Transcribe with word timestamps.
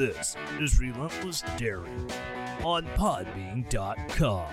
This 0.00 0.34
is 0.58 0.80
Relentless 0.80 1.42
Daring 1.58 2.10
on 2.64 2.86
Podbean.com. 2.96 4.46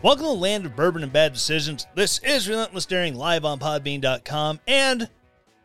Welcome 0.00 0.22
to 0.22 0.28
the 0.28 0.32
land 0.34 0.64
of 0.64 0.76
bourbon 0.76 1.02
and 1.02 1.12
bad 1.12 1.32
decisions. 1.32 1.88
This 1.96 2.20
is 2.20 2.48
Relentless 2.48 2.86
Daring 2.86 3.16
live 3.16 3.44
on 3.44 3.58
Podbean.com 3.58 4.60
and 4.68 5.10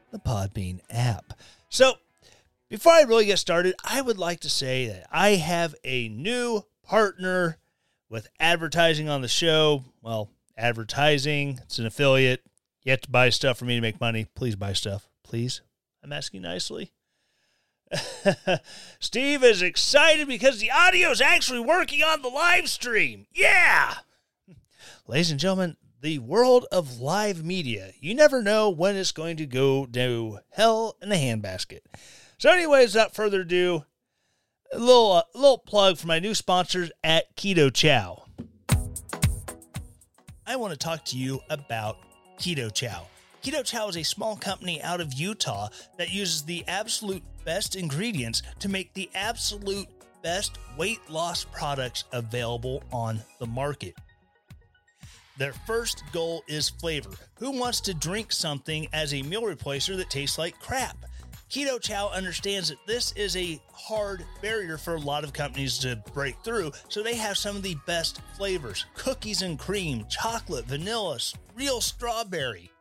the 0.09 0.17
Podbean 0.17 0.79
app. 0.89 1.33
So, 1.69 1.93
before 2.67 2.93
I 2.93 3.03
really 3.03 3.25
get 3.27 3.37
started, 3.37 3.75
I 3.85 4.01
would 4.01 4.17
like 4.17 4.39
to 4.39 4.49
say 4.49 4.87
that 4.87 5.05
I 5.11 5.35
have 5.35 5.75
a 5.83 6.09
new 6.09 6.63
partner 6.81 7.59
with 8.09 8.27
advertising 8.39 9.07
on 9.07 9.21
the 9.21 9.27
show. 9.27 9.83
Well, 10.01 10.31
advertising, 10.57 11.59
it's 11.61 11.77
an 11.77 11.85
affiliate. 11.85 12.41
You 12.83 12.91
have 12.91 13.01
to 13.01 13.11
buy 13.11 13.29
stuff 13.29 13.57
for 13.57 13.65
me 13.65 13.75
to 13.75 13.81
make 13.81 14.01
money. 14.01 14.27
Please 14.35 14.55
buy 14.55 14.73
stuff. 14.73 15.07
Please. 15.23 15.61
I'm 16.03 16.11
asking 16.11 16.41
nicely. 16.41 16.91
Steve 18.99 19.43
is 19.43 19.61
excited 19.61 20.27
because 20.27 20.59
the 20.59 20.71
audio 20.71 21.11
is 21.11 21.21
actually 21.21 21.61
working 21.61 22.01
on 22.03 22.21
the 22.21 22.27
live 22.27 22.67
stream. 22.67 23.27
Yeah! 23.31 23.95
Ladies 25.07 25.31
and 25.31 25.39
gentlemen, 25.39 25.77
the 26.01 26.19
world 26.19 26.65
of 26.71 26.99
live 26.99 27.45
media. 27.45 27.91
You 27.99 28.15
never 28.15 28.41
know 28.41 28.69
when 28.69 28.97
it's 28.97 29.13
going 29.13 29.37
to 29.37 29.45
go 29.45 29.85
to 29.85 30.39
hell 30.49 30.97
in 31.01 31.11
a 31.11 31.15
handbasket. 31.15 31.79
So, 32.37 32.49
anyways, 32.49 32.93
without 32.93 33.15
further 33.15 33.41
ado, 33.41 33.85
a 34.73 34.79
little, 34.79 35.13
uh, 35.13 35.23
little 35.33 35.59
plug 35.59 35.97
for 35.97 36.07
my 36.07 36.19
new 36.19 36.35
sponsors 36.35 36.91
at 37.03 37.35
Keto 37.37 37.73
Chow. 37.73 38.25
I 40.45 40.57
want 40.57 40.71
to 40.71 40.77
talk 40.77 41.05
to 41.05 41.17
you 41.17 41.39
about 41.49 41.97
Keto 42.39 42.73
Chow. 42.73 43.07
Keto 43.43 43.63
Chow 43.63 43.89
is 43.89 43.97
a 43.97 44.03
small 44.03 44.35
company 44.35 44.81
out 44.81 45.01
of 45.01 45.13
Utah 45.13 45.67
that 45.97 46.13
uses 46.13 46.43
the 46.43 46.63
absolute 46.67 47.23
best 47.43 47.75
ingredients 47.75 48.41
to 48.59 48.69
make 48.69 48.93
the 48.93 49.09
absolute 49.15 49.87
best 50.21 50.57
weight 50.77 50.99
loss 51.09 51.43
products 51.45 52.05
available 52.13 52.83
on 52.91 53.19
the 53.39 53.45
market. 53.45 53.95
Their 55.37 55.53
first 55.65 56.03
goal 56.13 56.43
is 56.47 56.69
flavor. 56.69 57.09
Who 57.39 57.51
wants 57.51 57.81
to 57.81 57.93
drink 57.93 58.31
something 58.31 58.87
as 58.93 59.13
a 59.13 59.23
meal 59.23 59.41
replacer 59.41 59.97
that 59.97 60.09
tastes 60.09 60.37
like 60.37 60.59
crap? 60.59 61.02
Keto 61.53 61.79
Chow 61.79 62.09
understands 62.09 62.69
that 62.69 62.83
this 62.87 63.11
is 63.11 63.37
a 63.37 63.61
hard 63.73 64.25
barrier 64.41 64.75
for 64.75 64.95
a 64.95 64.99
lot 64.99 65.23
of 65.23 65.33
companies 65.33 65.77
to 65.77 66.01
break 66.11 66.35
through, 66.43 66.71
so 66.89 67.03
they 67.03 67.13
have 67.13 67.37
some 67.37 67.55
of 67.55 67.61
the 67.61 67.77
best 67.85 68.21
flavors 68.35 68.87
cookies 68.95 69.43
and 69.43 69.59
cream, 69.59 70.03
chocolate, 70.09 70.65
vanilla, 70.65 71.19
real 71.53 71.79
strawberry. 71.79 72.71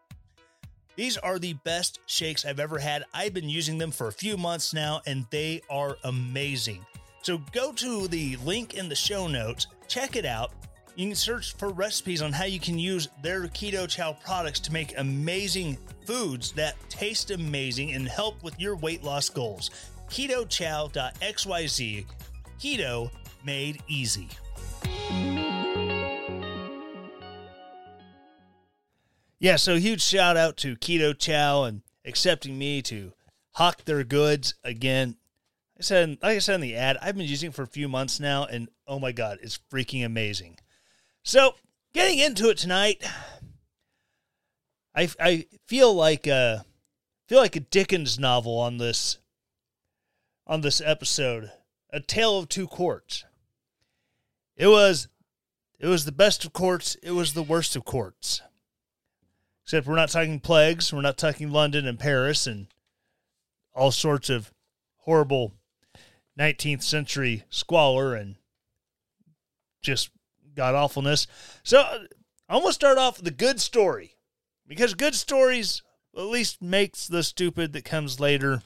These 0.96 1.18
are 1.18 1.38
the 1.38 1.52
best 1.52 2.00
shakes 2.06 2.46
I've 2.46 2.60
ever 2.60 2.78
had. 2.78 3.04
I've 3.12 3.34
been 3.34 3.50
using 3.50 3.76
them 3.76 3.90
for 3.90 4.08
a 4.08 4.12
few 4.12 4.38
months 4.38 4.72
now, 4.72 5.02
and 5.06 5.26
they 5.28 5.60
are 5.68 5.98
amazing. 6.04 6.86
So 7.20 7.42
go 7.52 7.72
to 7.74 8.08
the 8.08 8.36
link 8.36 8.72
in 8.72 8.88
the 8.88 8.94
show 8.94 9.26
notes, 9.26 9.66
check 9.86 10.16
it 10.16 10.24
out. 10.24 10.50
You 10.94 11.06
can 11.06 11.14
search 11.14 11.56
for 11.56 11.70
recipes 11.70 12.20
on 12.20 12.32
how 12.32 12.44
you 12.44 12.60
can 12.60 12.78
use 12.78 13.08
their 13.22 13.44
Keto 13.44 13.88
Chow 13.88 14.12
products 14.12 14.60
to 14.60 14.72
make 14.72 14.98
amazing 14.98 15.78
foods 16.04 16.52
that 16.52 16.76
taste 16.90 17.30
amazing 17.30 17.92
and 17.92 18.06
help 18.06 18.42
with 18.42 18.60
your 18.60 18.76
weight 18.76 19.02
loss 19.02 19.30
goals. 19.30 19.70
KetoChow.xyz. 20.10 22.04
Keto 22.60 23.10
made 23.42 23.82
easy. 23.88 24.28
Yeah, 29.40 29.56
so 29.56 29.76
huge 29.76 30.02
shout 30.02 30.36
out 30.36 30.58
to 30.58 30.76
Keto 30.76 31.18
Chow 31.18 31.64
and 31.64 31.80
accepting 32.04 32.58
me 32.58 32.82
to 32.82 33.14
hawk 33.52 33.86
their 33.86 34.04
goods 34.04 34.54
again. 34.62 35.16
I 35.78 35.82
said, 35.82 36.18
like 36.22 36.36
I 36.36 36.38
said 36.38 36.56
in 36.56 36.60
the 36.60 36.76
ad, 36.76 36.98
I've 37.00 37.16
been 37.16 37.26
using 37.26 37.48
it 37.48 37.54
for 37.54 37.62
a 37.62 37.66
few 37.66 37.88
months 37.88 38.20
now, 38.20 38.44
and 38.44 38.68
oh 38.86 38.98
my 39.00 39.10
god, 39.10 39.38
it's 39.42 39.58
freaking 39.72 40.04
amazing. 40.04 40.58
So, 41.24 41.54
getting 41.94 42.18
into 42.18 42.48
it 42.48 42.58
tonight, 42.58 43.04
I 44.94 45.08
I 45.20 45.46
feel 45.66 45.94
like 45.94 46.26
a 46.26 46.64
feel 47.28 47.38
like 47.38 47.54
a 47.54 47.60
Dickens 47.60 48.18
novel 48.18 48.58
on 48.58 48.78
this 48.78 49.18
on 50.46 50.62
this 50.62 50.80
episode, 50.80 51.52
A 51.90 52.00
Tale 52.00 52.38
of 52.38 52.48
Two 52.48 52.66
Courts. 52.66 53.24
It 54.56 54.66
was 54.66 55.08
it 55.78 55.86
was 55.86 56.04
the 56.04 56.12
best 56.12 56.44
of 56.44 56.52
courts, 56.52 56.96
it 57.02 57.12
was 57.12 57.34
the 57.34 57.42
worst 57.42 57.76
of 57.76 57.84
courts. 57.84 58.42
Except 59.64 59.86
we're 59.86 59.94
not 59.94 60.10
talking 60.10 60.40
plagues, 60.40 60.92
we're 60.92 61.02
not 61.02 61.18
talking 61.18 61.50
London 61.50 61.86
and 61.86 61.98
Paris 61.98 62.48
and 62.48 62.66
all 63.74 63.92
sorts 63.92 64.28
of 64.28 64.52
horrible 64.98 65.54
19th 66.38 66.82
century 66.82 67.44
squalor 67.48 68.14
and 68.14 68.36
just 69.82 70.10
god 70.54 70.74
awfulness. 70.74 71.26
So 71.62 71.78
I 72.48 72.54
want 72.56 72.66
to 72.66 72.72
start 72.72 72.98
off 72.98 73.18
with 73.18 73.26
a 73.26 73.32
good 73.32 73.60
story 73.60 74.16
because 74.66 74.94
good 74.94 75.14
stories 75.14 75.82
at 76.16 76.24
least 76.24 76.62
makes 76.62 77.06
the 77.06 77.22
stupid 77.22 77.72
that 77.72 77.84
comes 77.84 78.20
later 78.20 78.62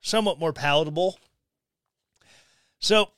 somewhat 0.00 0.38
more 0.38 0.52
palatable. 0.52 1.18
So, 2.78 3.10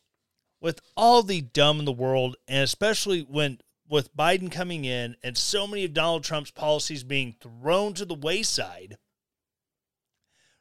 with 0.60 0.80
all 0.96 1.22
the 1.22 1.40
dumb 1.40 1.78
in 1.78 1.84
the 1.84 1.92
world, 1.92 2.36
and 2.46 2.62
especially 2.62 3.20
when 3.22 3.60
with 3.88 4.16
Biden 4.16 4.50
coming 4.50 4.84
in 4.84 5.16
and 5.22 5.36
so 5.36 5.66
many 5.66 5.84
of 5.84 5.92
Donald 5.92 6.24
Trump's 6.24 6.50
policies 6.50 7.04
being 7.04 7.34
thrown 7.40 7.94
to 7.94 8.04
the 8.04 8.14
wayside, 8.14 8.96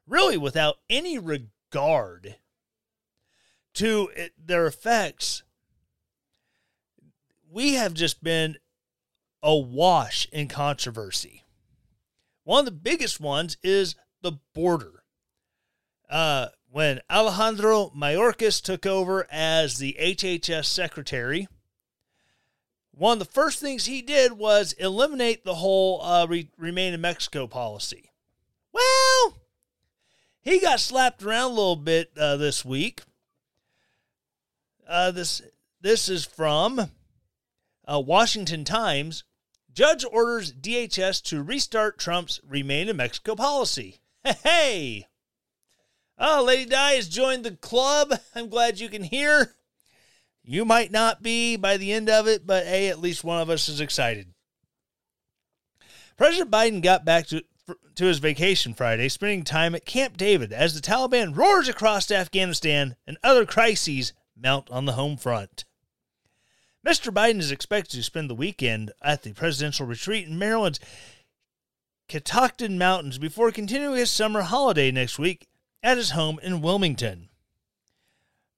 really 0.07 0.37
without 0.37 0.77
any 0.89 1.17
regard 1.17 2.35
to 3.75 4.09
it, 4.15 4.33
their 4.37 4.67
effects, 4.67 5.43
we 7.53 7.75
have 7.75 7.93
just 7.93 8.23
been 8.23 8.57
awash 9.43 10.27
in 10.31 10.47
controversy. 10.47 11.43
One 12.43 12.59
of 12.59 12.65
the 12.65 12.71
biggest 12.71 13.19
ones 13.19 13.57
is 13.63 13.95
the 14.21 14.33
border. 14.53 15.03
Uh, 16.09 16.47
when 16.69 16.99
Alejandro 17.09 17.91
Mayorkas 17.95 18.61
took 18.61 18.85
over 18.85 19.27
as 19.31 19.77
the 19.77 19.95
HHS 19.99 20.65
secretary, 20.65 21.47
one 22.91 23.13
of 23.13 23.19
the 23.19 23.33
first 23.33 23.59
things 23.59 23.85
he 23.85 24.01
did 24.01 24.33
was 24.33 24.73
eliminate 24.73 25.43
the 25.43 25.55
whole 25.55 26.01
uh, 26.01 26.25
re- 26.25 26.49
remain 26.57 26.93
in 26.93 27.01
Mexico 27.01 27.47
policy. 27.47 28.11
Well, 28.71 29.37
he 30.41 30.59
got 30.59 30.79
slapped 30.79 31.23
around 31.23 31.51
a 31.51 31.55
little 31.55 31.75
bit 31.75 32.11
uh, 32.17 32.37
this 32.37 32.65
week. 32.65 33.01
Uh, 34.87 35.11
this 35.11 35.41
this 35.81 36.09
is 36.09 36.25
from 36.25 36.89
uh, 37.91 37.99
Washington 37.99 38.63
Times. 38.63 39.23
Judge 39.73 40.05
orders 40.11 40.53
DHS 40.53 41.21
to 41.23 41.41
restart 41.41 41.97
Trump's 41.97 42.39
remain 42.47 42.89
in 42.89 42.97
Mexico 42.97 43.35
policy. 43.35 43.99
Hey! 44.43 45.07
Oh, 46.17 46.43
Lady 46.45 46.69
Di 46.69 46.93
has 46.93 47.09
joined 47.09 47.43
the 47.43 47.51
club. 47.51 48.13
I'm 48.35 48.47
glad 48.47 48.79
you 48.79 48.87
can 48.87 49.03
hear. 49.03 49.55
You 50.43 50.63
might 50.63 50.91
not 50.91 51.21
be 51.23 51.55
by 51.57 51.77
the 51.77 51.91
end 51.91 52.09
of 52.09 52.27
it, 52.27 52.45
but 52.45 52.65
hey, 52.65 52.87
at 52.87 52.99
least 52.99 53.23
one 53.23 53.41
of 53.41 53.49
us 53.49 53.67
is 53.67 53.81
excited. 53.81 54.33
President 56.17 56.51
Biden 56.51 56.81
got 56.81 57.03
back 57.03 57.27
to, 57.27 57.43
to 57.95 58.05
his 58.05 58.19
vacation 58.19 58.73
Friday, 58.73 59.09
spending 59.09 59.43
time 59.43 59.73
at 59.73 59.85
Camp 59.85 60.15
David 60.15 60.53
as 60.53 60.73
the 60.73 60.81
Taliban 60.81 61.35
roars 61.35 61.67
across 61.67 62.11
Afghanistan 62.11 62.95
and 63.07 63.17
other 63.23 63.45
crises 63.45 64.13
mount 64.37 64.69
on 64.69 64.85
the 64.85 64.93
home 64.93 65.17
front. 65.17 65.65
Mr. 66.85 67.13
Biden 67.13 67.39
is 67.39 67.51
expected 67.51 67.95
to 67.95 68.03
spend 68.03 68.29
the 68.29 68.35
weekend 68.35 68.91
at 69.01 69.23
the 69.23 69.33
presidential 69.33 69.85
retreat 69.85 70.27
in 70.27 70.37
Maryland's 70.37 70.79
Catoctin 72.09 72.77
Mountains 72.77 73.17
before 73.17 73.51
continuing 73.51 73.95
his 73.95 74.11
summer 74.11 74.41
holiday 74.41 74.91
next 74.91 75.17
week 75.17 75.47
at 75.81 75.97
his 75.97 76.11
home 76.11 76.39
in 76.43 76.61
Wilmington. 76.61 77.29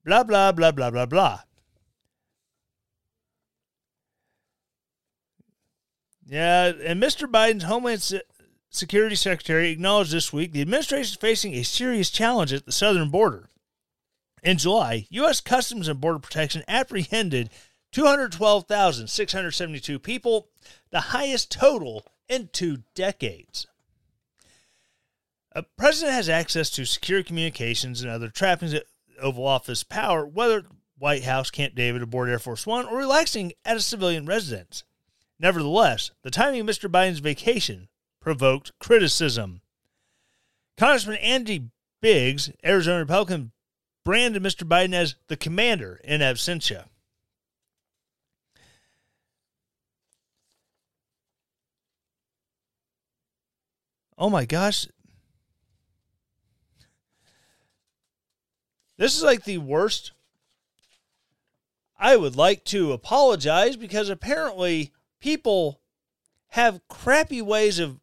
Blah, 0.04 0.24
blah, 0.24 0.52
blah, 0.52 0.72
blah, 0.72 0.90
blah, 0.90 1.06
blah. 1.06 1.40
Yeah, 6.26 6.72
and 6.84 7.00
Mr. 7.00 7.30
Biden's 7.30 7.64
Homeland 7.64 8.20
Security 8.70 9.14
Secretary 9.14 9.70
acknowledged 9.70 10.12
this 10.12 10.32
week 10.32 10.52
the 10.52 10.60
administration 10.60 11.12
is 11.12 11.14
facing 11.14 11.54
a 11.54 11.62
serious 11.62 12.10
challenge 12.10 12.52
at 12.52 12.66
the 12.66 12.72
southern 12.72 13.10
border. 13.10 13.48
In 14.42 14.58
July, 14.58 15.06
U.S. 15.10 15.40
Customs 15.40 15.86
and 15.88 16.00
Border 16.00 16.18
Protection 16.18 16.62
apprehended 16.66 17.50
212,672 17.96 19.98
people, 19.98 20.48
the 20.90 21.00
highest 21.00 21.50
total 21.50 22.04
in 22.28 22.50
two 22.52 22.82
decades. 22.94 23.66
A 25.52 25.62
president 25.62 26.12
has 26.12 26.28
access 26.28 26.68
to 26.68 26.84
secure 26.84 27.22
communications 27.22 28.02
and 28.02 28.10
other 28.10 28.28
trappings 28.28 28.74
at 28.74 28.84
Oval 29.18 29.46
Office 29.46 29.82
power, 29.82 30.26
whether 30.26 30.66
White 30.98 31.24
House, 31.24 31.50
Camp 31.50 31.74
David, 31.74 32.02
aboard 32.02 32.28
Air 32.28 32.38
Force 32.38 32.66
One, 32.66 32.84
or 32.84 32.98
relaxing 32.98 33.54
at 33.64 33.78
a 33.78 33.80
civilian 33.80 34.26
residence. 34.26 34.84
Nevertheless, 35.40 36.10
the 36.20 36.30
timing 36.30 36.60
of 36.60 36.66
Mr. 36.66 36.90
Biden's 36.90 37.20
vacation 37.20 37.88
provoked 38.20 38.78
criticism. 38.78 39.62
Congressman 40.76 41.16
Andy 41.16 41.70
Biggs, 42.02 42.50
Arizona 42.62 42.98
Republican, 42.98 43.52
branded 44.04 44.42
Mr. 44.42 44.68
Biden 44.68 44.92
as 44.92 45.14
the 45.28 45.36
commander 45.38 45.98
in 46.04 46.20
absentia. 46.20 46.88
Oh 54.18 54.30
my 54.30 54.44
gosh. 54.44 54.86
This 58.96 59.16
is 59.16 59.22
like 59.22 59.44
the 59.44 59.58
worst. 59.58 60.12
I 61.98 62.16
would 62.16 62.36
like 62.36 62.64
to 62.66 62.92
apologize 62.92 63.76
because 63.76 64.08
apparently 64.08 64.92
people 65.20 65.80
have 66.50 66.80
crappy 66.88 67.42
ways 67.42 67.78
of 67.78 68.00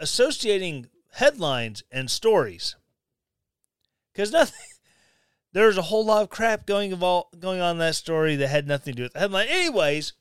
associating 0.00 0.88
headlines 1.12 1.82
and 1.90 2.10
stories. 2.10 2.76
Because 4.12 4.32
nothing, 4.32 4.58
there's 5.52 5.78
a 5.78 5.82
whole 5.82 6.04
lot 6.04 6.22
of 6.22 6.30
crap 6.30 6.66
going 6.66 6.90
going 6.90 7.60
on 7.60 7.72
in 7.72 7.78
that 7.78 7.94
story 7.94 8.36
that 8.36 8.48
had 8.48 8.66
nothing 8.66 8.94
to 8.94 8.96
do 8.96 9.02
with 9.04 9.12
the 9.12 9.20
headline. 9.20 9.48
Anyways, 9.48 10.12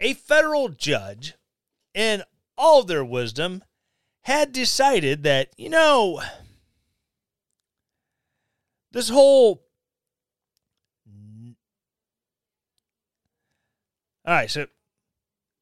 a 0.00 0.14
federal 0.14 0.68
judge, 0.68 1.34
in 1.92 2.22
all 2.56 2.82
their 2.82 3.04
wisdom, 3.04 3.62
had 4.24 4.52
decided 4.52 5.22
that 5.22 5.50
you 5.56 5.68
know 5.68 6.20
this 8.90 9.10
whole 9.10 9.62
all 14.26 14.34
right 14.34 14.50
so 14.50 14.66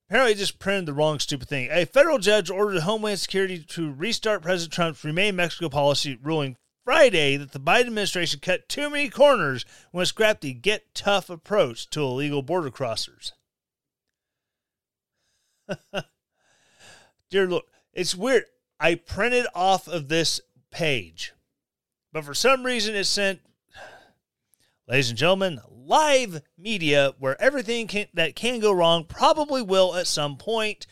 apparently 0.09 0.35
just 0.35 0.59
printed 0.59 0.87
the 0.87 0.93
wrong 0.93 1.19
stupid 1.19 1.49
thing. 1.49 1.69
A 1.71 1.87
federal 1.87 2.19
judge 2.19 2.51
ordered 2.51 2.81
homeland 2.81 3.19
security 3.19 3.59
to 3.59 3.93
restart 3.93 4.43
president 4.43 4.73
trump's 4.73 5.05
remain 5.05 5.35
mexico 5.35 5.69
policy 5.69 6.17
ruling 6.23 6.57
friday 6.85 7.37
that 7.37 7.51
the 7.51 7.61
biden 7.61 7.87
administration 7.87 8.39
cut 8.41 8.69
too 8.69 8.89
many 8.89 9.09
corners 9.09 9.65
when 9.91 10.03
it 10.03 10.07
scrapped 10.07 10.43
the 10.43 10.53
get 10.53 10.95
tough 10.95 11.29
approach 11.29 11.91
to 11.91 12.01
illegal 12.01 12.43
border 12.43 12.71
crossers. 12.71 13.33
Dear 17.31 17.49
lord 17.49 17.65
it's 17.93 18.15
weird 18.15 18.45
i 18.81 18.95
printed 18.95 19.47
off 19.55 19.89
of 19.89 20.09
this 20.09 20.41
page 20.71 21.33
but 22.13 22.25
for 22.25 22.35
some 22.35 22.65
reason, 22.65 22.95
it 22.95 23.05
sent, 23.05 23.41
ladies 24.87 25.09
and 25.09 25.19
gentlemen, 25.19 25.61
live 25.71 26.43
media 26.59 27.15
where 27.19 27.41
everything 27.41 27.87
can, 27.87 28.07
that 28.13 28.37
can 28.37 28.61
go 28.61 28.71
wrong 28.71 29.05
probably 29.05 29.63
will 29.63 29.97
at 29.97 30.07
some 30.07 30.37
point. 30.37 30.87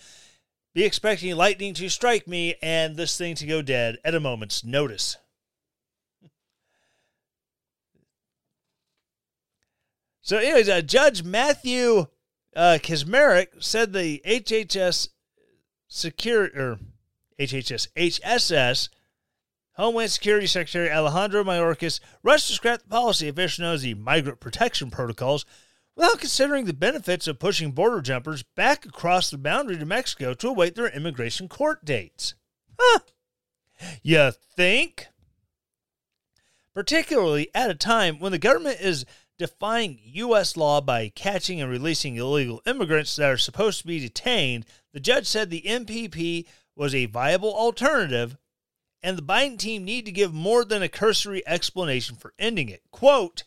Be 0.72 0.84
expecting 0.84 1.34
lightning 1.36 1.74
to 1.74 1.88
strike 1.88 2.26
me 2.26 2.54
and 2.62 2.96
this 2.96 3.18
thing 3.18 3.34
to 3.36 3.46
go 3.46 3.60
dead 3.60 3.98
at 4.04 4.14
a 4.14 4.20
moment's 4.20 4.64
notice. 4.64 5.16
So, 10.22 10.38
anyways, 10.38 10.68
uh, 10.68 10.80
Judge 10.80 11.24
Matthew 11.24 12.06
uh, 12.54 12.78
Kacsmaryk 12.80 13.62
said 13.62 13.92
the 13.92 14.22
HHS 14.24 15.08
secure 15.88 16.44
or 16.54 16.78
HHS 17.40 17.88
HSS 17.96 18.90
Homeland 19.72 20.10
Security 20.10 20.46
Secretary 20.46 20.90
Alejandro 20.90 21.42
Mayorkas 21.42 22.00
rushed 22.22 22.48
to 22.48 22.52
scrap 22.52 22.82
the 22.82 22.88
policy 22.88 23.28
officially 23.28 23.66
known 23.66 23.74
as 23.76 23.82
the 23.82 23.94
Migrant 23.94 24.40
Protection 24.40 24.90
Protocols 24.90 25.46
without 25.96 26.20
considering 26.20 26.66
the 26.66 26.74
benefits 26.74 27.26
of 27.26 27.38
pushing 27.38 27.72
border 27.72 28.02
jumpers 28.02 28.42
back 28.42 28.84
across 28.84 29.30
the 29.30 29.38
boundary 29.38 29.78
to 29.78 29.86
Mexico 29.86 30.34
to 30.34 30.48
await 30.48 30.74
their 30.74 30.88
immigration 30.88 31.48
court 31.48 31.82
dates. 31.82 32.34
Huh. 32.78 33.00
You 34.02 34.32
think? 34.54 35.06
Particularly 36.74 37.48
at 37.54 37.70
a 37.70 37.74
time 37.74 38.18
when 38.18 38.32
the 38.32 38.38
government 38.38 38.80
is 38.80 39.06
defying 39.38 39.98
U.S. 40.04 40.58
law 40.58 40.82
by 40.82 41.08
catching 41.14 41.60
and 41.62 41.70
releasing 41.70 42.16
illegal 42.16 42.60
immigrants 42.66 43.16
that 43.16 43.30
are 43.30 43.38
supposed 43.38 43.80
to 43.80 43.86
be 43.86 43.98
detained, 43.98 44.66
the 44.92 45.00
judge 45.00 45.26
said 45.26 45.48
the 45.48 45.62
MPP 45.62 46.44
was 46.80 46.94
a 46.94 47.04
viable 47.04 47.54
alternative 47.54 48.38
and 49.02 49.18
the 49.18 49.22
Biden 49.22 49.58
team 49.58 49.84
need 49.84 50.06
to 50.06 50.10
give 50.10 50.32
more 50.32 50.64
than 50.64 50.82
a 50.82 50.88
cursory 50.88 51.46
explanation 51.46 52.16
for 52.16 52.32
ending 52.38 52.70
it. 52.70 52.80
Quote, 52.90 53.44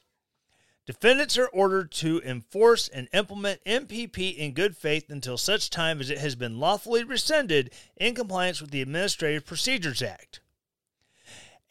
Defendants 0.86 1.36
are 1.40 1.48
ordered 1.48 1.92
to 1.94 2.22
enforce 2.24 2.88
and 2.88 3.08
implement 3.12 3.64
MPP 3.66 4.38
in 4.38 4.54
good 4.54 4.78
faith 4.78 5.10
until 5.10 5.40
such 5.40 5.72
time 5.72 6.00
as 6.00 6.12
it 6.12 6.20
has 6.20 6.36
been 6.36 6.60
lawfully 6.60 7.04
rescinded 7.04 7.72
in 7.98 8.14
compliance 8.14 8.62
with 8.62 8.70
the 8.70 8.84
Administrative 8.84 9.48
Procedures 9.48 10.04
Act. 10.04 10.40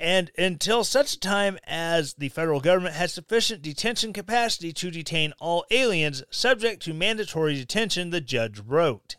And 0.00 0.32
until 0.36 0.82
such 0.82 1.20
time 1.20 1.60
as 1.64 2.14
the 2.14 2.30
federal 2.30 2.58
government 2.58 2.96
has 2.96 3.12
sufficient 3.12 3.62
detention 3.62 4.12
capacity 4.12 4.72
to 4.72 4.90
detain 4.90 5.32
all 5.38 5.64
aliens 5.70 6.24
subject 6.28 6.82
to 6.82 6.92
mandatory 6.92 7.54
detention, 7.54 8.10
the 8.10 8.20
judge 8.20 8.58
wrote. 8.58 9.14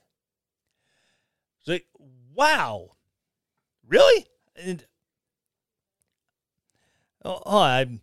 Wow. 2.34 2.92
Really? 3.88 4.26
and 4.56 4.86
oh, 7.24 7.42
oh, 7.46 7.62
I'm 7.62 8.02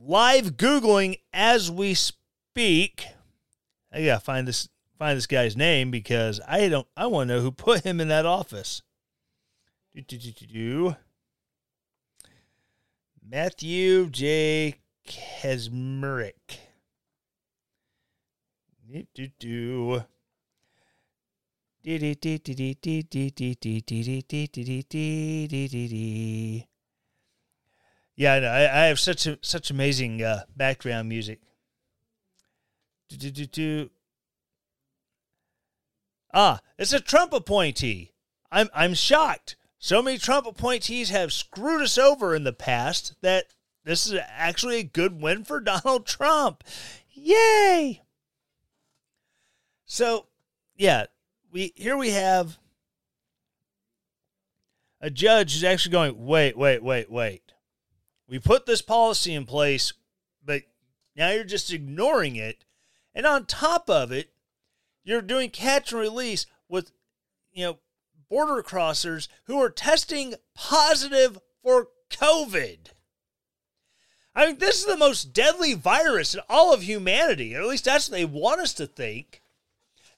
live 0.00 0.56
googling 0.56 1.18
as 1.32 1.70
we 1.70 1.94
speak. 1.94 3.06
I 3.92 4.04
gotta 4.04 4.20
find 4.20 4.48
this 4.48 4.68
find 4.98 5.16
this 5.16 5.26
guy's 5.26 5.56
name 5.56 5.90
because 5.90 6.40
I 6.46 6.68
don't 6.68 6.86
I 6.96 7.06
want 7.06 7.28
to 7.28 7.34
know 7.34 7.40
who 7.42 7.52
put 7.52 7.84
him 7.84 8.00
in 8.00 8.08
that 8.08 8.26
office. 8.26 8.82
Do, 9.94 10.00
do, 10.00 10.18
do. 10.18 10.96
Matthew 13.22 14.08
J. 14.08 14.76
Do, 18.90 19.04
do, 19.14 19.28
do. 19.38 20.04
Yeah, 28.14 28.34
I, 28.34 28.82
I 28.82 28.86
have 28.86 29.00
such 29.00 29.26
a, 29.26 29.38
such 29.42 29.70
amazing 29.70 30.22
uh, 30.22 30.42
background 30.56 31.08
music. 31.08 31.40
Ah, 36.32 36.60
it's 36.78 36.92
a 36.92 37.00
Trump 37.00 37.32
appointee. 37.32 38.12
I'm 38.50 38.68
I'm 38.74 38.94
shocked. 38.94 39.56
So 39.78 40.00
many 40.00 40.18
Trump 40.18 40.46
appointees 40.46 41.10
have 41.10 41.32
screwed 41.32 41.82
us 41.82 41.98
over 41.98 42.34
in 42.34 42.44
the 42.44 42.52
past 42.52 43.14
that 43.20 43.46
this 43.84 44.06
is 44.06 44.18
actually 44.28 44.78
a 44.78 44.84
good 44.84 45.20
win 45.20 45.42
for 45.42 45.58
Donald 45.60 46.06
Trump. 46.06 46.62
Yay! 47.10 48.02
So, 49.84 50.28
yeah, 50.76 51.06
we 51.52 51.72
here 51.76 51.96
we 51.96 52.10
have 52.10 52.58
a 55.00 55.10
judge 55.10 55.52
who's 55.52 55.64
actually 55.64 55.92
going, 55.92 56.26
wait, 56.26 56.56
wait, 56.56 56.82
wait, 56.82 57.10
wait. 57.10 57.42
We 58.28 58.38
put 58.38 58.66
this 58.66 58.80
policy 58.80 59.34
in 59.34 59.44
place, 59.44 59.92
but 60.44 60.62
now 61.14 61.30
you're 61.30 61.44
just 61.44 61.72
ignoring 61.72 62.36
it. 62.36 62.64
And 63.14 63.26
on 63.26 63.44
top 63.44 63.90
of 63.90 64.10
it, 64.10 64.30
you're 65.04 65.20
doing 65.20 65.50
catch 65.50 65.92
and 65.92 66.00
release 66.00 66.46
with, 66.68 66.92
you 67.52 67.64
know, 67.64 67.78
border 68.30 68.62
crossers 68.62 69.28
who 69.44 69.60
are 69.60 69.68
testing 69.68 70.34
positive 70.54 71.38
for 71.62 71.88
COVID. 72.10 72.92
I 74.34 74.46
mean, 74.46 74.58
this 74.58 74.78
is 74.78 74.86
the 74.86 74.96
most 74.96 75.34
deadly 75.34 75.74
virus 75.74 76.34
in 76.34 76.40
all 76.48 76.72
of 76.72 76.84
humanity, 76.84 77.54
or 77.54 77.60
at 77.60 77.68
least 77.68 77.84
that's 77.84 78.08
what 78.08 78.16
they 78.16 78.24
want 78.24 78.62
us 78.62 78.72
to 78.74 78.86
think. 78.86 79.41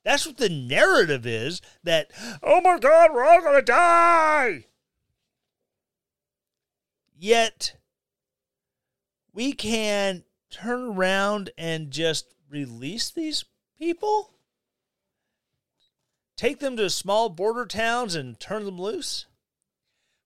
That's 0.05 0.27
what 0.27 0.37
the 0.37 0.51
narrative 0.51 1.27
is 1.27 1.63
that, 1.83 2.11
oh 2.43 2.61
my 2.61 2.79
God, 2.79 3.13
we're 3.13 3.25
all 3.25 3.41
going 3.41 3.57
to 3.57 3.63
die. 3.63 4.67
Yet, 7.19 7.77
we 9.33 9.53
can 9.53 10.25
turn 10.51 10.83
around 10.83 11.51
and 11.57 11.91
just 11.91 12.35
release 12.51 13.11
these 13.11 13.45
people? 13.79 14.31
Take 16.37 16.61
them 16.61 16.77
to 16.77 16.91
small 16.91 17.29
border 17.29 17.67
towns 17.67 18.15
and 18.15 18.39
turn 18.39 18.65
them 18.65 18.81
loose? 18.81 19.27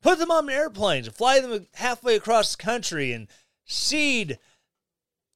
Put 0.03 0.19
them 0.19 0.31
on 0.31 0.49
airplanes 0.51 1.07
and 1.07 1.17
fly 1.17 1.41
them 1.41 1.67
halfway 1.75 2.17
across 2.17 2.55
the 2.55 2.63
country 2.63 3.13
and 3.13 3.29
seed 3.65 4.39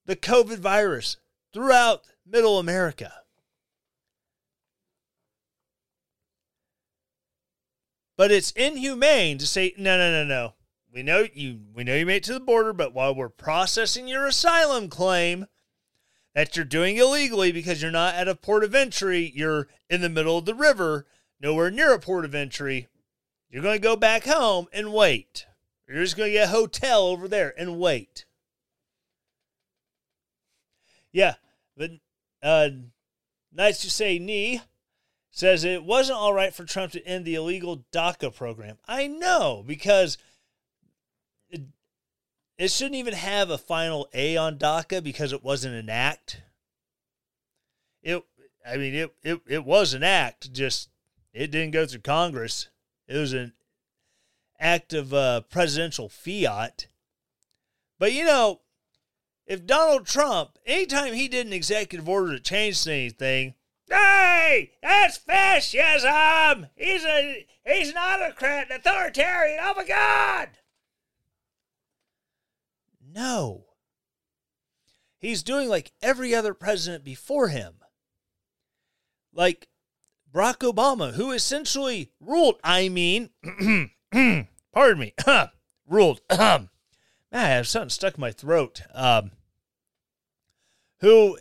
the 0.06 0.16
COVID 0.16 0.58
virus 0.58 1.16
throughout 1.52 2.02
middle 2.26 2.58
America. 2.58 3.21
But 8.22 8.30
it's 8.30 8.52
inhumane 8.52 9.38
to 9.38 9.48
say, 9.48 9.74
no, 9.76 9.98
no, 9.98 10.12
no, 10.12 10.24
no. 10.24 10.54
We 10.94 11.02
know 11.02 11.26
you 11.34 11.58
we 11.74 11.82
know 11.82 11.96
you 11.96 12.06
made 12.06 12.18
it 12.18 12.22
to 12.26 12.34
the 12.34 12.38
border, 12.38 12.72
but 12.72 12.94
while 12.94 13.12
we're 13.12 13.28
processing 13.28 14.06
your 14.06 14.28
asylum 14.28 14.88
claim 14.88 15.46
that 16.32 16.54
you're 16.54 16.64
doing 16.64 16.98
illegally 16.98 17.50
because 17.50 17.82
you're 17.82 17.90
not 17.90 18.14
at 18.14 18.28
a 18.28 18.36
port 18.36 18.62
of 18.62 18.76
entry, 18.76 19.32
you're 19.34 19.66
in 19.90 20.02
the 20.02 20.08
middle 20.08 20.38
of 20.38 20.44
the 20.44 20.54
river, 20.54 21.04
nowhere 21.40 21.68
near 21.68 21.92
a 21.92 21.98
port 21.98 22.24
of 22.24 22.32
entry, 22.32 22.86
you're 23.50 23.60
going 23.60 23.74
to 23.74 23.82
go 23.82 23.96
back 23.96 24.24
home 24.24 24.68
and 24.72 24.94
wait. 24.94 25.46
You're 25.88 26.04
just 26.04 26.16
going 26.16 26.28
to 26.28 26.34
get 26.34 26.46
a 26.46 26.52
hotel 26.52 27.02
over 27.02 27.26
there 27.26 27.52
and 27.58 27.80
wait. 27.80 28.24
Yeah, 31.10 31.34
but 31.76 31.90
uh, 32.40 32.68
nice 33.52 33.82
to 33.82 33.90
say, 33.90 34.20
knee 34.20 34.62
says 35.32 35.64
it 35.64 35.82
wasn't 35.82 36.18
all 36.18 36.34
right 36.34 36.54
for 36.54 36.64
Trump 36.64 36.92
to 36.92 37.04
end 37.06 37.24
the 37.24 37.34
illegal 37.34 37.84
DACA 37.90 38.34
program. 38.34 38.76
I 38.86 39.06
know 39.06 39.64
because 39.66 40.18
it, 41.48 41.62
it 42.58 42.70
shouldn't 42.70 42.96
even 42.96 43.14
have 43.14 43.50
a 43.50 43.58
final 43.58 44.08
A 44.12 44.36
on 44.36 44.58
DACA 44.58 45.02
because 45.02 45.32
it 45.32 45.42
wasn't 45.42 45.74
an 45.74 45.88
act. 45.88 46.42
It, 48.02 48.22
I 48.64 48.76
mean, 48.76 48.94
it 48.94 49.14
it, 49.22 49.40
it 49.48 49.64
was 49.64 49.94
an 49.94 50.02
act, 50.02 50.52
just 50.52 50.90
it 51.32 51.50
didn't 51.50 51.72
go 51.72 51.86
through 51.86 52.00
Congress. 52.00 52.68
It 53.08 53.16
was 53.16 53.32
an 53.32 53.54
act 54.60 54.92
of 54.92 55.14
uh, 55.14 55.40
presidential 55.40 56.10
fiat. 56.10 56.88
But 57.98 58.12
you 58.12 58.26
know, 58.26 58.60
if 59.46 59.64
Donald 59.66 60.06
Trump, 60.06 60.58
anytime 60.66 61.14
he 61.14 61.26
did 61.26 61.46
an 61.46 61.52
executive 61.54 62.08
order 62.08 62.32
to 62.34 62.40
change 62.40 62.86
anything, 62.86 63.54
hey, 63.92 64.72
that's 64.82 65.18
fascism. 65.18 66.66
He's 66.76 67.04
a 67.04 67.46
he's 67.66 67.90
an 67.90 67.96
autocrat, 67.96 68.70
an 68.70 68.76
authoritarian. 68.76 69.58
Oh 69.62 69.74
my 69.76 69.84
God. 69.84 70.48
No. 73.14 73.66
He's 75.18 75.42
doing 75.42 75.68
like 75.68 75.92
every 76.02 76.34
other 76.34 76.54
president 76.54 77.04
before 77.04 77.48
him. 77.48 77.74
Like 79.32 79.68
Barack 80.32 80.58
Obama, 80.58 81.14
who 81.14 81.30
essentially 81.30 82.10
ruled, 82.20 82.58
I 82.64 82.88
mean, 82.88 83.30
pardon 84.72 84.98
me, 84.98 85.14
ruled, 85.86 86.22
man, 86.30 86.68
I 87.32 87.48
have 87.48 87.68
something 87.68 87.90
stuck 87.90 88.14
in 88.14 88.20
my 88.20 88.32
throat, 88.32 88.82
um, 88.94 89.32
who 91.00 91.38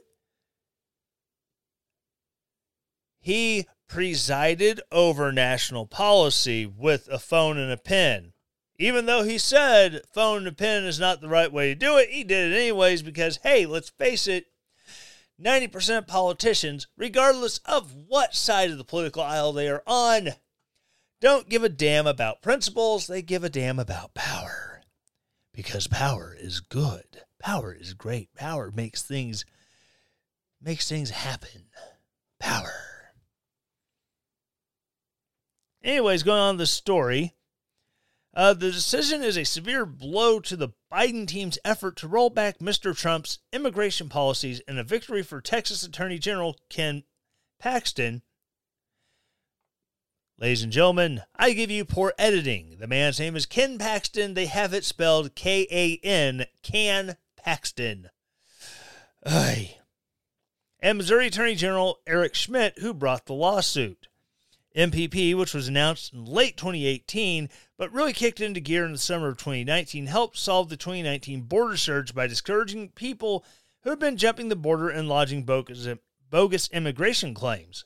he 3.22 3.68
presided 3.88 4.82
over 4.92 5.32
national 5.32 5.86
policy 5.86 6.66
with 6.66 7.08
a 7.10 7.20
phone 7.20 7.58
and 7.58 7.72
a 7.72 7.78
pen. 7.78 8.34
Even 8.78 9.06
though 9.06 9.24
he 9.24 9.38
said 9.38 10.02
phone 10.12 10.40
and 10.40 10.48
a 10.48 10.52
pen 10.52 10.84
is 10.86 11.00
not 11.00 11.22
the 11.22 11.30
right 11.30 11.54
way 11.54 11.70
to 11.70 11.76
do 11.76 11.98
it, 11.98 12.10
he 12.10 12.24
did 12.24 12.52
it 12.52 12.56
anyways 12.56 13.04
because, 13.04 13.40
hey, 13.44 13.66
let's 13.66 13.90
face 13.90 14.28
it, 14.28 14.48
90% 15.40 16.00
of 16.00 16.08
politicians, 16.08 16.88
regardless 16.98 17.60
of 17.60 17.94
what 18.08 18.36
side 18.36 18.72
of 18.72 18.78
the 18.78 18.84
political 18.84 19.22
aisle 19.22 19.54
they 19.54 19.70
are 19.70 19.84
on, 19.86 20.30
don't 21.20 21.50
give 21.50 21.64
a 21.64 21.70
damn 21.70 22.08
about 22.08 22.42
principles. 22.42 23.06
They 23.06 23.22
give 23.22 23.44
a 23.44 23.50
damn 23.50 23.78
about 23.78 24.16
power. 24.16 24.82
Because 25.54 25.88
power 25.88 26.36
is 26.40 26.60
good. 26.60 27.24
Power 27.40 27.74
is 27.74 27.94
great. 27.94 28.34
Power 28.36 28.72
makes 28.72 29.04
things 29.04 29.46
makes 30.62 30.88
things 30.88 31.10
happen. 31.10 31.66
Power. 32.40 32.91
Anyways, 35.84 36.24
going 36.24 36.40
on 36.40 36.58
the 36.58 36.68
story. 36.68 37.34
Uh, 38.34 38.54
the 38.54 38.72
decision 38.72 39.24
is 39.24 39.38
a 39.38 39.44
severe 39.44 39.86
blow 39.86 40.40
to 40.40 40.56
the 40.56 40.70
Biden 40.92 41.28
team's 41.28 41.60
effort 41.66 41.98
to 41.98 42.08
roll 42.08 42.30
back 42.30 42.60
Mr. 42.60 42.96
Trump's 42.96 43.40
immigration 43.52 44.08
policies 44.08 44.62
and 44.68 44.80
a 44.80 44.84
victory 44.84 45.22
for 45.22 45.42
Texas 45.42 45.84
Attorney 45.84 46.18
General 46.18 46.58
Ken 46.70 47.04
Paxton. 47.60 48.22
Ladies 50.40 50.64
and 50.64 50.72
gentlemen, 50.72 51.22
I 51.36 51.52
give 51.52 51.70
you 51.70 51.84
poor 51.84 52.14
editing. 52.18 52.78
The 52.80 52.88
man's 52.88 53.20
name 53.20 53.36
is 53.36 53.46
Ken 53.46 53.78
Paxton. 53.78 54.34
They 54.34 54.48
have 54.48 54.74
it 54.74 54.86
spelled 54.86 55.36
K 55.36 55.68
A 55.70 56.00
N, 56.04 56.46
Can 56.64 57.18
Paxton. 57.38 58.10
Ay. 59.26 59.78
And 60.80 60.98
Missouri 60.98 61.28
Attorney 61.28 61.54
General 61.54 62.00
Eric 62.08 62.34
Schmitt, 62.34 62.80
who 62.80 62.94
brought 62.94 63.26
the 63.26 63.34
lawsuit. 63.34 64.08
MPP, 64.76 65.36
which 65.36 65.54
was 65.54 65.68
announced 65.68 66.14
in 66.14 66.26
late 66.26 66.58
2018 66.58 67.50
but 67.78 67.92
really 67.92 68.14
kicked 68.14 68.40
into 68.40 68.60
gear 68.60 68.86
in 68.86 68.92
the 68.92 68.98
summer 68.98 69.30
of 69.30 69.38
2019, 69.38 70.06
helped 70.06 70.38
solve 70.38 70.70
the 70.70 70.78
2019 70.78 71.42
border 71.42 71.76
surge 71.76 72.14
by 72.14 72.28
discouraging 72.28 72.90
people 72.90 73.44
who 73.82 73.90
had 73.90 74.00
been 74.00 74.18
jumping 74.18 74.50
the 74.50 74.56
border 74.56 74.90
and 74.90 75.10
lodging 75.10 75.44
bogus, 75.44 75.88
bogus 76.30 76.70
immigration 76.70 77.34
claims. 77.34 77.86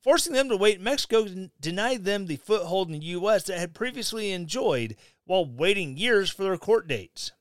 Forcing 0.00 0.32
them 0.32 0.48
to 0.48 0.56
wait, 0.56 0.80
Mexico 0.80 1.26
denied 1.60 2.04
them 2.04 2.26
the 2.26 2.36
foothold 2.36 2.88
in 2.88 2.98
the 2.98 3.06
U.S. 3.06 3.44
that 3.44 3.58
had 3.58 3.74
previously 3.74 4.32
enjoyed 4.32 4.96
while 5.24 5.44
waiting 5.44 5.96
years 5.96 6.30
for 6.30 6.44
their 6.44 6.56
court 6.56 6.88
dates. 6.88 7.32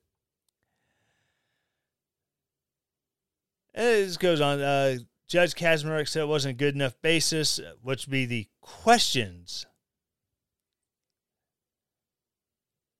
This 3.73 4.17
goes 4.17 4.41
on. 4.41 4.61
Uh, 4.61 4.97
Judge 5.27 5.55
Kacsmaryk 5.55 6.07
said 6.07 6.23
it 6.23 6.27
wasn't 6.27 6.55
a 6.55 6.57
good 6.57 6.75
enough 6.75 6.99
basis, 7.01 7.59
which 7.81 8.05
would 8.05 8.11
be 8.11 8.25
the 8.25 8.47
questions. 8.65 9.67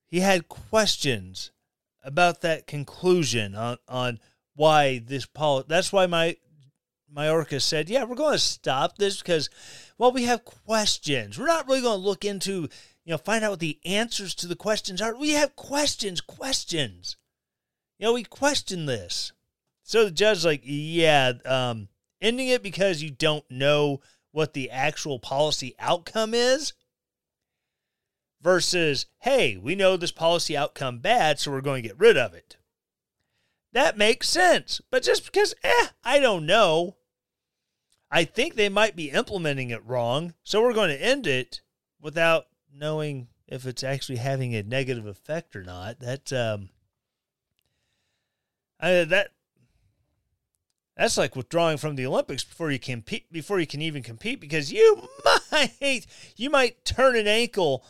He 0.06 0.20
had 0.20 0.48
questions 0.48 1.52
about 2.04 2.42
that 2.42 2.68
conclusion 2.68 3.56
on, 3.56 3.78
on 3.88 4.20
why 4.54 5.00
this 5.00 5.26
policy. 5.26 5.66
That's 5.68 5.92
why 5.92 6.06
my 6.06 6.38
Mayorkas 7.14 7.64
said, 7.64 7.90
"Yeah, 7.90 8.04
we're 8.04 8.16
going 8.16 8.34
to 8.34 8.40
stop 8.40 8.98
this 8.98 9.18
because, 9.18 9.50
well, 9.98 10.12
we 10.12 10.24
have 10.24 10.46
questions. 10.46 11.38
We're 11.38 11.48
not 11.48 11.68
really 11.68 11.82
going 11.82 12.00
to 12.00 12.08
look 12.08 12.24
into, 12.24 12.70
you 13.04 13.12
know, 13.12 13.18
find 13.18 13.44
out 13.44 13.52
what 13.52 13.60
the 13.60 13.80
answers 13.84 14.36
to 14.36 14.48
the 14.48 14.56
questions 14.56 15.02
are. 15.02 15.16
We 15.16 15.32
have 15.32 15.56
questions, 15.56 16.22
questions. 16.22 17.18
You 17.98 18.06
know, 18.06 18.14
we 18.14 18.24
question 18.24 18.86
this." 18.86 19.32
So 19.84 20.06
the 20.06 20.12
judge, 20.12 20.46
like, 20.46 20.62
yeah, 20.64 21.34
um, 21.46 21.90
ending 22.22 22.50
it 22.50 22.64
because 22.64 23.02
you 23.02 23.12
don't 23.12 23.50
know 23.50 24.02
what 24.36 24.52
the 24.52 24.70
actual 24.70 25.18
policy 25.18 25.74
outcome 25.80 26.34
is 26.34 26.74
versus, 28.42 29.06
hey, 29.20 29.56
we 29.56 29.76
know 29.76 29.96
this 29.96 30.12
policy 30.12 30.58
outcome 30.58 31.00
bad, 31.00 31.40
so 31.40 31.50
we're 31.50 31.62
going 31.62 31.82
to 31.82 31.88
get 31.88 31.98
rid 31.98 32.18
of 32.18 32.34
it. 32.34 32.58
That 33.72 33.98
makes 33.98 34.28
sense. 34.28 34.82
But 34.92 35.04
just 35.04 35.24
because, 35.24 35.56
eh, 35.64 35.88
I 36.04 36.20
don't 36.20 36.46
know. 36.46 36.98
I 38.12 38.26
think 38.26 38.56
they 38.56 38.68
might 38.68 38.98
be 38.98 39.10
implementing 39.10 39.70
it 39.70 39.86
wrong, 39.86 40.34
so 40.44 40.62
we're 40.62 40.74
going 40.74 40.90
to 40.90 41.02
end 41.02 41.26
it 41.28 41.62
without 42.02 42.48
knowing 42.74 43.30
if 43.48 43.66
it's 43.66 43.86
actually 43.86 44.18
having 44.18 44.54
a 44.54 44.64
negative 44.64 45.08
effect 45.08 45.56
or 45.56 45.64
not. 45.64 46.02
That 46.02 46.34
um, 46.34 46.70
I, 48.82 49.06
that 49.06 49.32
that's 50.98 51.18
like 51.18 51.36
withdrawing 51.36 51.78
from 51.78 51.96
the 51.96 52.06
Olympics 52.06 52.44
before 52.44 52.72
you 52.72 52.80
compete 52.80 53.32
before 53.32 53.60
you 53.60 53.68
can 53.68 53.82
even 53.82 54.02
compete 54.02 54.40
because 54.40 54.72
you 54.72 55.08
might 55.52 56.08
you 56.38 56.50
might 56.50 56.86
turn 56.86 57.16
an 57.16 57.28
ankle 57.28 57.84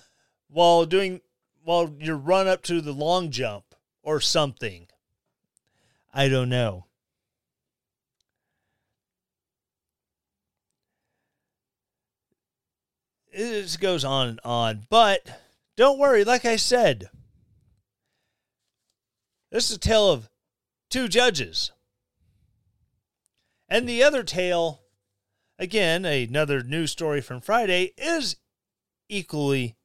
while 0.49 0.85
doing 0.85 1.21
while 1.63 1.93
you 1.99 2.13
run 2.15 2.47
up 2.47 2.63
to 2.63 2.81
the 2.81 2.93
long 2.93 3.29
jump 3.29 3.75
or 4.01 4.19
something. 4.19 4.87
I 6.13 6.29
don't 6.29 6.49
know. 6.49 6.85
It 13.31 13.77
goes 13.81 14.05
on 14.05 14.29
and 14.29 14.39
on. 14.45 14.87
But 14.89 15.27
don't 15.75 15.99
worry, 15.99 16.23
like 16.23 16.45
I 16.45 16.55
said, 16.55 17.09
this 19.51 19.69
is 19.69 19.75
a 19.75 19.79
tale 19.79 20.09
of 20.09 20.29
two 20.89 21.09
judges. 21.09 21.71
And 23.67 23.89
the 23.89 24.03
other 24.03 24.23
tale 24.23 24.81
again, 25.57 26.05
another 26.05 26.61
news 26.63 26.91
story 26.91 27.21
from 27.21 27.41
Friday 27.41 27.93
is 27.97 28.37
equally 29.09 29.75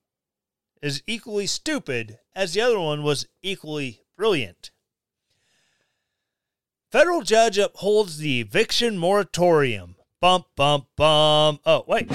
is 0.82 1.02
equally 1.06 1.46
stupid 1.46 2.18
as 2.34 2.54
the 2.54 2.60
other 2.60 2.80
one 2.80 3.02
was 3.02 3.26
equally 3.42 4.00
brilliant. 4.16 4.70
Federal 6.90 7.20
judge 7.20 7.58
upholds 7.58 8.18
the 8.18 8.40
eviction 8.40 8.96
moratorium. 8.98 9.96
Bump, 10.20 10.46
bump, 10.56 10.86
bump. 10.96 11.60
Oh, 11.64 11.84
wait. 11.86 12.10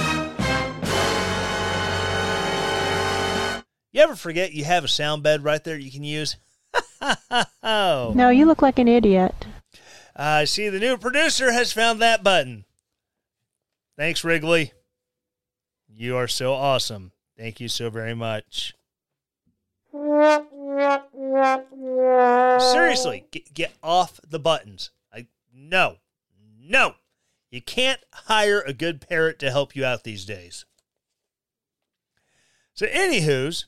You 3.92 4.02
ever 4.02 4.16
forget 4.16 4.52
you 4.54 4.66
have 4.66 4.84
a 4.84 4.90
sound 4.90 5.24
bed 5.24 5.44
right 5.44 5.64
there 5.64 5.78
you 5.78 5.92
can 5.92 6.04
use? 6.04 6.38
No, 7.64 8.30
you 8.30 8.46
look 8.46 8.62
like 8.62 8.80
an 8.80 8.88
idiot. 8.88 9.34
I 10.16 10.44
uh, 10.44 10.46
see 10.46 10.70
the 10.70 10.80
new 10.80 10.98
producer 10.98 11.52
has 11.52 11.74
found 11.74 12.02
that 12.02 12.24
button. 12.24 12.64
Thanks, 13.98 14.24
Wrigley. 14.24 14.72
You 15.90 16.16
are 16.16 16.28
so 16.28 16.54
awesome. 16.54 17.12
Thank 17.38 17.60
you 17.60 17.68
so 17.68 17.90
very 17.90 18.14
much. 18.14 18.74
Seriously, 22.74 23.26
get, 23.32 23.54
get 23.54 23.74
off 23.84 24.20
the 24.28 24.40
buttons. 24.40 24.92
I 25.14 25.28
no, 25.54 25.98
no. 26.60 26.96
You 27.50 27.62
can't 27.62 28.02
hire 28.12 28.62
a 28.62 28.74
good 28.74 29.00
parrot 29.00 29.40
to 29.40 29.52
help 29.52 29.76
you 29.76 29.86
out 29.86 30.04
these 30.04 30.26
days. 30.26 30.66
So, 32.74 32.86
anywho's, 32.88 33.66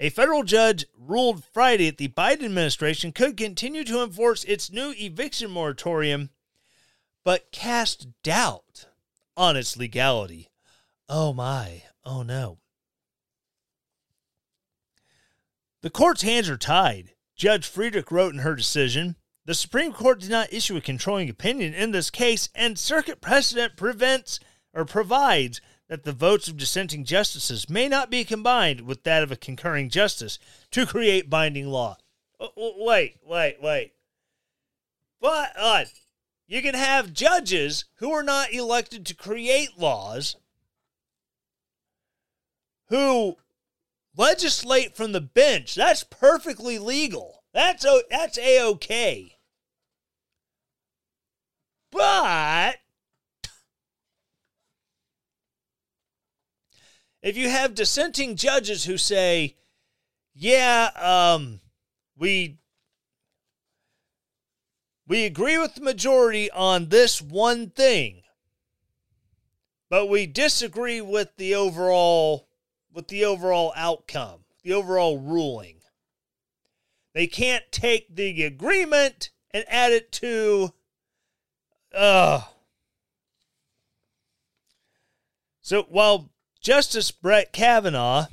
a 0.00 0.10
federal 0.10 0.44
judge 0.44 0.86
ruled 0.96 1.44
Friday 1.44 1.86
that 1.86 1.98
the 1.98 2.08
Biden 2.08 2.44
administration 2.44 3.12
could 3.12 3.36
continue 3.36 3.84
to 3.84 4.02
enforce 4.02 4.44
its 4.44 4.70
new 4.70 4.94
eviction 4.96 5.50
moratorium, 5.50 6.30
but 7.24 7.50
cast 7.50 8.06
doubt 8.22 8.86
on 9.36 9.56
its 9.56 9.76
legality. 9.76 10.48
Oh 11.08 11.32
my, 11.32 11.82
oh 12.04 12.22
no. 12.22 12.58
The 15.80 15.90
court's 15.90 16.22
hands 16.22 16.48
are 16.48 16.56
tied. 16.56 17.12
Judge 17.36 17.66
Friedrich 17.66 18.10
wrote 18.10 18.34
in 18.34 18.40
her 18.40 18.56
decision 18.56 19.16
The 19.44 19.54
Supreme 19.54 19.92
Court 19.92 20.20
did 20.20 20.30
not 20.30 20.52
issue 20.52 20.76
a 20.76 20.80
controlling 20.80 21.28
opinion 21.28 21.72
in 21.74 21.92
this 21.92 22.10
case, 22.10 22.48
and 22.54 22.78
circuit 22.78 23.20
precedent 23.20 23.76
prevents 23.76 24.40
or 24.74 24.84
provides 24.84 25.60
that 25.88 26.04
the 26.04 26.12
votes 26.12 26.48
of 26.48 26.56
dissenting 26.56 27.04
justices 27.04 27.68
may 27.68 27.88
not 27.88 28.10
be 28.10 28.24
combined 28.24 28.82
with 28.82 29.02
that 29.04 29.22
of 29.22 29.32
a 29.32 29.36
concurring 29.36 29.88
justice 29.88 30.38
to 30.70 30.86
create 30.86 31.30
binding 31.30 31.66
law. 31.66 31.96
Wait, 32.56 33.16
wait, 33.24 33.56
wait. 33.60 33.92
But 35.20 35.52
uh, 35.56 35.84
you 36.46 36.62
can 36.62 36.74
have 36.74 37.12
judges 37.12 37.86
who 37.96 38.12
are 38.12 38.22
not 38.22 38.52
elected 38.52 39.04
to 39.06 39.14
create 39.14 39.78
laws 39.78 40.36
who 42.88 43.36
legislate 44.16 44.96
from 44.96 45.12
the 45.12 45.20
bench. 45.20 45.74
That's 45.74 46.04
perfectly 46.04 46.78
legal. 46.78 47.42
That's 47.52 47.84
that's 48.10 48.38
a 48.38 48.62
okay. 48.62 49.36
But 51.90 52.76
if 57.22 57.36
you 57.36 57.48
have 57.48 57.74
dissenting 57.74 58.36
judges 58.36 58.84
who 58.84 58.96
say, 58.96 59.56
"Yeah, 60.34 60.90
um, 60.94 61.60
we 62.16 62.58
we 65.06 65.24
agree 65.24 65.56
with 65.58 65.74
the 65.74 65.80
majority 65.80 66.50
on 66.50 66.90
this 66.90 67.20
one 67.20 67.70
thing, 67.70 68.22
but 69.88 70.06
we 70.06 70.26
disagree 70.26 71.00
with 71.00 71.36
the 71.36 71.54
overall 71.54 72.48
with 72.92 73.08
the 73.08 73.24
overall 73.24 73.72
outcome, 73.76 74.44
the 74.62 74.72
overall 74.72 75.18
ruling. 75.18 75.80
They 77.14 77.26
can't 77.26 77.64
take 77.72 78.14
the 78.14 78.44
agreement 78.44 79.30
and 79.50 79.64
add 79.68 79.92
it 79.92 80.12
to 80.12 80.72
uh 81.94 82.42
so 85.62 85.84
while 85.84 86.30
Justice 86.60 87.10
Brett 87.10 87.52
Kavanaugh 87.52 88.26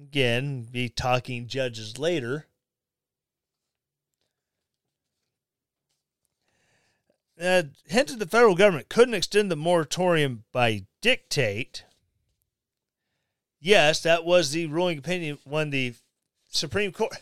again 0.00 0.68
be 0.70 0.88
talking 0.88 1.46
judges 1.46 1.98
later. 1.98 2.46
Uh, 7.40 7.64
hinted 7.86 8.20
the 8.20 8.26
federal 8.26 8.54
government 8.54 8.88
couldn't 8.88 9.14
extend 9.14 9.50
the 9.50 9.56
moratorium 9.56 10.44
by 10.52 10.84
dictate. 11.00 11.84
Yes, 13.60 14.00
that 14.00 14.24
was 14.24 14.52
the 14.52 14.66
ruling 14.66 14.98
opinion 14.98 15.38
when 15.44 15.70
the 15.70 15.94
Supreme 16.50 16.92
Court 16.92 17.18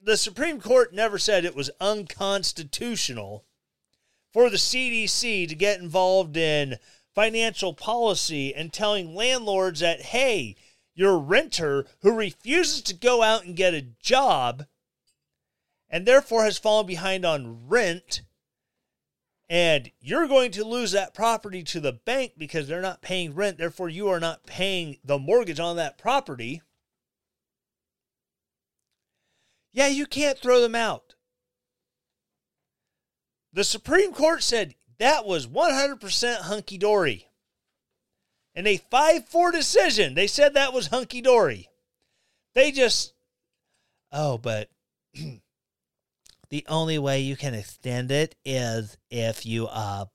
the 0.00 0.16
Supreme 0.16 0.60
Court 0.60 0.94
never 0.94 1.18
said 1.18 1.44
it 1.44 1.56
was 1.56 1.70
unconstitutional 1.80 3.44
for 4.32 4.48
the 4.48 4.56
CDC 4.56 5.48
to 5.48 5.54
get 5.54 5.80
involved 5.80 6.36
in 6.36 6.76
financial 7.18 7.74
policy 7.74 8.54
and 8.54 8.72
telling 8.72 9.12
landlords 9.12 9.80
that 9.80 10.00
hey, 10.00 10.54
your 10.94 11.18
renter 11.18 11.84
who 12.02 12.14
refuses 12.14 12.80
to 12.80 12.94
go 12.94 13.24
out 13.24 13.44
and 13.44 13.56
get 13.56 13.74
a 13.74 13.82
job 14.00 14.64
and 15.90 16.06
therefore 16.06 16.44
has 16.44 16.58
fallen 16.58 16.86
behind 16.86 17.24
on 17.24 17.66
rent 17.66 18.22
and 19.48 19.90
you're 19.98 20.28
going 20.28 20.52
to 20.52 20.64
lose 20.64 20.92
that 20.92 21.12
property 21.12 21.64
to 21.64 21.80
the 21.80 21.92
bank 21.92 22.34
because 22.38 22.68
they're 22.68 22.80
not 22.80 23.02
paying 23.02 23.34
rent. 23.34 23.58
Therefore, 23.58 23.88
you 23.88 24.06
are 24.10 24.20
not 24.20 24.46
paying 24.46 24.98
the 25.02 25.18
mortgage 25.18 25.58
on 25.58 25.74
that 25.74 25.98
property. 25.98 26.62
Yeah, 29.72 29.88
you 29.88 30.06
can't 30.06 30.38
throw 30.38 30.60
them 30.60 30.76
out. 30.76 31.16
The 33.52 33.64
Supreme 33.64 34.12
Court 34.12 34.44
said 34.44 34.76
that 34.98 35.24
was 35.24 35.46
100% 35.46 36.36
hunky 36.42 36.78
dory. 36.78 37.28
In 38.54 38.66
a 38.66 38.76
5 38.76 39.28
4 39.28 39.52
decision, 39.52 40.14
they 40.14 40.26
said 40.26 40.54
that 40.54 40.72
was 40.72 40.88
hunky 40.88 41.20
dory. 41.20 41.68
They 42.54 42.72
just, 42.72 43.12
oh, 44.10 44.38
but 44.38 44.68
the 46.50 46.64
only 46.68 46.98
way 46.98 47.20
you 47.20 47.36
can 47.36 47.54
extend 47.54 48.10
it 48.10 48.34
is 48.44 48.96
if 49.10 49.46
you 49.46 49.66
uh 49.66 50.06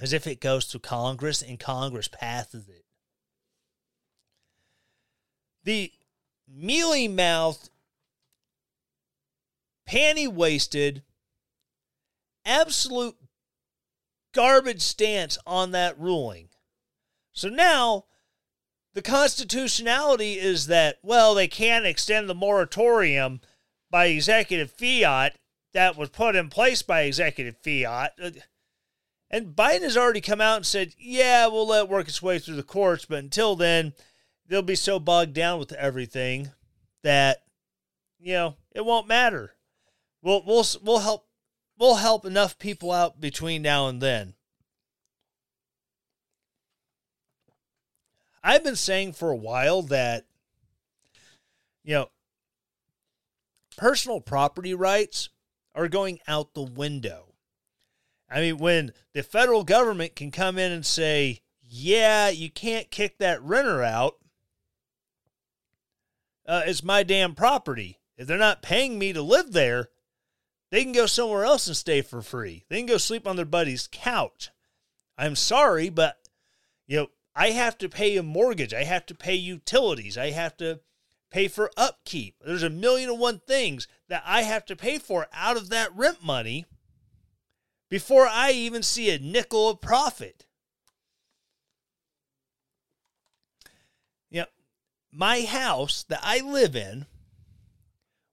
as 0.00 0.12
if 0.12 0.26
it 0.26 0.40
goes 0.40 0.66
to 0.66 0.78
Congress 0.78 1.40
and 1.40 1.58
Congress 1.58 2.08
passes 2.08 2.68
it. 2.68 2.84
The 5.64 5.90
mealy 6.46 7.08
mouthed, 7.08 7.70
panty 9.88 10.28
waisted, 10.28 11.02
absolute 12.46 13.16
garbage 14.32 14.82
stance 14.82 15.36
on 15.46 15.72
that 15.72 15.98
ruling. 15.98 16.48
So 17.32 17.48
now 17.48 18.04
the 18.94 19.02
constitutionality 19.02 20.38
is 20.38 20.68
that, 20.68 20.96
well, 21.02 21.34
they 21.34 21.48
can't 21.48 21.84
extend 21.84 22.28
the 22.28 22.34
moratorium 22.34 23.40
by 23.90 24.06
executive 24.06 24.70
fiat 24.70 25.36
that 25.74 25.96
was 25.96 26.08
put 26.08 26.34
in 26.34 26.48
place 26.48 26.80
by 26.80 27.02
executive 27.02 27.56
fiat. 27.62 28.12
And 29.30 29.54
Biden 29.54 29.82
has 29.82 29.96
already 29.96 30.22
come 30.22 30.40
out 30.40 30.56
and 30.56 30.66
said, 30.66 30.94
yeah, 30.98 31.46
we'll 31.46 31.68
let 31.68 31.84
it 31.84 31.88
work 31.90 32.08
its 32.08 32.22
way 32.22 32.38
through 32.38 32.56
the 32.56 32.62
courts, 32.62 33.04
but 33.04 33.18
until 33.18 33.56
then, 33.56 33.92
they'll 34.48 34.62
be 34.62 34.74
so 34.76 34.98
bogged 34.98 35.34
down 35.34 35.58
with 35.58 35.72
everything 35.72 36.52
that, 37.02 37.42
you 38.18 38.32
know, 38.32 38.56
it 38.72 38.84
won't 38.84 39.08
matter. 39.08 39.52
We'll, 40.22 40.42
we'll, 40.46 40.64
we'll 40.82 41.00
help 41.00 41.25
we'll 41.78 41.96
help 41.96 42.24
enough 42.24 42.58
people 42.58 42.92
out 42.92 43.20
between 43.20 43.62
now 43.62 43.88
and 43.88 44.00
then. 44.00 44.34
I've 48.42 48.64
been 48.64 48.76
saying 48.76 49.14
for 49.14 49.30
a 49.30 49.36
while 49.36 49.82
that, 49.82 50.24
you 51.82 51.94
know, 51.94 52.10
personal 53.76 54.20
property 54.20 54.72
rights 54.72 55.30
are 55.74 55.88
going 55.88 56.20
out 56.28 56.54
the 56.54 56.62
window. 56.62 57.34
I 58.30 58.40
mean, 58.40 58.58
when 58.58 58.92
the 59.12 59.22
federal 59.22 59.64
government 59.64 60.16
can 60.16 60.30
come 60.30 60.58
in 60.58 60.72
and 60.72 60.86
say, 60.86 61.40
yeah, 61.60 62.28
you 62.28 62.50
can't 62.50 62.90
kick 62.90 63.18
that 63.18 63.42
renter 63.42 63.82
out, 63.82 64.16
uh, 66.46 66.62
it's 66.66 66.84
my 66.84 67.02
damn 67.02 67.34
property. 67.34 67.98
If 68.16 68.26
they're 68.26 68.38
not 68.38 68.62
paying 68.62 68.98
me 68.98 69.12
to 69.12 69.22
live 69.22 69.52
there, 69.52 69.88
they 70.76 70.84
can 70.84 70.92
go 70.92 71.06
somewhere 71.06 71.42
else 71.42 71.66
and 71.68 71.74
stay 71.74 72.02
for 72.02 72.20
free. 72.20 72.66
They 72.68 72.76
can 72.76 72.84
go 72.84 72.98
sleep 72.98 73.26
on 73.26 73.36
their 73.36 73.46
buddy's 73.46 73.88
couch. 73.90 74.50
I'm 75.16 75.34
sorry, 75.34 75.88
but 75.88 76.18
you 76.86 76.98
know, 76.98 77.06
I 77.34 77.52
have 77.52 77.78
to 77.78 77.88
pay 77.88 78.14
a 78.18 78.22
mortgage. 78.22 78.74
I 78.74 78.84
have 78.84 79.06
to 79.06 79.14
pay 79.14 79.36
utilities. 79.36 80.18
I 80.18 80.32
have 80.32 80.54
to 80.58 80.80
pay 81.30 81.48
for 81.48 81.70
upkeep. 81.78 82.34
There's 82.44 82.62
a 82.62 82.68
million 82.68 83.08
and 83.08 83.18
one 83.18 83.38
things 83.38 83.88
that 84.10 84.22
I 84.26 84.42
have 84.42 84.66
to 84.66 84.76
pay 84.76 84.98
for 84.98 85.28
out 85.32 85.56
of 85.56 85.70
that 85.70 85.96
rent 85.96 86.22
money 86.22 86.66
before 87.88 88.26
I 88.26 88.50
even 88.50 88.82
see 88.82 89.08
a 89.08 89.18
nickel 89.18 89.70
of 89.70 89.80
profit. 89.80 90.44
You 94.28 94.40
know, 94.40 94.46
my 95.10 95.40
house 95.40 96.02
that 96.10 96.20
I 96.22 96.40
live 96.40 96.76
in, 96.76 97.06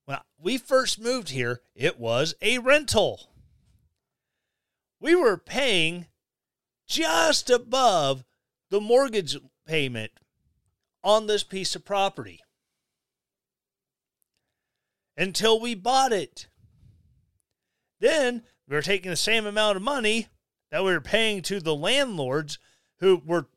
when 0.06 0.20
we 0.40 0.58
first 0.58 1.00
moved 1.00 1.30
here, 1.30 1.62
it 1.76 2.00
was 2.00 2.34
a 2.42 2.60
rental. 2.60 3.30
We 5.00 5.16
were 5.16 5.38
paying 5.38 6.08
just 6.88 7.50
above 7.50 8.24
the 8.70 8.82
mortgage 8.82 9.38
payment 9.66 10.12
on 11.04 11.28
this 11.28 11.44
piece 11.44 11.76
of 11.76 11.86
property 11.86 12.42
until 15.18 15.60
we 15.60 15.76
bought 15.76 16.12
it. 16.12 16.48
Then 18.00 18.44
we 18.68 18.76
were 18.76 18.82
taking 18.82 19.12
the 19.12 19.18
same 19.18 19.46
amount 19.46 19.78
of 19.78 19.84
money 19.84 20.28
that 20.72 20.84
we 20.84 20.92
were 20.92 21.02
paying 21.02 21.42
to 21.44 21.60
the 21.60 21.76
landlords 21.76 22.58
who 23.00 23.22
were 23.26 23.48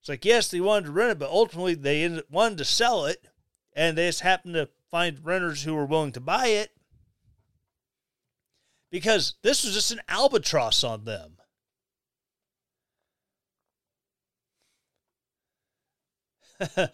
it's 0.00 0.08
like 0.08 0.24
yes 0.24 0.48
they 0.48 0.60
wanted 0.60 0.86
to 0.86 0.92
rent 0.92 1.12
it 1.12 1.18
but 1.18 1.30
ultimately 1.30 1.74
they 1.74 2.20
wanted 2.30 2.58
to 2.58 2.64
sell 2.64 3.06
it 3.06 3.26
and 3.74 3.98
they 3.98 4.06
just 4.06 4.20
happened 4.20 4.54
to 4.54 4.68
find 4.96 5.26
renters 5.26 5.64
who 5.64 5.74
were 5.74 5.84
willing 5.84 6.10
to 6.10 6.20
buy 6.20 6.46
it 6.46 6.70
because 8.90 9.34
this 9.42 9.62
was 9.62 9.74
just 9.74 9.90
an 9.90 10.00
albatross 10.08 10.82
on 10.82 11.04
them 11.04 11.36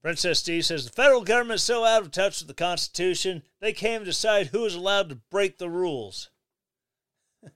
Princess 0.00 0.44
D 0.44 0.62
says 0.62 0.84
the 0.84 0.92
federal 0.92 1.24
government 1.24 1.56
is 1.56 1.64
so 1.64 1.84
out 1.84 2.02
of 2.02 2.12
touch 2.12 2.38
with 2.38 2.46
the 2.46 2.54
Constitution, 2.54 3.42
they 3.58 3.72
can't 3.72 4.04
decide 4.04 4.46
who 4.46 4.64
is 4.64 4.76
allowed 4.76 5.08
to 5.08 5.16
break 5.16 5.58
the 5.58 5.68
rules. 5.68 6.30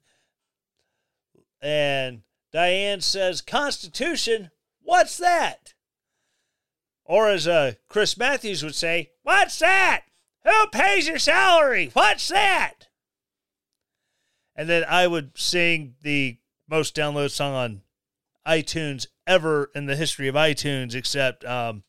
and 1.62 2.22
Diane 2.52 3.00
says, 3.00 3.40
Constitution? 3.40 4.50
What's 4.82 5.16
that? 5.18 5.73
Or 7.04 7.28
as 7.28 7.46
uh, 7.46 7.72
Chris 7.88 8.16
Matthews 8.16 8.62
would 8.62 8.74
say, 8.74 9.10
What's 9.22 9.58
that? 9.58 10.04
Who 10.44 10.66
pays 10.72 11.08
your 11.08 11.18
salary? 11.18 11.90
What's 11.92 12.28
that? 12.28 12.88
And 14.56 14.68
then 14.68 14.84
I 14.88 15.06
would 15.06 15.36
sing 15.36 15.94
the 16.02 16.38
most 16.68 16.94
downloaded 16.94 17.30
song 17.30 17.54
on 17.54 17.82
iTunes 18.46 19.06
ever 19.26 19.70
in 19.74 19.86
the 19.86 19.96
history 19.96 20.28
of 20.28 20.34
iTunes, 20.34 20.94
except 20.94 21.44
um, 21.44 21.82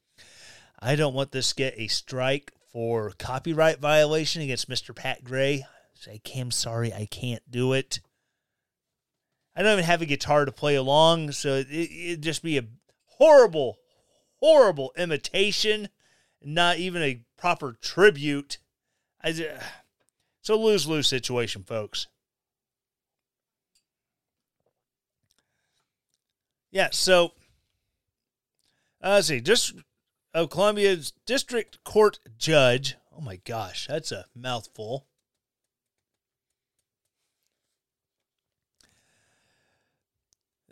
I 0.79 0.95
don't 0.95 1.13
want 1.13 1.31
this 1.31 1.49
to 1.49 1.55
get 1.55 1.73
a 1.77 1.87
strike 1.87 2.51
for 2.71 3.11
copyright 3.17 3.79
violation 3.79 4.41
against 4.41 4.69
Mr. 4.69 4.95
Pat 4.95 5.23
Gray. 5.23 5.65
Say, 5.93 6.21
I'm 6.35 6.51
sorry, 6.51 6.93
I 6.93 7.05
can't 7.05 7.43
do 7.49 7.73
it. 7.73 7.99
I 9.55 9.63
don't 9.63 9.73
even 9.73 9.85
have 9.85 10.01
a 10.01 10.05
guitar 10.05 10.45
to 10.45 10.51
play 10.51 10.75
along, 10.75 11.31
so 11.31 11.55
it, 11.55 11.67
it'd 11.71 12.21
just 12.21 12.43
be 12.43 12.57
a 12.57 12.65
horrible, 13.05 13.77
horrible 14.45 14.93
imitation, 14.95 15.89
not 16.39 16.77
even 16.77 17.01
a 17.01 17.19
proper 17.35 17.75
tribute. 17.81 18.59
It's 19.23 19.39
a 20.49 20.53
lose 20.53 20.85
lose 20.85 21.07
situation, 21.07 21.63
folks. 21.63 22.05
Yeah, 26.69 26.89
so 26.91 27.31
uh, 29.03 29.13
let's 29.13 29.29
see. 29.29 29.41
Just 29.41 29.73
of 30.31 30.51
Columbia's 30.51 31.13
district 31.25 31.83
court 31.83 32.19
judge. 32.37 32.97
Oh 33.17 33.21
my 33.21 33.37
gosh, 33.37 33.87
that's 33.87 34.11
a 34.11 34.25
mouthful. 34.35 35.07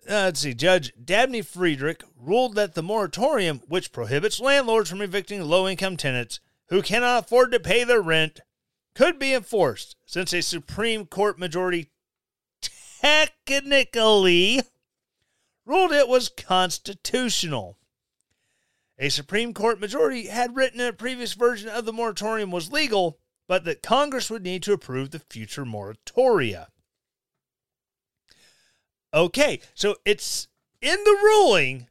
Uh, 0.10 0.28
let's 0.28 0.42
see. 0.42 0.54
Judge 0.54 0.92
Dabney 1.04 1.42
Friedrich 1.42 2.04
ruled 2.20 2.56
that 2.56 2.76
the 2.76 2.84
moratorium, 2.84 3.62
which 3.68 3.92
prohibits 3.92 4.40
landlords 4.40 4.90
from 4.90 5.02
evicting 5.02 5.42
low 5.42 5.68
income 5.68 5.96
tenants 5.96 6.40
who 6.68 6.82
cannot 6.82 7.24
afford 7.24 7.52
to 7.52 7.60
pay 7.60 7.84
their 7.84 8.02
rent, 8.02 8.42
could 8.94 9.18
be 9.18 9.34
enforced 9.34 9.96
since 10.06 10.34
a 10.34 10.42
Supreme 10.42 11.06
Court 11.06 11.40
majority 11.40 11.90
technically 13.02 14.62
ruled 15.66 15.92
it 15.92 16.08
was 16.08 16.30
constitutional. 16.30 17.78
A 19.00 19.10
Supreme 19.10 19.54
Court 19.54 19.80
majority 19.80 20.28
had 20.28 20.56
written 20.56 20.80
a 20.80 20.94
previous 20.94 21.34
version 21.34 21.70
of 21.70 21.86
the 21.86 21.94
moratorium 21.94 22.52
was 22.52 22.72
legal, 22.72 23.20
but 23.48 23.66
that 23.66 23.82
Congress 23.82 24.30
would 24.30 24.44
need 24.44 24.64
to 24.64 24.74
approve 24.74 25.12
the 25.12 25.20
future 25.20 25.66
moratoria. 25.66 26.68
Okay, 29.14 29.62
so 29.76 29.96
it's 30.06 30.48
in 30.82 30.98
the 31.04 31.18
ruling. 31.24 31.88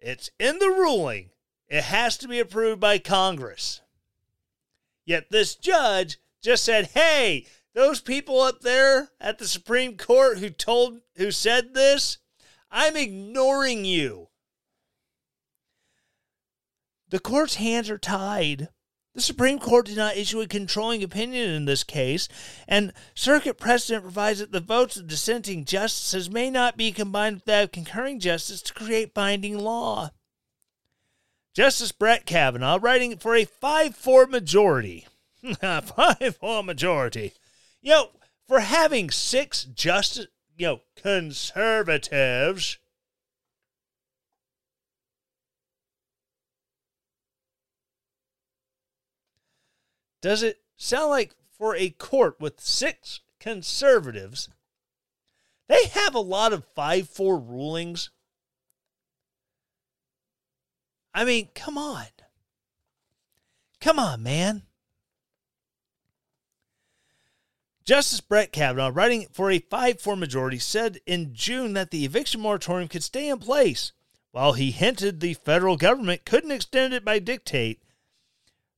It's 0.00 0.30
in 0.40 0.58
the 0.58 0.68
ruling. 0.68 1.30
It 1.68 1.84
has 1.84 2.18
to 2.18 2.28
be 2.28 2.40
approved 2.40 2.80
by 2.80 2.98
Congress. 2.98 3.80
Yet 5.04 5.30
this 5.30 5.54
judge 5.54 6.18
just 6.42 6.64
said, 6.64 6.90
hey, 6.94 7.46
those 7.74 8.00
people 8.00 8.40
up 8.40 8.60
there 8.60 9.10
at 9.20 9.38
the 9.38 9.46
Supreme 9.46 9.96
Court 9.96 10.38
who 10.38 10.50
told 10.50 11.00
who 11.16 11.30
said 11.30 11.72
this, 11.72 12.18
I'm 12.70 12.96
ignoring 12.96 13.84
you. 13.84 14.28
The 17.08 17.20
court's 17.20 17.56
hands 17.56 17.90
are 17.90 17.98
tied. 17.98 18.68
The 19.14 19.20
Supreme 19.20 19.58
Court 19.58 19.86
did 19.86 19.96
not 19.96 20.16
issue 20.16 20.40
a 20.40 20.46
controlling 20.46 21.02
opinion 21.02 21.50
in 21.50 21.66
this 21.66 21.84
case, 21.84 22.28
and 22.66 22.94
circuit 23.14 23.58
precedent 23.58 24.04
provides 24.04 24.38
that 24.38 24.52
the 24.52 24.60
votes 24.60 24.96
of 24.96 25.06
dissenting 25.06 25.66
justices 25.66 26.30
may 26.30 26.48
not 26.48 26.78
be 26.78 26.92
combined 26.92 27.36
with 27.36 27.44
that 27.44 27.64
of 27.64 27.72
concurring 27.72 28.20
justices 28.20 28.62
to 28.62 28.72
create 28.72 29.12
binding 29.12 29.58
law. 29.58 30.10
Justice 31.52 31.92
Brett 31.92 32.24
Kavanaugh, 32.24 32.78
writing 32.80 33.18
for 33.18 33.34
a 33.34 33.44
5 33.44 33.94
4 33.94 34.26
majority, 34.26 35.06
5 35.60 36.36
4 36.40 36.62
majority, 36.62 37.34
you 37.82 37.90
know, 37.90 38.10
for 38.48 38.60
having 38.60 39.10
six 39.10 39.64
justice, 39.64 40.28
you 40.56 40.66
know, 40.66 40.80
conservatives. 40.96 42.78
Does 50.22 50.42
it 50.42 50.60
sound 50.76 51.10
like 51.10 51.34
for 51.58 51.76
a 51.76 51.90
court 51.90 52.40
with 52.40 52.60
six 52.60 53.20
conservatives, 53.38 54.48
they 55.68 55.86
have 55.88 56.14
a 56.14 56.20
lot 56.20 56.52
of 56.52 56.64
5 56.74 57.08
4 57.08 57.38
rulings? 57.38 58.10
I 61.12 61.26
mean, 61.26 61.48
come 61.54 61.76
on. 61.76 62.06
Come 63.80 63.98
on, 63.98 64.22
man. 64.22 64.62
Justice 67.84 68.20
Brett 68.20 68.52
Kavanaugh, 68.52 68.92
writing 68.94 69.26
for 69.32 69.50
a 69.50 69.58
5 69.58 70.00
4 70.00 70.16
majority, 70.16 70.60
said 70.60 71.00
in 71.04 71.34
June 71.34 71.72
that 71.72 71.90
the 71.90 72.04
eviction 72.04 72.40
moratorium 72.40 72.88
could 72.88 73.02
stay 73.02 73.28
in 73.28 73.38
place, 73.38 73.92
while 74.30 74.52
he 74.52 74.70
hinted 74.70 75.18
the 75.18 75.34
federal 75.34 75.76
government 75.76 76.24
couldn't 76.24 76.52
extend 76.52 76.94
it 76.94 77.04
by 77.04 77.18
dictate. 77.18 77.81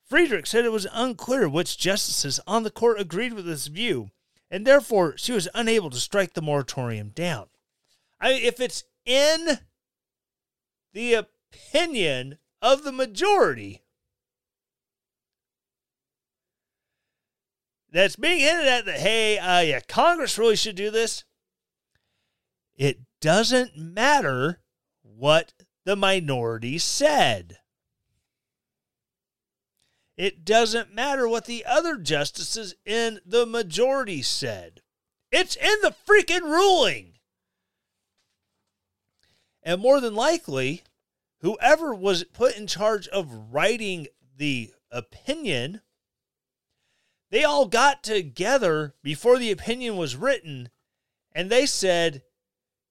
Friedrich 0.05 0.47
said 0.47 0.65
it 0.65 0.73
was 0.73 0.87
unclear 0.93 1.49
which 1.49 1.79
justices 1.79 2.39
on 2.47 2.63
the 2.63 2.71
court 2.71 3.01
agreed 3.01 3.33
with 3.33 3.47
this 3.47 3.67
view, 3.69 4.11
and 4.51 4.67
therefore 4.67 5.17
she 5.17 5.33
was 5.33 5.49
unable 5.55 5.91
to 5.91 5.99
strike 5.99 6.35
the 6.35 6.43
moratorium 6.43 7.09
down. 7.09 7.47
I 8.21 8.33
if 8.33 8.61
it's 8.61 8.85
in 9.07 9.59
the 10.93 11.15
opinion 11.15 12.39
of 12.61 12.85
the 12.85 12.93
majority, 12.93 13.83
that's 17.91 18.17
being 18.17 18.41
hinted 18.41 18.67
at 18.67 18.85
that, 18.87 19.01
hey, 19.01 19.39
uh, 19.39 19.61
yeah, 19.61 19.81
Congress 19.81 20.39
really 20.39 20.57
should 20.57 20.77
do 20.77 20.91
this. 20.91 21.25
It 22.77 22.99
doesn't 23.21 23.77
matter 23.77 24.61
what 25.03 25.53
the 25.85 25.97
minority 25.97 26.79
said. 26.79 27.59
It 30.17 30.45
doesn't 30.45 30.95
matter 30.95 31.29
what 31.29 31.47
the 31.47 31.65
other 31.65 31.97
justices 31.97 32.75
in 32.85 33.21
the 33.27 33.47
majority 33.47 34.23
said. 34.23 34.81
It's 35.33 35.57
in 35.57 35.75
the 35.83 35.95
freaking 36.09 36.43
ruling. 36.43 37.15
And 39.63 39.81
more 39.81 40.01
than 40.01 40.15
likely, 40.15 40.83
whoever 41.41 41.95
was 41.95 42.25
put 42.25 42.57
in 42.57 42.67
charge 42.67 43.09
of 43.09 43.53
writing 43.53 44.07
the 44.37 44.73
opinion 44.91 45.81
they 47.35 47.43
all 47.43 47.67
got 47.67 48.05
together 48.05 48.95
before 49.03 49.41
the 49.41 49.51
opinion 49.51 49.97
was 49.97 50.15
written 50.15 50.71
and 51.33 51.51
they 51.51 51.67
said, 51.67 52.23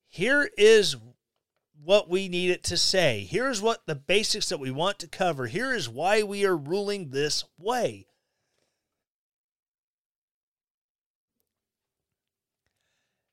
here 0.09 0.49
is 0.57 0.97
what 1.83 2.09
we 2.09 2.27
need 2.29 2.49
it 2.49 2.63
to 2.63 2.77
say. 2.77 3.27
Here's 3.29 3.61
what 3.61 3.85
the 3.85 3.95
basics 3.95 4.49
that 4.49 4.59
we 4.59 4.71
want 4.71 4.99
to 4.99 5.07
cover. 5.07 5.47
Here 5.47 5.73
is 5.73 5.89
why 5.89 6.23
we 6.23 6.45
are 6.45 6.55
ruling 6.55 7.09
this 7.09 7.43
way. 7.57 8.07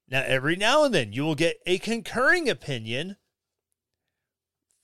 Now, 0.08 0.24
every 0.26 0.56
now 0.56 0.82
and 0.84 0.92
then, 0.92 1.12
you 1.12 1.22
will 1.22 1.36
get 1.36 1.58
a 1.66 1.78
concurring 1.78 2.48
opinion 2.48 3.16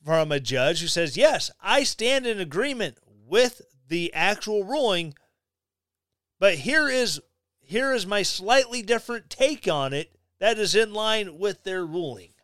from 0.05 0.31
a 0.31 0.39
judge 0.39 0.81
who 0.81 0.87
says, 0.87 1.17
Yes, 1.17 1.51
I 1.61 1.83
stand 1.83 2.27
in 2.27 2.39
agreement 2.39 2.99
with 3.27 3.63
the 3.89 4.15
actual 4.15 4.63
ruling, 4.63 5.15
but 6.39 6.55
here 6.55 6.89
is 6.89 7.21
here 7.59 7.93
is 7.93 8.07
my 8.07 8.23
slightly 8.23 8.83
different 8.83 9.29
take 9.29 9.67
on 9.67 9.93
it 9.93 10.17
that 10.39 10.59
is 10.59 10.77
in 10.77 10.93
line 10.93 11.39
with 11.39 11.65
their 11.65 11.85
ruling. 11.85 12.36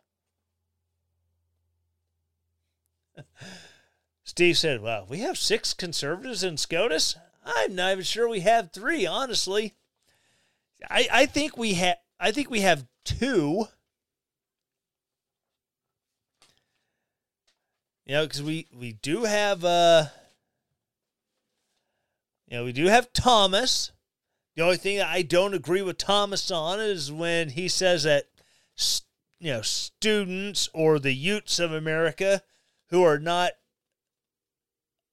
Steve 4.23 4.57
said, 4.57 4.81
Well, 4.81 5.05
we 5.07 5.19
have 5.19 5.37
six 5.37 5.73
conservatives 5.73 6.43
in 6.43 6.57
SCOTUS. 6.57 7.15
I'm 7.45 7.75
not 7.75 7.91
even 7.93 8.03
sure 8.03 8.27
we 8.27 8.39
have 8.41 8.71
three, 8.71 9.05
honestly. 9.05 9.75
I, 10.89 11.07
I 11.11 11.25
think 11.25 11.57
we 11.57 11.73
have 11.75 11.97
I 12.19 12.31
think 12.31 12.49
we 12.49 12.61
have 12.61 12.85
two. 13.03 13.67
You 18.05 18.15
know, 18.15 18.25
because 18.25 18.43
we, 18.43 18.67
we 18.73 18.93
do 18.93 19.23
have 19.23 19.63
uh 19.63 20.05
you 22.47 22.57
know, 22.57 22.65
we 22.65 22.73
do 22.73 22.85
have 22.85 23.11
Thomas. 23.13 23.91
The 24.55 24.61
only 24.61 24.77
thing 24.77 24.97
that 24.97 25.07
I 25.07 25.23
don't 25.23 25.55
agree 25.55 25.81
with 25.81 25.97
Thomas 25.97 26.51
on 26.51 26.79
is 26.79 27.11
when 27.11 27.49
he 27.49 27.67
says 27.67 28.03
that 28.03 28.25
you 29.39 29.51
know 29.51 29.61
students 29.61 30.69
or 30.73 30.99
the 30.99 31.13
youths 31.13 31.59
of 31.59 31.71
America 31.73 32.43
who 32.93 33.03
are 33.03 33.17
not 33.17 33.53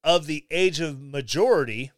of 0.04 0.26
the 0.26 0.44
age 0.50 0.80
of 0.80 1.00
majority 1.00 1.90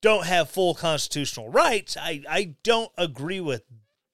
don't 0.00 0.24
have 0.24 0.48
full 0.48 0.74
constitutional 0.74 1.50
rights. 1.50 1.94
I, 2.00 2.22
I 2.26 2.54
don't 2.62 2.90
agree 2.96 3.40
with 3.40 3.64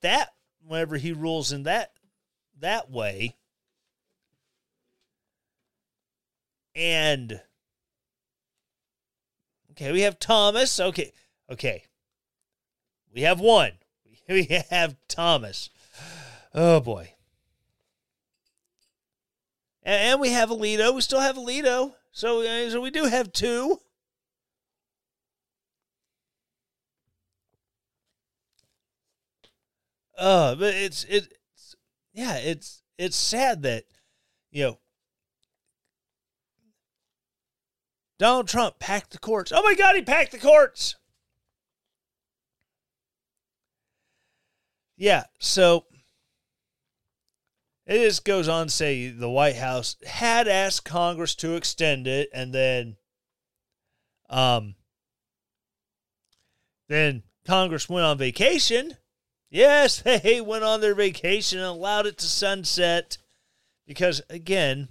that 0.03 0.31
whenever 0.67 0.97
he 0.97 1.13
rules 1.13 1.53
in 1.53 1.63
that 1.63 1.93
that 2.59 2.91
way. 2.91 3.37
And 6.75 7.41
okay, 9.71 9.93
we 9.93 10.01
have 10.01 10.19
Thomas. 10.19 10.81
Okay, 10.81 11.13
okay. 11.49 11.85
We 13.15 13.21
have 13.21 13.39
one. 13.39 13.75
We 14.29 14.45
have 14.71 14.97
Thomas. 15.07 15.71
Oh 16.53 16.81
boy. 16.81 17.15
And, 19.91 20.21
we 20.21 20.31
have 20.31 20.51
Alito. 20.51 20.95
We 20.95 21.01
still 21.01 21.19
have 21.19 21.35
Alito. 21.35 21.95
So, 22.13 22.43
uh, 22.43 22.71
so 22.71 22.81
we 22.81 22.93
do 22.93 23.07
have 23.07 23.33
two. 23.33 23.81
Uh, 30.17 30.55
but 30.55 30.75
it's 30.75 31.05
it's 31.09 31.27
yeah, 32.13 32.37
it's 32.37 32.85
it's 32.99 33.17
sad 33.17 33.63
that 33.63 33.85
you 34.53 34.63
know 34.63 34.79
Donald 38.21 38.47
Trump 38.47 38.79
packed 38.79 39.11
the 39.11 39.19
courts. 39.19 39.51
Oh 39.53 39.63
my 39.63 39.75
God, 39.75 39.97
he 39.97 40.03
packed 40.03 40.31
the 40.31 40.39
courts. 40.39 40.95
Yeah, 44.97 45.25
so 45.41 45.87
it 47.91 48.05
just 48.05 48.25
goes 48.25 48.49
on 48.49 48.69
to 48.69 48.73
say 48.73 49.09
the 49.09 49.29
White 49.29 49.57
House 49.57 49.97
had 50.07 50.47
asked 50.47 50.85
Congress 50.85 51.35
to 51.37 51.57
extend 51.57 52.07
it, 52.07 52.31
and 52.33 52.55
then, 52.55 52.97
um, 54.29 54.77
then 56.89 57.25
Congress 57.45 57.89
went 57.89 58.07
on 58.07 58.17
vacation. 58.17 58.97
Yes, 59.51 60.01
they 60.23 60.41
went 60.41 60.63
on 60.63 60.81
their 60.81 60.95
vacation 60.95 61.59
and 61.59 61.67
allowed 61.67 62.07
it 62.07 62.17
to 62.19 62.27
sunset 62.27 63.19
because, 63.87 64.23
again, 64.31 64.89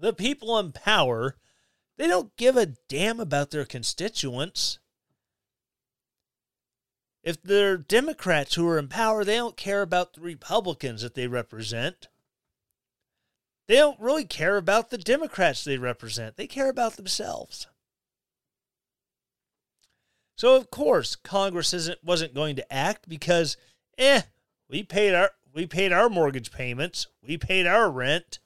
the 0.00 0.12
people 0.12 0.56
in 0.58 0.70
power 0.70 1.36
they 1.96 2.06
don't 2.06 2.36
give 2.36 2.56
a 2.56 2.74
damn 2.88 3.18
about 3.18 3.50
their 3.50 3.64
constituents. 3.64 4.78
If 7.22 7.42
they're 7.42 7.76
Democrats 7.76 8.54
who 8.54 8.66
are 8.68 8.78
in 8.78 8.88
power, 8.88 9.24
they 9.24 9.36
don't 9.36 9.56
care 9.56 9.82
about 9.82 10.14
the 10.14 10.20
Republicans 10.20 11.02
that 11.02 11.14
they 11.14 11.26
represent. 11.26 12.08
They 13.66 13.76
don't 13.76 14.00
really 14.00 14.24
care 14.24 14.56
about 14.56 14.90
the 14.90 14.98
Democrats 14.98 15.64
they 15.64 15.76
represent. 15.76 16.36
They 16.36 16.46
care 16.46 16.70
about 16.70 16.96
themselves. 16.96 17.66
So 20.36 20.54
of 20.54 20.70
course 20.70 21.16
Congress 21.16 21.74
isn't 21.74 22.02
wasn't 22.04 22.34
going 22.34 22.56
to 22.56 22.72
act 22.72 23.08
because 23.08 23.56
eh, 23.98 24.22
we 24.70 24.84
paid 24.84 25.12
our 25.12 25.32
we 25.52 25.66
paid 25.66 25.92
our 25.92 26.08
mortgage 26.08 26.52
payments, 26.52 27.08
we 27.22 27.36
paid 27.36 27.66
our 27.66 27.90
rent 27.90 28.38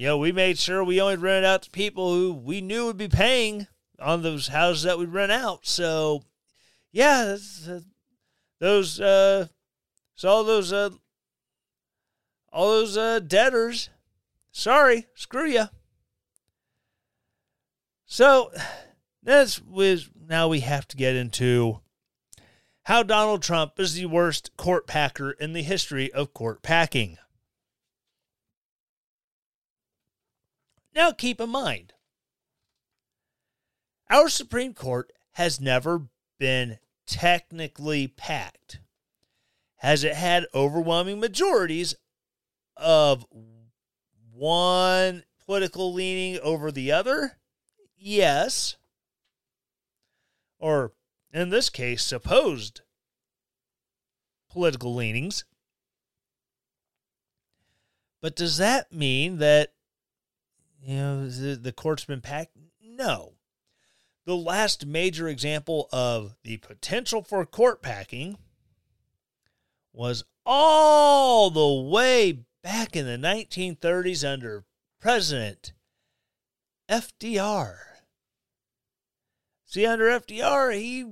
you 0.00 0.06
know, 0.06 0.16
we 0.16 0.32
made 0.32 0.58
sure 0.58 0.82
we 0.82 0.98
only 0.98 1.16
rented 1.16 1.44
out 1.44 1.60
to 1.64 1.70
people 1.70 2.14
who 2.14 2.32
we 2.32 2.62
knew 2.62 2.86
would 2.86 2.96
be 2.96 3.06
paying 3.06 3.66
on 3.98 4.22
those 4.22 4.48
houses 4.48 4.84
that 4.84 4.98
we 4.98 5.04
rent 5.04 5.30
out. 5.30 5.66
So, 5.66 6.22
yeah, 6.92 7.36
uh, 7.68 7.80
those 8.58 9.00
uh, 9.00 9.46
so 10.14 10.28
all 10.28 10.44
those 10.44 10.72
uh, 10.72 10.90
all 12.52 12.70
those 12.70 12.96
uh, 12.96 13.20
debtors. 13.20 13.90
Sorry, 14.52 15.06
screw 15.14 15.46
you. 15.46 15.66
So 18.04 18.50
that's 19.22 19.60
with 19.62 20.10
now 20.28 20.48
we 20.48 20.60
have 20.60 20.88
to 20.88 20.96
get 20.96 21.14
into 21.14 21.80
how 22.84 23.02
Donald 23.02 23.42
Trump 23.42 23.78
is 23.78 23.94
the 23.94 24.06
worst 24.06 24.56
court 24.56 24.86
packer 24.86 25.30
in 25.30 25.52
the 25.52 25.62
history 25.62 26.12
of 26.12 26.34
court 26.34 26.62
packing. 26.62 27.18
Now, 30.92 31.12
keep 31.12 31.40
in 31.40 31.50
mind, 31.50 31.92
our 34.10 34.28
Supreme 34.28 34.74
Court 34.74 35.12
has 35.32 35.60
never 35.60 36.02
been 36.40 36.78
technically 37.06 38.08
packed. 38.08 38.80
Has 39.76 40.02
it 40.02 40.14
had 40.14 40.46
overwhelming 40.52 41.20
majorities 41.20 41.94
of 42.76 43.24
one 44.32 45.22
political 45.46 45.92
leaning 45.92 46.40
over 46.42 46.72
the 46.72 46.90
other? 46.90 47.38
Yes. 47.96 48.76
Or, 50.58 50.92
in 51.32 51.50
this 51.50 51.70
case, 51.70 52.02
supposed 52.02 52.80
political 54.50 54.94
leanings. 54.94 55.44
But 58.20 58.34
does 58.34 58.58
that 58.58 58.92
mean 58.92 59.38
that 59.38 59.72
you 60.82 60.96
know, 60.96 61.28
the, 61.28 61.56
the 61.56 61.72
court's 61.72 62.04
been 62.04 62.20
packed? 62.20 62.56
No. 62.82 63.34
The 64.26 64.36
last 64.36 64.86
major 64.86 65.28
example 65.28 65.88
of 65.92 66.36
the 66.42 66.58
potential 66.58 67.22
for 67.22 67.44
court 67.46 67.82
packing 67.82 68.38
was 69.92 70.24
all 70.44 71.50
the 71.50 71.90
way 71.90 72.44
back 72.62 72.94
in 72.94 73.06
the 73.06 73.16
1930s 73.16 74.30
under 74.30 74.64
President 75.00 75.72
FDR. 76.88 77.76
See, 79.64 79.86
under 79.86 80.06
FDR, 80.06 80.74
he 80.74 81.06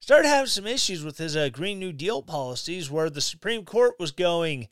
started 0.00 0.28
having 0.28 0.46
some 0.46 0.66
issues 0.66 1.04
with 1.04 1.18
his 1.18 1.36
uh, 1.36 1.48
Green 1.50 1.78
New 1.78 1.92
Deal 1.92 2.22
policies 2.22 2.90
where 2.90 3.10
the 3.10 3.20
Supreme 3.20 3.64
Court 3.64 3.94
was 3.98 4.10
going, 4.10 4.68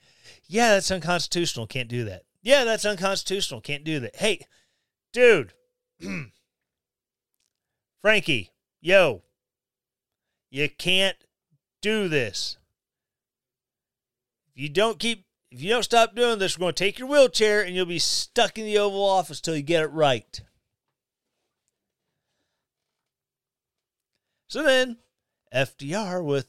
yeah, 0.46 0.70
that's 0.70 0.90
unconstitutional, 0.90 1.66
can't 1.66 1.88
do 1.88 2.04
that. 2.04 2.24
Yeah, 2.42 2.64
that's 2.64 2.84
unconstitutional. 2.84 3.60
Can't 3.60 3.84
do 3.84 4.00
that. 4.00 4.16
Hey, 4.16 4.46
dude. 5.12 5.52
Frankie, 8.02 8.50
yo. 8.80 9.22
You 10.50 10.68
can't 10.68 11.16
do 11.80 12.08
this. 12.08 12.56
If 14.54 14.62
you 14.62 14.68
don't 14.68 14.98
keep 14.98 15.26
if 15.50 15.60
you 15.60 15.70
don't 15.70 15.82
stop 15.82 16.14
doing 16.14 16.38
this, 16.38 16.56
we're 16.56 16.64
going 16.64 16.74
to 16.74 16.84
take 16.84 16.98
your 16.98 17.08
wheelchair 17.08 17.62
and 17.62 17.74
you'll 17.74 17.86
be 17.86 17.98
stuck 17.98 18.56
in 18.56 18.64
the 18.64 18.78
Oval 18.78 19.02
Office 19.02 19.40
till 19.40 19.56
you 19.56 19.62
get 19.62 19.82
it 19.82 19.88
right. 19.88 20.40
So 24.46 24.62
then, 24.62 24.98
FDR, 25.52 26.24
with 26.24 26.48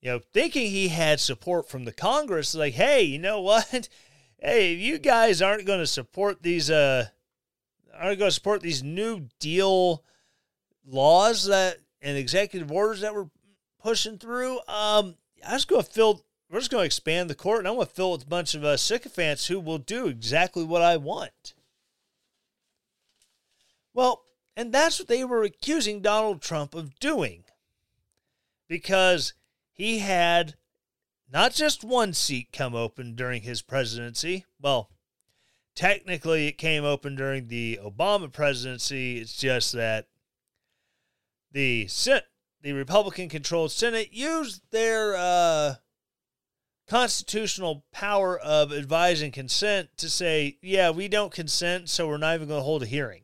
you 0.00 0.10
know, 0.10 0.18
thinking 0.32 0.70
he 0.70 0.88
had 0.88 1.20
support 1.20 1.68
from 1.68 1.84
the 1.84 1.92
Congress, 1.92 2.54
like, 2.54 2.74
hey, 2.74 3.02
you 3.02 3.18
know 3.18 3.40
what? 3.40 3.88
hey, 4.38 4.72
you 4.72 4.98
guys 4.98 5.40
aren't 5.40 5.66
going 5.66 5.80
to 5.80 5.86
support 5.86 6.42
these 6.42 6.70
uh 6.70 7.06
aren't 7.94 8.18
going 8.18 8.30
to 8.30 8.34
support 8.34 8.62
these 8.62 8.82
new 8.82 9.28
deal 9.38 10.02
laws 10.86 11.46
that 11.46 11.78
and 12.00 12.16
executive 12.16 12.72
orders 12.72 13.00
that 13.00 13.14
we're 13.14 13.30
pushing 13.80 14.18
through, 14.18 14.58
um, 14.68 15.16
I 15.46 15.54
was 15.54 15.64
going 15.64 15.82
to 15.82 15.90
fill. 15.90 16.24
We're 16.50 16.58
just 16.58 16.70
going 16.70 16.82
to 16.82 16.86
expand 16.86 17.30
the 17.30 17.34
court, 17.34 17.60
and 17.60 17.68
I'm 17.68 17.76
going 17.76 17.86
to 17.86 17.92
fill 17.92 18.10
it 18.10 18.18
with 18.18 18.26
a 18.26 18.30
bunch 18.30 18.54
of 18.54 18.62
uh, 18.62 18.76
sycophants 18.76 19.46
who 19.46 19.58
will 19.58 19.78
do 19.78 20.06
exactly 20.06 20.64
what 20.64 20.82
I 20.82 20.98
want. 20.98 21.54
Well, 23.94 24.22
and 24.54 24.72
that's 24.72 24.98
what 24.98 25.08
they 25.08 25.24
were 25.24 25.44
accusing 25.44 26.00
Donald 26.00 26.42
Trump 26.42 26.74
of 26.74 26.98
doing, 26.98 27.44
because 28.68 29.32
he 29.72 30.00
had 30.00 30.56
not 31.32 31.54
just 31.54 31.82
one 31.82 32.12
seat 32.12 32.48
come 32.52 32.74
open 32.74 33.14
during 33.14 33.42
his 33.42 33.62
presidency. 33.62 34.44
Well, 34.60 34.90
technically, 35.74 36.48
it 36.48 36.58
came 36.58 36.84
open 36.84 37.16
during 37.16 37.48
the 37.48 37.80
Obama 37.82 38.30
presidency. 38.30 39.18
It's 39.18 39.36
just 39.36 39.72
that 39.72 40.08
the 41.52 41.86
Senate, 41.86 42.24
the 42.62 42.72
Republican 42.72 43.28
controlled 43.28 43.72
Senate 43.72 44.12
used 44.12 44.62
their 44.70 45.14
uh, 45.16 45.74
constitutional 46.88 47.84
power 47.92 48.38
of 48.38 48.72
advising 48.72 49.32
consent 49.32 49.90
to 49.96 50.08
say, 50.08 50.58
yeah, 50.62 50.90
we 50.90 51.08
don't 51.08 51.32
consent, 51.32 51.88
so 51.88 52.08
we're 52.08 52.18
not 52.18 52.34
even 52.34 52.48
going 52.48 52.60
to 52.60 52.64
hold 52.64 52.82
a 52.82 52.86
hearing. 52.86 53.22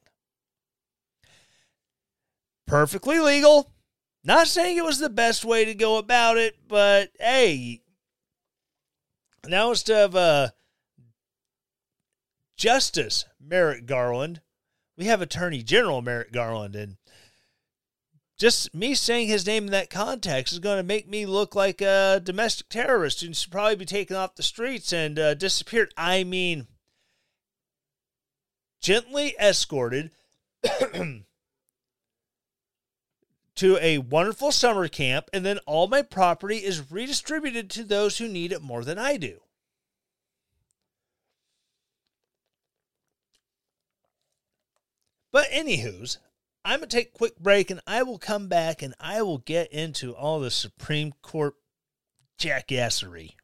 Perfectly 2.67 3.19
legal. 3.19 3.73
Not 4.25 4.47
saying 4.47 4.77
it 4.77 4.85
was 4.85 4.99
the 4.99 5.09
best 5.09 5.45
way 5.45 5.65
to 5.65 5.75
go 5.75 5.97
about 5.97 6.37
it, 6.37 6.57
but 6.69 7.11
hey, 7.19 7.81
now 9.47 9.71
instead 9.71 10.05
of 10.05 10.17
uh, 10.17 10.49
Justice 12.57 13.25
Merrick 13.41 13.87
Garland, 13.87 14.43
we 14.99 15.07
have 15.07 15.23
Attorney 15.23 15.63
General 15.63 16.03
Merrick 16.03 16.33
Garland, 16.33 16.75
and 16.75 16.98
just 18.39 18.73
me 18.73 18.95
saying 18.95 19.27
his 19.27 19.47
name 19.47 19.65
in 19.65 19.73
that 19.73 19.91
context 19.91 20.53
is 20.53 20.61
going 20.61 20.77
to 20.77 20.85
make 20.85 21.09
me 21.09 21.27
look 21.27 21.57
like 21.57 21.81
a 21.81 22.21
domestic 22.23 22.69
terrorist 22.69 23.21
who 23.21 23.35
should 23.35 23.51
probably 23.51 23.75
be 23.75 23.85
taken 23.85 24.15
off 24.15 24.37
the 24.37 24.45
streets 24.45 24.93
and 24.93 25.19
uh, 25.19 25.35
disappeared. 25.35 25.93
I 25.97 26.23
mean, 26.23 26.69
gently 28.81 29.35
escorted 29.41 30.13
to 33.57 33.77
a 33.81 33.99
wonderful 33.99 34.53
summer 34.53 34.87
camp, 34.87 35.29
and 35.33 35.45
then 35.45 35.59
all 35.67 35.89
my 35.89 36.03
property 36.03 36.59
is 36.59 36.93
redistributed 36.93 37.69
to 37.71 37.83
those 37.83 38.19
who 38.19 38.29
need 38.29 38.53
it 38.53 38.63
more 38.63 38.85
than 38.85 38.99
I 38.99 39.17
do. 39.17 39.41
But 45.33 45.51
anywho's, 45.51 46.19
I'm 46.65 46.81
going 46.81 46.89
to 46.89 46.97
take 46.97 47.09
a 47.09 47.19
quick 47.19 47.39
break 47.39 47.71
and 47.71 47.81
I 47.87 48.03
will 48.03 48.19
come 48.19 48.49
back 48.49 48.83
and 48.83 48.95
I 49.01 49.23
will 49.23 49.39
get 49.39 49.73
into 49.73 50.15
all 50.15 50.41
the 50.41 50.51
Supreme 50.51 51.13
Court 51.23 51.55
jackassery. 52.39 53.35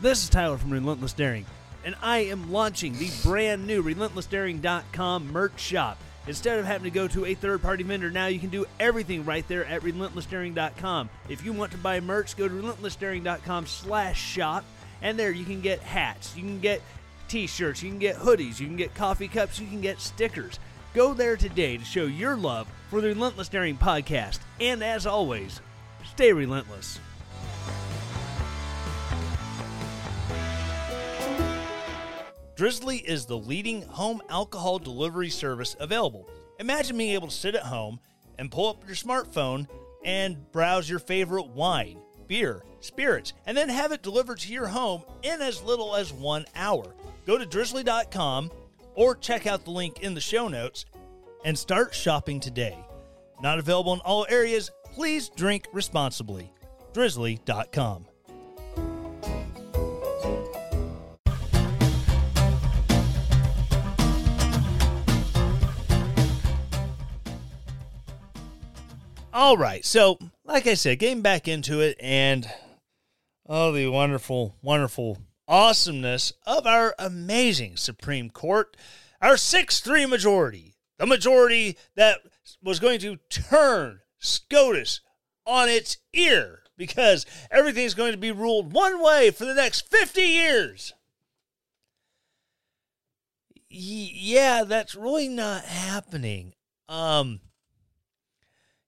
This 0.00 0.22
is 0.22 0.28
Tyler 0.28 0.56
from 0.56 0.70
Relentless 0.70 1.12
Daring, 1.12 1.44
and 1.84 1.96
I 2.00 2.18
am 2.18 2.52
launching 2.52 2.92
the 2.92 3.10
brand 3.24 3.66
new 3.66 3.82
RelentlessDaring.com 3.82 5.32
merch 5.32 5.60
shop. 5.60 5.98
Instead 6.28 6.58
of 6.58 6.66
having 6.66 6.84
to 6.84 6.90
go 6.90 7.08
to 7.08 7.24
a 7.24 7.34
third 7.34 7.62
party 7.62 7.82
vendor, 7.82 8.10
now 8.10 8.26
you 8.26 8.38
can 8.38 8.50
do 8.50 8.66
everything 8.78 9.24
right 9.24 9.48
there 9.48 9.64
at 9.64 9.80
relentlessdaring.com. 9.80 11.08
If 11.30 11.42
you 11.42 11.54
want 11.54 11.72
to 11.72 11.78
buy 11.78 12.00
merch, 12.00 12.36
go 12.36 12.46
to 12.46 12.54
relentlessdaring.com 12.54 13.66
slash 13.66 14.20
shop, 14.20 14.64
and 15.00 15.18
there 15.18 15.30
you 15.30 15.46
can 15.46 15.62
get 15.62 15.80
hats, 15.80 16.36
you 16.36 16.42
can 16.42 16.60
get 16.60 16.82
t 17.28 17.46
shirts, 17.46 17.82
you 17.82 17.88
can 17.88 17.98
get 17.98 18.16
hoodies, 18.16 18.60
you 18.60 18.66
can 18.66 18.76
get 18.76 18.94
coffee 18.94 19.28
cups, 19.28 19.58
you 19.58 19.66
can 19.66 19.80
get 19.80 20.00
stickers. 20.00 20.58
Go 20.94 21.14
there 21.14 21.36
today 21.36 21.78
to 21.78 21.84
show 21.84 22.04
your 22.04 22.36
love 22.36 22.68
for 22.90 23.00
the 23.00 23.08
Relentless 23.08 23.48
Daring 23.48 23.78
podcast. 23.78 24.40
And 24.60 24.82
as 24.82 25.06
always, 25.06 25.60
stay 26.12 26.32
relentless. 26.32 27.00
Drizzly 32.58 32.96
is 32.98 33.24
the 33.24 33.38
leading 33.38 33.82
home 33.82 34.20
alcohol 34.28 34.80
delivery 34.80 35.30
service 35.30 35.76
available. 35.78 36.28
Imagine 36.58 36.98
being 36.98 37.12
able 37.12 37.28
to 37.28 37.34
sit 37.34 37.54
at 37.54 37.62
home 37.62 38.00
and 38.36 38.50
pull 38.50 38.70
up 38.70 38.84
your 38.84 38.96
smartphone 38.96 39.68
and 40.04 40.50
browse 40.50 40.90
your 40.90 40.98
favorite 40.98 41.46
wine, 41.46 42.00
beer, 42.26 42.64
spirits, 42.80 43.32
and 43.46 43.56
then 43.56 43.68
have 43.68 43.92
it 43.92 44.02
delivered 44.02 44.40
to 44.40 44.52
your 44.52 44.66
home 44.66 45.04
in 45.22 45.40
as 45.40 45.62
little 45.62 45.94
as 45.94 46.12
one 46.12 46.46
hour. 46.56 46.96
Go 47.28 47.38
to 47.38 47.46
drizzly.com 47.46 48.50
or 48.96 49.14
check 49.14 49.46
out 49.46 49.64
the 49.64 49.70
link 49.70 50.00
in 50.00 50.14
the 50.14 50.20
show 50.20 50.48
notes 50.48 50.84
and 51.44 51.56
start 51.56 51.94
shopping 51.94 52.40
today. 52.40 52.76
Not 53.40 53.60
available 53.60 53.92
in 53.92 54.00
all 54.00 54.26
areas. 54.28 54.72
Please 54.94 55.28
drink 55.28 55.68
responsibly. 55.72 56.52
Drizzly.com. 56.92 58.07
All 69.38 69.56
right. 69.56 69.84
So, 69.84 70.18
like 70.44 70.66
I 70.66 70.74
said, 70.74 70.98
getting 70.98 71.22
back 71.22 71.46
into 71.46 71.80
it 71.80 71.96
and 72.00 72.50
oh, 73.46 73.70
the 73.70 73.86
wonderful, 73.86 74.56
wonderful 74.62 75.18
awesomeness 75.46 76.32
of 76.44 76.66
our 76.66 76.92
amazing 76.98 77.76
Supreme 77.76 78.30
Court, 78.30 78.76
our 79.22 79.36
6 79.36 79.78
3 79.78 80.06
majority, 80.06 80.74
the 80.98 81.06
majority 81.06 81.76
that 81.94 82.18
was 82.64 82.80
going 82.80 82.98
to 82.98 83.18
turn 83.30 84.00
SCOTUS 84.18 85.02
on 85.46 85.68
its 85.68 85.98
ear 86.12 86.64
because 86.76 87.24
everything's 87.48 87.94
going 87.94 88.10
to 88.10 88.18
be 88.18 88.32
ruled 88.32 88.72
one 88.72 89.00
way 89.00 89.30
for 89.30 89.44
the 89.44 89.54
next 89.54 89.88
50 89.88 90.20
years. 90.20 90.94
Yeah, 93.70 94.64
that's 94.64 94.96
really 94.96 95.28
not 95.28 95.62
happening. 95.62 96.54
Um, 96.88 97.38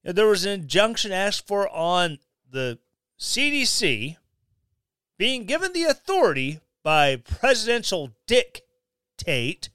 there 0.03 0.27
was 0.27 0.45
an 0.45 0.51
injunction 0.61 1.11
asked 1.11 1.47
for 1.47 1.69
on 1.69 2.19
the 2.49 2.79
CDC 3.19 4.17
being 5.17 5.45
given 5.45 5.73
the 5.73 5.83
authority 5.83 6.59
by 6.83 7.15
presidential 7.15 8.11
dictate 8.25 9.69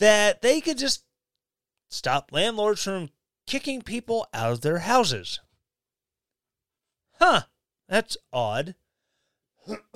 that 0.00 0.42
they 0.42 0.60
could 0.60 0.78
just 0.78 1.04
stop 1.88 2.30
landlords 2.32 2.82
from 2.82 3.10
kicking 3.46 3.82
people 3.82 4.26
out 4.34 4.50
of 4.50 4.60
their 4.62 4.80
houses. 4.80 5.38
Huh, 7.20 7.42
that's 7.88 8.16
odd. 8.32 8.74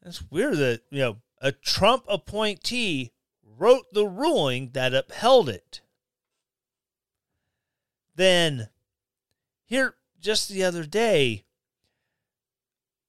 that's 0.00 0.22
weird 0.30 0.56
that, 0.58 0.82
you 0.90 1.00
know, 1.00 1.16
a 1.40 1.50
Trump 1.50 2.04
appointee 2.08 3.12
wrote 3.58 3.92
the 3.92 4.06
ruling 4.06 4.70
that 4.72 4.94
upheld 4.94 5.48
it. 5.48 5.80
Then, 8.14 8.68
here 9.64 9.96
just 10.20 10.48
the 10.48 10.64
other 10.64 10.84
day, 10.84 11.44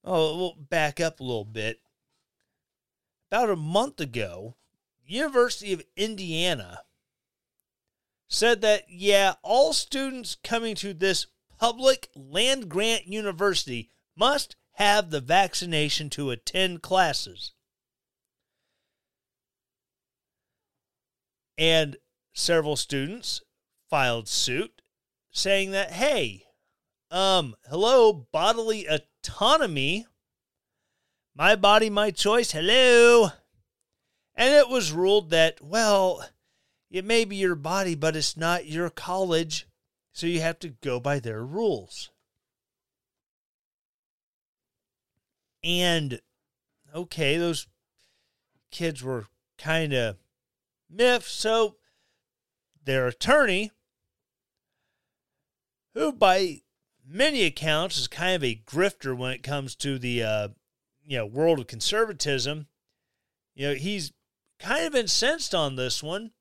oh, 0.04 0.38
we'll 0.38 0.56
back 0.56 1.00
up 1.00 1.20
a 1.20 1.24
little 1.24 1.46
bit. 1.46 1.82
About 3.32 3.50
a 3.50 3.56
month 3.56 4.00
ago, 4.00 4.56
University 5.06 5.74
of 5.74 5.84
Indiana 5.96 6.84
said 8.28 8.62
that, 8.62 8.84
yeah, 8.90 9.34
all 9.44 9.74
students 9.74 10.36
coming 10.44 10.76
to 10.76 10.94
this 10.94 11.28
public 11.60 12.10
land 12.16 12.70
grant 12.70 13.06
university 13.08 13.90
must 14.16 14.56
have 14.74 15.10
the 15.10 15.22
vaccination 15.22 16.10
to 16.10 16.32
attend 16.32 16.82
classes. 16.82 17.52
And 21.58 21.98
several 22.34 22.76
students 22.76 23.42
filed 23.90 24.28
suit 24.28 24.82
saying 25.32 25.72
that, 25.72 25.92
hey, 25.92 26.44
um, 27.12 27.56
hello, 27.70 28.12
bodily 28.32 28.88
autonomy. 28.88 30.08
My 31.36 31.56
body, 31.56 31.90
my 31.90 32.12
choice. 32.12 32.52
Hello. 32.52 33.30
And 34.36 34.54
it 34.54 34.70
was 34.70 34.92
ruled 34.92 35.30
that, 35.30 35.62
well, 35.62 36.28
it 36.90 37.06
may 37.06 37.26
be 37.26 37.36
your 37.36 37.56
body, 37.56 37.96
but 37.96 38.16
it's 38.16 38.38
not 38.38 38.68
your 38.68 38.90
college. 38.90 39.68
So 40.12 40.28
you 40.28 40.42
have 40.42 40.60
to 40.60 40.70
go 40.70 41.00
by 41.00 41.20
their 41.20 41.44
rules. 41.44 42.12
And 45.64 46.20
okay, 46.94 47.38
those 47.38 47.68
kids 48.70 49.02
were 49.02 49.26
kind 49.58 49.94
of 49.94 50.18
miff. 50.94 51.28
So 51.28 51.76
their 52.86 53.08
attorney, 53.08 53.72
who 55.94 56.12
by 56.12 56.62
many 57.06 57.44
accounts 57.44 57.98
is 57.98 58.08
kind 58.08 58.36
of 58.36 58.44
a 58.44 58.62
grifter 58.66 59.18
when 59.18 59.32
it 59.32 59.44
comes 59.44 59.76
to 59.76 60.00
the 60.00 60.24
uh, 60.24 60.48
you 61.04 61.18
know 61.18 61.26
world 61.26 61.60
of 61.60 61.68
conservatism, 61.68 62.68
you 63.56 63.68
know 63.68 63.76
he's 63.76 64.12
kind 64.60 64.86
of 64.86 64.96
incensed 64.96 65.54
on 65.54 65.76
this 65.76 66.02
one. 66.02 66.32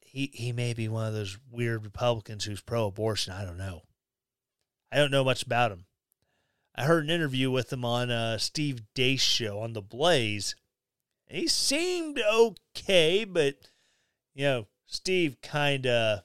he 0.00 0.30
he 0.32 0.52
may 0.52 0.72
be 0.74 0.88
one 0.88 1.06
of 1.06 1.14
those 1.14 1.38
weird 1.50 1.84
Republicans 1.84 2.44
who's 2.44 2.60
pro-abortion. 2.60 3.32
I 3.32 3.44
don't 3.44 3.58
know. 3.58 3.82
I 4.92 4.96
don't 4.98 5.10
know 5.10 5.24
much 5.24 5.42
about 5.42 5.72
him. 5.72 5.86
I 6.74 6.84
heard 6.84 7.04
an 7.04 7.10
interview 7.10 7.50
with 7.50 7.72
him 7.72 7.84
on 7.84 8.10
uh, 8.10 8.38
Steve 8.38 8.82
Deace 8.94 9.20
show 9.20 9.60
on 9.60 9.72
the 9.72 9.82
Blaze. 9.82 10.54
He 11.28 11.48
seemed 11.48 12.20
okay, 12.20 13.24
but 13.24 13.56
you 14.34 14.44
know, 14.44 14.66
Steve 14.86 15.38
kind 15.42 15.86
of, 15.86 16.20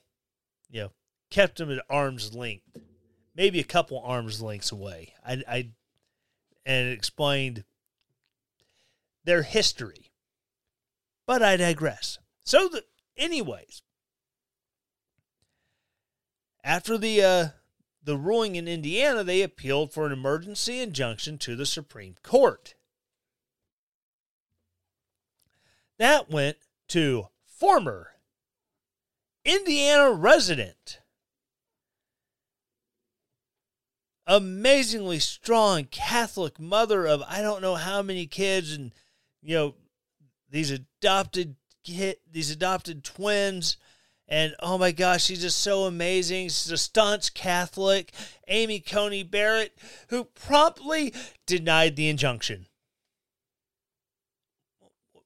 you 0.69 0.81
know, 0.81 0.91
kept 1.29 1.59
him 1.59 1.71
at 1.71 1.83
arm's 1.89 2.35
length, 2.35 2.77
maybe 3.35 3.59
a 3.59 3.63
couple 3.63 3.99
arms 3.99 4.41
lengths 4.41 4.71
away. 4.71 5.13
I, 5.25 5.43
I 5.47 5.69
and 6.65 6.89
explained 6.89 7.63
their 9.23 9.43
history. 9.43 10.11
But 11.25 11.41
I 11.41 11.57
digress. 11.57 12.19
So, 12.43 12.67
the, 12.67 12.83
anyways, 13.15 13.81
after 16.63 16.97
the 16.97 17.23
uh, 17.23 17.47
the 18.03 18.17
ruling 18.17 18.55
in 18.55 18.67
Indiana, 18.67 19.23
they 19.23 19.41
appealed 19.41 19.93
for 19.93 20.05
an 20.05 20.11
emergency 20.11 20.81
injunction 20.81 21.37
to 21.39 21.55
the 21.55 21.65
Supreme 21.65 22.15
Court. 22.23 22.73
That 26.01 26.31
went 26.31 26.57
to 26.87 27.27
former 27.45 28.13
Indiana 29.45 30.11
resident, 30.11 30.99
amazingly 34.25 35.19
strong 35.19 35.83
Catholic 35.83 36.59
mother 36.59 37.05
of 37.05 37.21
I 37.27 37.43
don't 37.43 37.61
know 37.61 37.75
how 37.75 38.01
many 38.01 38.25
kids, 38.25 38.73
and 38.73 38.95
you 39.43 39.53
know 39.53 39.75
these 40.49 40.71
adopted 40.71 41.55
kid, 41.83 42.15
these 42.31 42.49
adopted 42.49 43.03
twins 43.03 43.77
and 44.27 44.55
oh 44.59 44.79
my 44.79 44.91
gosh, 44.91 45.25
she's 45.25 45.43
just 45.43 45.59
so 45.59 45.83
amazing. 45.83 46.45
She's 46.45 46.71
a 46.71 46.77
staunch 46.77 47.35
Catholic, 47.35 48.11
Amy 48.47 48.79
Coney 48.79 49.21
Barrett, 49.21 49.77
who 50.07 50.23
promptly 50.23 51.13
denied 51.45 51.95
the 51.95 52.09
injunction. 52.09 52.65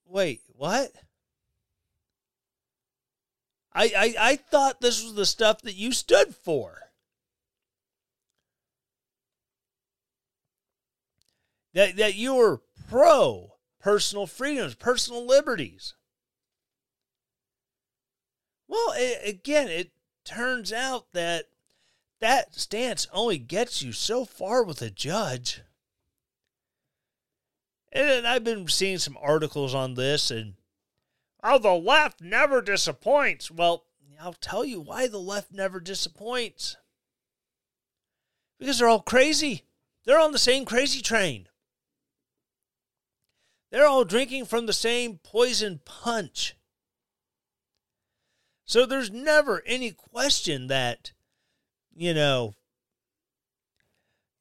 Wait, 0.06 0.42
what? 0.56 0.92
I, 3.74 3.92
I, 3.98 4.16
I 4.32 4.36
thought 4.38 4.80
this 4.80 5.04
was 5.04 5.16
the 5.16 5.26
stuff 5.26 5.62
that 5.64 5.76
you 5.76 5.92
stood 5.92 6.34
for. 6.36 6.80
That, 11.74 11.98
that 11.98 12.16
you 12.16 12.36
were 12.36 12.62
pro 12.90 13.56
personal 13.82 14.28
freedoms, 14.28 14.76
personal 14.76 15.26
liberties. 15.26 15.94
Well, 18.68 18.94
it, 18.96 19.28
again, 19.28 19.68
it 19.68 19.92
turns 20.24 20.72
out 20.72 21.12
that 21.12 21.46
that 22.20 22.56
stance 22.56 23.08
only 23.12 23.38
gets 23.38 23.82
you 23.82 23.92
so 23.92 24.26
far 24.26 24.64
with 24.64 24.82
a 24.82 24.90
judge. 24.90 25.62
And 27.96 28.28
I've 28.28 28.44
been 28.44 28.68
seeing 28.68 28.98
some 28.98 29.18
articles 29.22 29.74
on 29.74 29.94
this, 29.94 30.30
and 30.30 30.56
oh, 31.42 31.58
the 31.58 31.72
left 31.72 32.20
never 32.20 32.62
disappoints. 32.62 33.50
Well, 33.50 33.86
I'll 34.22 34.34
tell 34.34 34.66
you 34.66 34.82
why 34.82 35.08
the 35.08 35.18
left 35.18 35.54
never 35.54 35.80
disappoints. 35.80 36.76
Because 38.60 38.80
they're 38.80 38.90
all 38.90 39.00
crazy. 39.02 39.64
They're 40.04 40.20
on 40.20 40.34
the 40.34 40.38
same 40.38 40.66
crazy 40.66 41.02
train. 41.02 41.48
They're 43.72 43.88
all 43.88 44.04
drinking 44.04 44.46
from 44.46 44.66
the 44.66 44.74
same 44.74 45.20
poison 45.24 45.80
punch. 45.86 46.58
So 48.66 48.86
there's 48.86 49.10
never 49.10 49.64
any 49.66 49.92
question 49.92 50.68
that, 50.68 51.14
you 51.96 52.14
know, 52.14 52.56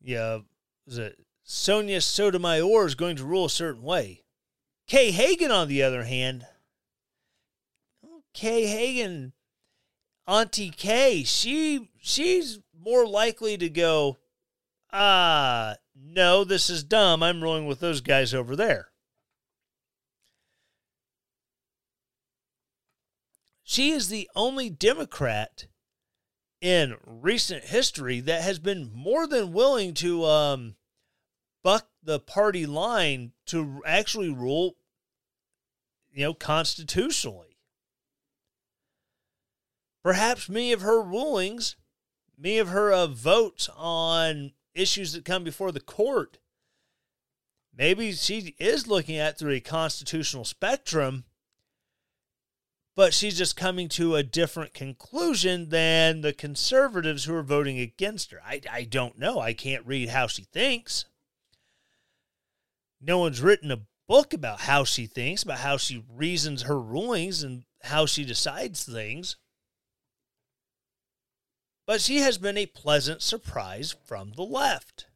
yeah, 0.03 0.41
is 0.89 0.99
it 0.99 1.24
Sonia 1.47 2.01
Sotomayor 2.01 2.87
is 2.87 2.95
going 2.95 3.17
to 3.17 3.25
rule 3.25 3.45
a 3.45 3.51
certain 3.51 3.83
way. 3.83 4.25
Kagan, 4.89 5.51
on 5.51 5.69
the 5.69 5.83
other 5.83 6.05
hand, 6.05 6.47
Kagan, 8.35 9.33
Auntie 10.27 10.71
Kay, 10.71 11.23
she 11.23 11.91
she's 12.01 12.61
more 12.79 13.07
likely 13.07 13.59
to 13.59 13.69
go, 13.69 14.19
ah, 14.91 15.77
no, 15.95 16.45
this 16.45 16.71
is 16.71 16.83
dumb. 16.83 17.23
I'm 17.23 17.43
rolling 17.43 17.67
with 17.67 17.81
those 17.81 18.01
guys 18.01 18.33
over 18.33 18.57
there. 18.57 18.89
She 23.63 23.91
is 23.91 24.09
the 24.09 24.31
only 24.35 24.71
Democrat 24.71 25.67
in 26.61 26.97
recent 27.05 27.65
history 27.65 28.21
that 28.21 28.43
has 28.43 28.59
been 28.59 28.91
more 28.95 29.27
than 29.27 29.53
willing 29.53 29.95
to 29.95 30.25
um, 30.25 30.77
buck 31.65 31.89
the 32.01 32.21
party 32.21 32.67
line 32.67 33.33
to 33.47 33.83
actually 33.85 34.29
rule, 34.29 34.77
you 36.13 36.23
know, 36.23 36.35
constitutionally. 36.35 37.59
Perhaps 40.05 40.49
many 40.49 40.73
of 40.73 40.83
her 40.83 41.03
rulings, 41.03 41.75
many 42.39 42.59
of 42.59 42.69
her 42.69 42.93
uh, 42.93 43.09
votes 43.09 43.69
on 43.75 44.53
issues 44.75 45.13
that 45.15 45.25
come 45.25 45.43
before 45.43 45.73
the 45.73 45.81
court, 45.81 46.39
maybe 47.77 48.13
she 48.13 48.55
is 48.61 48.87
looking 48.87 49.17
at 49.17 49.39
through 49.39 49.55
a 49.55 49.61
constitutional 49.61 50.45
spectrum 50.45 51.25
but 52.97 53.13
she's 53.13 53.37
just 53.37 53.57
coming 53.57 53.89
to 53.89 54.15
a 54.15 54.23
different 54.23 54.73
conclusion 54.73 55.71
than 55.71 56.21
the 56.21 56.33
conservatives 56.33 57.25
who 57.25 57.35
are 57.35 57.43
voting 57.43 57.79
against 57.79 58.31
her. 58.31 58.39
I, 58.45 58.61
I 58.71 58.85
don't 58.85 59.19
know. 59.19 59.41
I 59.41 59.53
can't 59.53 59.87
read 59.87 60.11
how 60.11 60.29
she 60.29 60.45
thinks. 60.45 61.05
No 63.07 63.19
one's 63.19 63.43
written 63.43 63.71
a 63.71 63.83
book 64.09 64.33
about 64.33 64.61
how 64.61 64.85
she 64.85 65.07
thinks, 65.07 65.43
about 65.43 65.59
how 65.59 65.77
she 65.77 66.05
reasons 66.11 66.63
her 66.63 66.81
rulings 66.81 67.43
and 67.43 67.65
how 67.83 68.07
she 68.07 68.25
decides 68.25 68.85
things. 68.85 69.37
But 71.87 72.01
she 72.01 72.19
has 72.19 72.39
been 72.39 72.57
a 72.57 72.65
pleasant 72.65 73.21
surprise 73.21 73.95
from 74.07 74.33
the 74.33 74.43
left. 74.43 75.07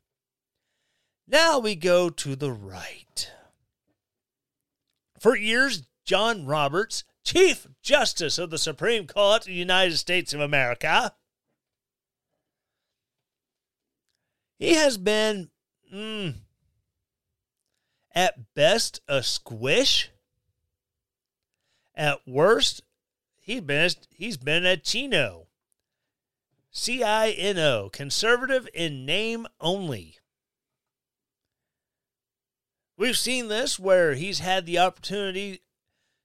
Now 1.27 1.59
we 1.59 1.75
go 1.75 2.11
to 2.11 2.37
the 2.37 2.53
right. 2.53 3.33
For 5.19 5.35
years, 5.35 5.85
John 6.05 6.45
Roberts 6.45 7.05
Chief 7.25 7.67
Justice 7.83 8.39
of 8.39 8.51
the 8.51 8.59
Supreme 8.59 9.07
Court 9.07 9.43
of 9.43 9.47
the 9.47 9.53
United 9.53 9.97
States 9.97 10.35
of 10.35 10.41
America. 10.41 11.15
He 14.59 14.75
has 14.75 14.99
been, 14.99 15.51
mm, 15.93 16.35
at 18.19 18.53
best, 18.53 19.01
a 19.07 19.23
squish. 19.23 20.11
At 21.95 22.19
worst, 22.27 22.83
he's 23.41 23.61
been, 23.61 23.91
he's 24.11 24.37
been 24.37 24.67
a 24.67 24.77
Chino. 24.77 25.47
C 26.73 27.05
I 27.05 27.31
N 27.31 27.59
O, 27.59 27.89
conservative 27.93 28.69
in 28.75 29.07
name 29.07 29.47
only. 29.61 30.17
We've 32.97 33.17
seen 33.17 33.47
this 33.47 33.79
where 33.79 34.15
he's 34.15 34.41
had 34.41 34.67
the 34.67 34.81
opportunity 34.81 35.61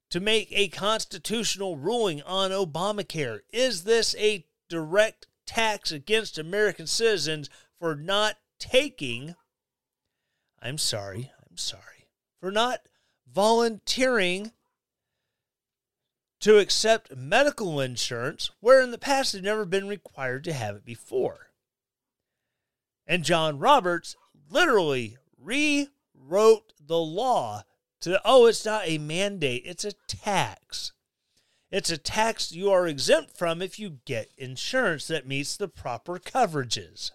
to 0.10 0.20
make 0.20 0.48
a 0.52 0.70
constitutional 0.70 1.78
ruling 1.78 2.24
on 2.24 2.50
Obamacare. 2.50 3.42
Is 3.52 3.84
this 3.84 4.16
a 4.18 4.48
direct 4.68 5.28
tax 5.46 5.92
against 5.92 6.40
American 6.40 6.88
citizens 6.88 7.52
for 7.80 7.96
not 7.96 8.38
taking, 8.58 9.36
I'm 10.60 10.80
sorry, 10.80 11.32
I'm 11.54 11.58
sorry, 11.60 12.08
for 12.40 12.50
not 12.50 12.80
volunteering 13.32 14.54
to 16.40 16.58
accept 16.58 17.16
medical 17.16 17.80
insurance 17.80 18.50
where 18.60 18.82
in 18.82 18.90
the 18.90 18.98
past 18.98 19.34
they've 19.34 19.44
never 19.44 19.64
been 19.64 19.88
required 19.88 20.44
to 20.46 20.54
have 20.54 20.76
it 20.76 20.84
before? 20.84 21.52
And 23.06 23.24
John 23.24 23.60
Roberts 23.60 24.16
literally 24.50 25.18
rewrote 25.38 26.74
the 26.84 26.98
law 26.98 27.62
to 28.02 28.20
oh, 28.26 28.48
it's 28.48 28.66
not 28.66 28.88
a 28.88 28.98
mandate, 28.98 29.62
it's 29.64 29.86
a 29.86 29.94
tax. 30.08 30.92
It's 31.70 31.92
a 31.92 32.00
tax 32.00 32.52
you 32.52 32.72
are 32.72 32.88
exempt 32.88 33.38
from 33.38 33.62
if 33.62 33.78
you 33.78 34.00
get 34.06 34.32
insurance 34.40 35.06
that 35.06 35.28
meets 35.28 35.56
the 35.56 35.68
proper 35.68 36.18
coverages. 36.18 37.12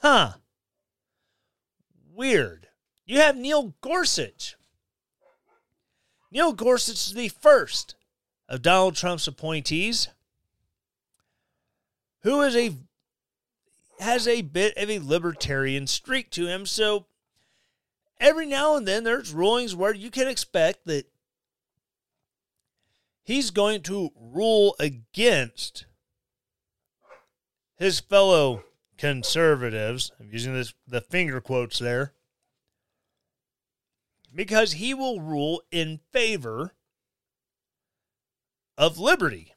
Huh. 0.00 0.34
Weird. 2.14 2.67
You 3.08 3.20
have 3.20 3.38
Neil 3.38 3.74
Gorsuch. 3.80 4.54
Neil 6.30 6.52
Gorsuch 6.52 6.94
is 6.94 7.14
the 7.14 7.30
first 7.30 7.94
of 8.50 8.60
Donald 8.60 8.96
Trump's 8.96 9.26
appointees 9.26 10.08
who 12.20 12.42
is 12.42 12.54
a 12.54 12.74
has 13.98 14.28
a 14.28 14.42
bit 14.42 14.76
of 14.76 14.90
a 14.90 14.98
libertarian 14.98 15.86
streak 15.86 16.30
to 16.32 16.46
him, 16.46 16.66
so 16.66 17.06
every 18.20 18.44
now 18.44 18.76
and 18.76 18.86
then 18.86 19.04
there's 19.04 19.32
rulings 19.32 19.74
where 19.74 19.94
you 19.94 20.10
can 20.10 20.28
expect 20.28 20.84
that 20.84 21.06
he's 23.24 23.50
going 23.50 23.80
to 23.80 24.10
rule 24.20 24.76
against 24.78 25.86
his 27.76 28.00
fellow 28.00 28.64
conservatives. 28.98 30.12
I'm 30.20 30.30
using 30.30 30.52
this 30.52 30.74
the 30.86 31.00
finger 31.00 31.40
quotes 31.40 31.78
there. 31.78 32.12
Because 34.34 34.74
he 34.74 34.94
will 34.94 35.20
rule 35.20 35.62
in 35.70 36.00
favor 36.12 36.72
of 38.76 38.98
liberty, 38.98 39.54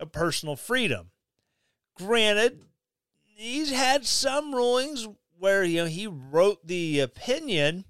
of 0.00 0.12
personal 0.12 0.56
freedom. 0.56 1.10
Granted, 1.96 2.62
he's 3.36 3.70
had 3.70 4.06
some 4.06 4.54
rulings 4.54 5.06
where 5.38 5.62
you 5.62 5.82
know 5.82 5.86
he 5.86 6.06
wrote 6.06 6.66
the 6.66 7.00
opinion 7.00 7.84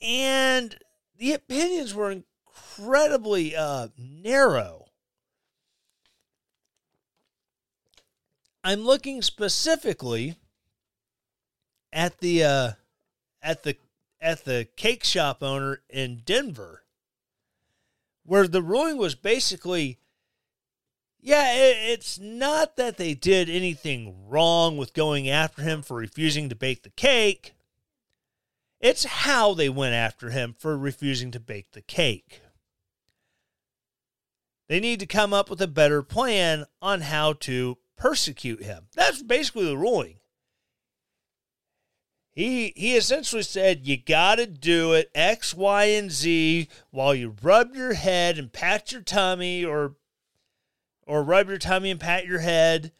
and 0.00 0.76
the 1.16 1.32
opinions 1.32 1.94
were 1.94 2.10
incredibly 2.10 3.56
uh, 3.56 3.88
narrow. 3.96 4.86
I'm 8.62 8.84
looking 8.84 9.22
specifically 9.22 10.36
at 11.92 12.18
the 12.18 12.44
uh, 12.44 12.72
at 13.48 13.62
the 13.62 13.76
at 14.20 14.44
the 14.44 14.68
cake 14.76 15.04
shop 15.04 15.42
owner 15.42 15.80
in 15.88 16.20
Denver, 16.24 16.82
where 18.24 18.46
the 18.46 18.62
ruling 18.62 18.98
was 18.98 19.14
basically, 19.14 19.98
yeah, 21.18 21.54
it, 21.54 21.76
it's 21.92 22.18
not 22.18 22.76
that 22.76 22.98
they 22.98 23.14
did 23.14 23.48
anything 23.48 24.28
wrong 24.28 24.76
with 24.76 24.92
going 24.92 25.30
after 25.30 25.62
him 25.62 25.80
for 25.82 25.96
refusing 25.96 26.50
to 26.50 26.54
bake 26.54 26.82
the 26.82 26.90
cake. 26.90 27.54
It's 28.80 29.04
how 29.04 29.54
they 29.54 29.70
went 29.70 29.94
after 29.94 30.28
him 30.30 30.54
for 30.58 30.76
refusing 30.76 31.30
to 31.30 31.40
bake 31.40 31.72
the 31.72 31.80
cake. 31.80 32.42
They 34.68 34.78
need 34.78 35.00
to 35.00 35.06
come 35.06 35.32
up 35.32 35.48
with 35.48 35.62
a 35.62 35.66
better 35.66 36.02
plan 36.02 36.66
on 36.82 37.00
how 37.00 37.32
to 37.32 37.78
persecute 37.96 38.62
him. 38.62 38.88
That's 38.94 39.22
basically 39.22 39.64
the 39.64 39.78
ruling. 39.78 40.18
He 42.32 42.72
he 42.76 42.96
essentially 42.96 43.42
said 43.42 43.86
you 43.86 43.96
got 43.96 44.36
to 44.36 44.46
do 44.46 44.92
it 44.92 45.10
X, 45.14 45.54
Y, 45.54 45.84
and 45.84 46.10
Z 46.10 46.68
while 46.90 47.14
you 47.14 47.34
rub 47.42 47.74
your 47.74 47.94
head 47.94 48.38
and 48.38 48.52
pat 48.52 48.92
your 48.92 49.02
tummy, 49.02 49.64
or 49.64 49.96
or 51.06 51.22
rub 51.22 51.48
your 51.48 51.58
tummy 51.58 51.90
and 51.90 51.98
pat 51.98 52.26
your 52.26 52.40
head 52.40 52.92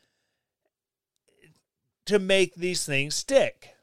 to 2.07 2.19
make 2.19 2.55
these 2.55 2.87
things 2.87 3.15
stick. 3.15 3.75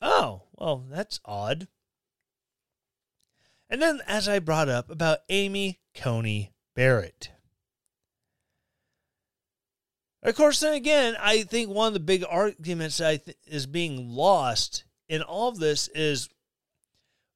Oh, 0.00 0.42
well, 0.54 0.84
that's 0.88 1.20
odd. 1.24 1.68
And 3.68 3.82
then, 3.82 4.00
as 4.06 4.28
I 4.28 4.38
brought 4.38 4.68
up 4.68 4.90
about 4.90 5.20
Amy 5.28 5.80
Coney 5.94 6.52
Barrett. 6.74 7.31
Of 10.22 10.36
course, 10.36 10.60
then 10.60 10.74
again, 10.74 11.16
I 11.18 11.42
think 11.42 11.68
one 11.68 11.88
of 11.88 11.94
the 11.94 12.00
big 12.00 12.24
arguments 12.28 13.00
I 13.00 13.16
th- 13.16 13.36
is 13.46 13.66
being 13.66 14.08
lost 14.08 14.84
in 15.08 15.20
all 15.20 15.48
of 15.48 15.58
this 15.58 15.88
is 15.88 16.28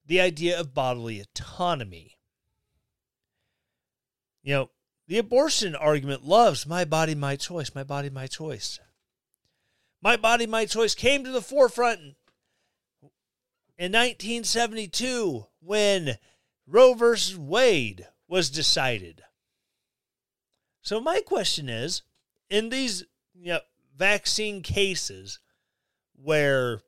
the 0.07 0.20
idea 0.20 0.59
of 0.59 0.72
bodily 0.72 1.18
autonomy. 1.20 2.16
You 4.45 4.55
know, 4.55 4.70
the 5.09 5.18
abortion 5.18 5.74
argument 5.74 6.24
loves 6.24 6.66
my 6.66 6.84
body, 6.84 7.16
my 7.16 7.34
choice, 7.34 7.74
my 7.74 7.82
body, 7.82 8.09
my 8.09 8.28
choice. 8.28 8.78
My 10.01 10.16
body, 10.16 10.47
my 10.47 10.66
choice 10.66 10.95
came 10.95 11.24
to 11.24 11.32
the 11.32 11.43
forefront 11.43 12.01
in 13.76 13.93
1972 13.93 15.47
when 15.61 16.18
Roe 16.66 16.95
versus 16.95 17.37
Wade 17.37 18.07
was 18.28 18.49
decided. 18.49 19.22
So 20.82 21.01
my 21.01 21.20
question 21.20 21.68
is, 21.68 22.03
in 22.51 22.68
these 22.68 23.05
you 23.34 23.55
know, 23.55 23.61
vaccine 23.97 24.62
cases 24.62 25.38
where 26.14 26.80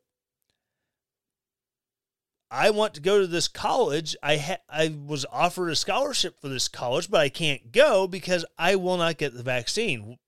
I 2.51 2.71
want 2.71 2.95
to 2.95 3.01
go 3.01 3.21
to 3.21 3.27
this 3.27 3.49
college, 3.49 4.17
I 4.23 4.37
ha- 4.39 4.57
I 4.69 4.89
was 5.07 5.27
offered 5.31 5.69
a 5.69 5.77
scholarship 5.77 6.41
for 6.41 6.49
this 6.49 6.69
college, 6.69 7.11
but 7.11 7.21
I 7.21 7.29
can't 7.29 7.73
go 7.73 8.07
because 8.07 8.45
I 8.57 8.77
will 8.77 8.97
not 8.97 9.19
get 9.19 9.35
the 9.35 9.43
vaccine. 9.43 10.19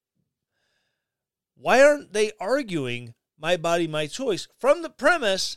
Why 1.57 1.83
aren't 1.83 2.13
they 2.13 2.33
arguing 2.39 3.15
my 3.39 3.57
body, 3.57 3.87
my 3.87 4.07
choice 4.07 4.49
from 4.59 4.83
the 4.83 4.91
premise 4.91 5.57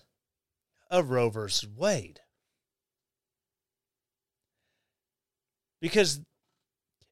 of 0.90 1.10
Roe 1.10 1.30
versus 1.30 1.68
Wade? 1.68 2.22
Because 5.82 6.22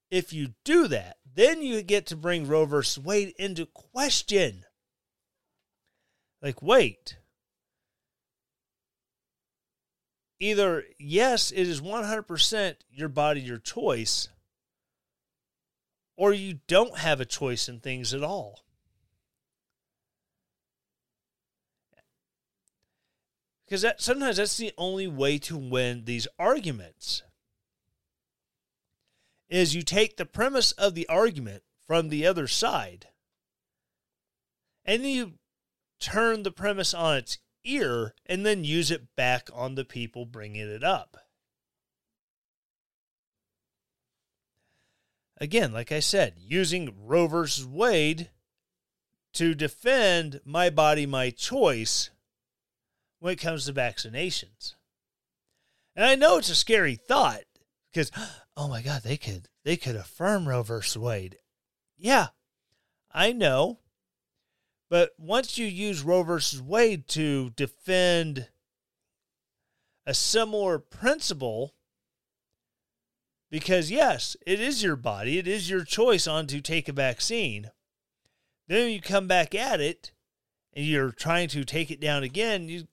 if 0.09 0.31
you 0.31 0.53
do 0.63 0.87
that, 0.87 1.17
then 1.35 1.61
you 1.61 1.81
get 1.81 2.05
to 2.07 2.15
bring 2.15 2.47
Roe 2.47 2.65
versus 2.65 3.03
Wade 3.03 3.33
into 3.37 3.65
question. 3.65 4.65
Like, 6.41 6.61
wait. 6.61 7.17
Either, 10.39 10.83
yes, 10.97 11.51
it 11.51 11.67
is 11.67 11.81
100% 11.81 12.75
your 12.89 13.09
body, 13.09 13.41
your 13.41 13.59
choice, 13.59 14.29
or 16.17 16.33
you 16.33 16.59
don't 16.67 16.97
have 16.97 17.21
a 17.21 17.25
choice 17.25 17.69
in 17.69 17.79
things 17.79 18.13
at 18.13 18.23
all. 18.23 18.63
Because 23.65 23.83
that, 23.83 24.01
sometimes 24.01 24.37
that's 24.37 24.57
the 24.57 24.73
only 24.77 25.07
way 25.07 25.37
to 25.39 25.55
win 25.55 26.03
these 26.03 26.27
arguments 26.37 27.23
is 29.51 29.75
you 29.75 29.83
take 29.83 30.15
the 30.15 30.25
premise 30.25 30.71
of 30.71 30.95
the 30.95 31.07
argument 31.09 31.61
from 31.85 32.07
the 32.07 32.25
other 32.25 32.47
side 32.47 33.09
and 34.85 35.03
you 35.03 35.33
turn 35.99 36.43
the 36.43 36.51
premise 36.51 36.93
on 36.93 37.17
its 37.17 37.37
ear 37.65 38.15
and 38.25 38.45
then 38.45 38.63
use 38.63 38.89
it 38.89 39.15
back 39.15 39.49
on 39.53 39.75
the 39.75 39.85
people 39.85 40.25
bringing 40.25 40.67
it 40.67 40.83
up. 40.83 41.17
Again, 45.37 45.73
like 45.73 45.91
I 45.91 45.99
said, 45.99 46.35
using 46.37 46.95
Roe 47.05 47.27
versus 47.27 47.65
Wade 47.65 48.29
to 49.33 49.53
defend 49.53 50.39
my 50.45 50.69
body, 50.69 51.05
my 51.05 51.29
choice 51.29 52.09
when 53.19 53.33
it 53.33 53.39
comes 53.39 53.65
to 53.65 53.73
vaccinations. 53.73 54.75
And 55.95 56.05
I 56.05 56.15
know 56.15 56.37
it's 56.37 56.49
a 56.49 56.55
scary 56.55 56.95
thought 56.95 57.41
because 57.91 58.11
oh 58.57 58.67
my 58.67 58.81
god 58.81 59.01
they 59.03 59.17
could 59.17 59.47
they 59.63 59.77
could 59.77 59.95
affirm 59.95 60.47
roe 60.47 60.63
versus 60.63 60.97
wade. 60.97 61.37
Yeah 61.97 62.27
i 63.13 63.31
know. 63.31 63.79
But 64.89 65.11
once 65.17 65.57
you 65.57 65.65
use 65.65 66.03
roe 66.03 66.23
versus 66.23 66.61
wade 66.61 67.07
to 67.09 67.51
defend 67.51 68.49
a 70.05 70.13
similar 70.13 70.79
principle 70.79 71.75
because 73.49 73.91
yes 73.91 74.35
it 74.47 74.59
is 74.59 74.81
your 74.81 74.95
body 74.95 75.37
it 75.37 75.47
is 75.47 75.69
your 75.69 75.83
choice 75.83 76.25
on 76.25 76.47
to 76.47 76.59
take 76.59 76.89
a 76.89 76.93
vaccine 76.93 77.69
then 78.67 78.89
you 78.89 78.99
come 79.01 79.27
back 79.27 79.53
at 79.53 79.79
it 79.79 80.11
and 80.73 80.85
you're 80.85 81.11
trying 81.11 81.47
to 81.49 81.63
take 81.63 81.91
it 81.91 81.99
down 81.99 82.23
again 82.23 82.67
you 82.67 82.87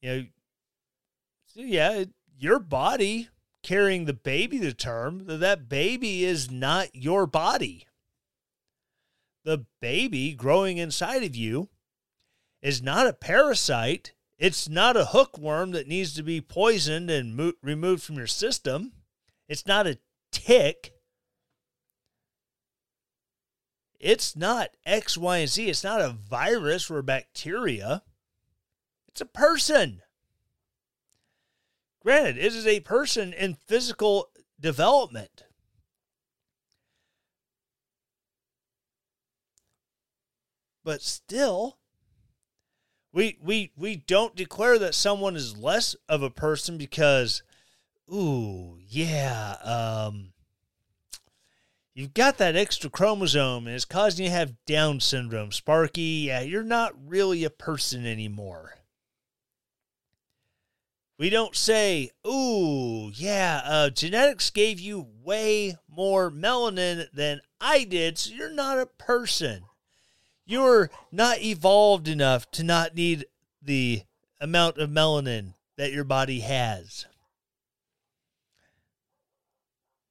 you 0.00 0.08
know 0.08 0.24
so 1.46 1.60
yeah 1.60 2.04
your 2.38 2.58
body 2.58 3.28
carrying 3.66 4.04
the 4.04 4.14
baby 4.14 4.60
to 4.60 4.72
term, 4.72 5.26
that 5.26 5.38
that 5.38 5.68
baby 5.68 6.24
is 6.24 6.48
not 6.48 6.94
your 6.94 7.26
body. 7.26 7.84
The 9.44 9.66
baby 9.80 10.34
growing 10.34 10.78
inside 10.78 11.24
of 11.24 11.34
you 11.34 11.68
is 12.62 12.80
not 12.80 13.08
a 13.08 13.12
parasite. 13.12 14.14
It's 14.38 14.68
not 14.68 14.96
a 14.96 15.06
hookworm 15.06 15.72
that 15.72 15.88
needs 15.88 16.14
to 16.14 16.22
be 16.22 16.40
poisoned 16.40 17.10
and 17.10 17.34
mo- 17.34 17.54
removed 17.60 18.04
from 18.04 18.14
your 18.14 18.28
system. 18.28 18.92
It's 19.48 19.66
not 19.66 19.88
a 19.88 19.98
tick. 20.30 20.92
It's 23.98 24.36
not 24.36 24.76
X, 24.84 25.18
Y, 25.18 25.38
and 25.38 25.50
Z. 25.50 25.68
It's 25.68 25.82
not 25.82 26.00
a 26.00 26.10
virus 26.10 26.88
or 26.88 26.98
a 26.98 27.02
bacteria. 27.02 28.04
It's 29.08 29.20
a 29.20 29.26
person. 29.26 30.02
Granted, 32.06 32.38
it 32.38 32.54
is 32.54 32.68
a 32.68 32.78
person 32.78 33.32
in 33.32 33.56
physical 33.66 34.30
development. 34.60 35.42
But 40.84 41.02
still, 41.02 41.78
we 43.12 43.38
we 43.42 43.72
we 43.76 43.96
don't 43.96 44.36
declare 44.36 44.78
that 44.78 44.94
someone 44.94 45.34
is 45.34 45.56
less 45.56 45.96
of 46.08 46.22
a 46.22 46.30
person 46.30 46.78
because 46.78 47.42
ooh, 48.08 48.78
yeah, 48.86 49.56
um 49.64 50.32
you've 51.92 52.14
got 52.14 52.38
that 52.38 52.54
extra 52.54 52.88
chromosome 52.88 53.66
and 53.66 53.74
it's 53.74 53.84
causing 53.84 54.26
you 54.26 54.30
to 54.30 54.36
have 54.36 54.64
Down 54.64 55.00
syndrome. 55.00 55.50
Sparky, 55.50 56.26
yeah, 56.28 56.42
you're 56.42 56.62
not 56.62 56.94
really 57.04 57.42
a 57.42 57.50
person 57.50 58.06
anymore. 58.06 58.75
We 61.18 61.30
don't 61.30 61.56
say, 61.56 62.10
ooh, 62.26 63.10
yeah, 63.14 63.62
uh, 63.64 63.90
genetics 63.90 64.50
gave 64.50 64.78
you 64.78 65.06
way 65.22 65.76
more 65.88 66.30
melanin 66.30 67.10
than 67.12 67.40
I 67.58 67.84
did, 67.84 68.18
so 68.18 68.34
you're 68.34 68.50
not 68.50 68.78
a 68.78 68.86
person. 68.86 69.62
You're 70.44 70.90
not 71.10 71.40
evolved 71.42 72.06
enough 72.06 72.50
to 72.52 72.62
not 72.62 72.94
need 72.94 73.24
the 73.62 74.02
amount 74.40 74.76
of 74.76 74.90
melanin 74.90 75.54
that 75.78 75.92
your 75.92 76.04
body 76.04 76.40
has. 76.40 77.06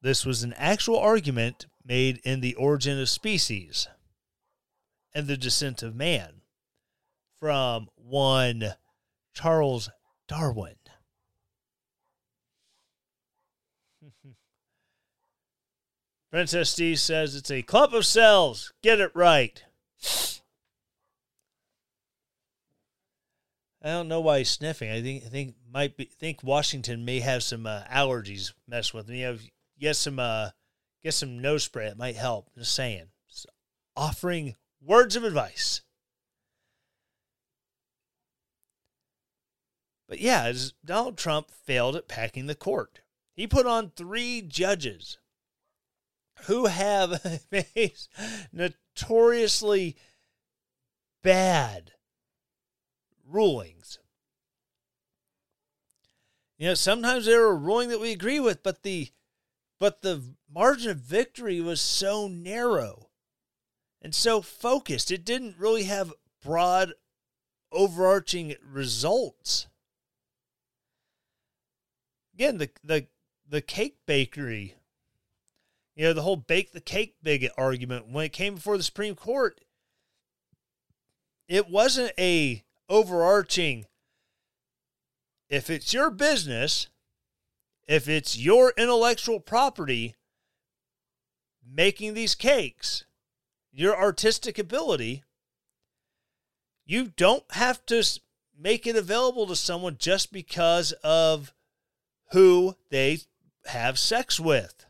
This 0.02 0.26
was 0.26 0.44
an 0.44 0.54
actual 0.58 0.98
argument 0.98 1.68
made 1.84 2.20
in 2.24 2.42
The 2.42 2.56
Origin 2.56 3.00
of 3.00 3.10
Species 3.10 3.88
and 5.14 5.28
the 5.28 5.38
Descent 5.38 5.84
of 5.84 5.96
Man 5.96 6.42
from 7.40 7.90
one 7.96 8.74
Charles 9.34 9.90
Darwin. 10.28 10.76
Princess 16.32 16.76
D 16.76 16.96
says 16.96 17.36
it's 17.36 17.52
a 17.52 17.62
clump 17.62 17.94
of 17.94 18.06
cells. 18.06 18.74
Get 18.82 19.00
it 19.00 19.12
right. 19.16 19.64
I 23.86 23.90
don't 23.90 24.08
know 24.08 24.20
why 24.20 24.40
he's 24.40 24.50
sniffing. 24.50 24.90
I 24.90 25.02
think 25.02 25.26
I 25.26 25.30
think 25.30 25.56
might 25.72 25.96
be 25.96 26.06
think 26.06 26.44
Washington 26.44 27.06
may 27.06 27.20
have 27.20 27.44
some 27.44 27.68
uh, 27.68 27.84
allergies 27.84 28.52
mess 28.68 28.94
with 28.94 29.08
me. 29.08 29.22
Know, 29.22 29.38
get 29.80 29.96
some 29.96 30.18
uh, 30.18 30.50
get 31.04 31.14
some 31.14 31.40
nose 31.40 31.66
spray. 31.66 31.86
It 31.86 31.98
might 31.98 32.16
help. 32.16 32.50
Just 32.58 32.74
saying. 32.74 33.06
Just 33.30 33.46
offering 33.96 34.56
words 34.82 35.16
of 35.16 35.24
advice. 35.24 35.82
But 40.08 40.20
yeah, 40.20 40.52
Donald 40.84 41.18
Trump 41.18 41.52
failed 41.52 41.96
at 41.96 42.08
packing 42.08 42.48
the 42.48 42.56
court. 42.56 43.02
He 43.36 43.46
put 43.46 43.68
on 43.68 43.92
three 43.92 44.42
judges 44.42 45.20
who 46.44 46.68
have 46.68 47.22
notoriously 48.54 49.96
bad 51.24 51.92
rulings. 53.28 54.00
You 56.58 56.68
know, 56.68 56.74
sometimes 56.74 57.26
they're 57.26 57.46
a 57.46 57.54
ruling 57.54 57.90
that 57.90 58.00
we 58.00 58.12
agree 58.12 58.40
with, 58.40 58.64
but 58.64 58.84
the 58.84 59.10
but 59.78 60.02
the 60.02 60.24
margin 60.50 60.92
of 60.92 60.98
victory 60.98 61.60
was 61.60 61.82
so 61.82 62.30
narrow 62.30 63.10
and 64.02 64.16
so 64.16 64.42
focused. 64.42 65.12
It 65.12 65.26
didn't 65.26 65.58
really 65.58 65.84
have 65.84 66.14
broad 66.42 66.94
overarching 67.72 68.56
results. 68.64 69.68
Again, 72.34 72.58
the 72.58 72.70
the 72.84 73.08
the 73.48 73.62
cake 73.62 73.98
bakery 74.06 74.76
you 75.96 76.04
know, 76.04 76.14
the 76.14 76.22
whole 76.22 76.36
bake 76.36 76.72
the 76.72 76.82
cake 76.82 77.16
bigot 77.24 77.52
argument 77.58 78.08
when 78.10 78.26
it 78.26 78.34
came 78.34 78.56
before 78.56 78.78
the 78.78 78.84
Supreme 78.84 79.16
Court, 79.16 79.62
it 81.48 81.70
wasn't 81.70 82.12
a 82.18 82.64
overarching 82.90 83.86
if 85.50 85.70
it's 85.70 85.94
your 85.94 86.10
business, 86.10 86.88
if 87.88 88.10
it's 88.10 88.38
your 88.38 88.74
intellectual 88.78 89.40
property 89.40 90.16
making 91.68 92.14
these 92.14 92.36
cakes, 92.36 93.06
your 93.72 93.96
artistic 93.96 94.58
ability, 94.58 95.24
you 96.86 97.12
don't 97.16 97.44
have 97.52 97.86
to 97.88 98.04
make 98.58 98.88
it 98.88 98.96
available 98.96 99.48
to 99.48 99.56
someone 99.56 99.98
just 100.00 100.32
because 100.32 100.94
of 101.04 101.54
who 102.32 102.76
they 102.90 103.20
have 103.66 104.00
sex 104.00 104.40
with. 104.40 104.86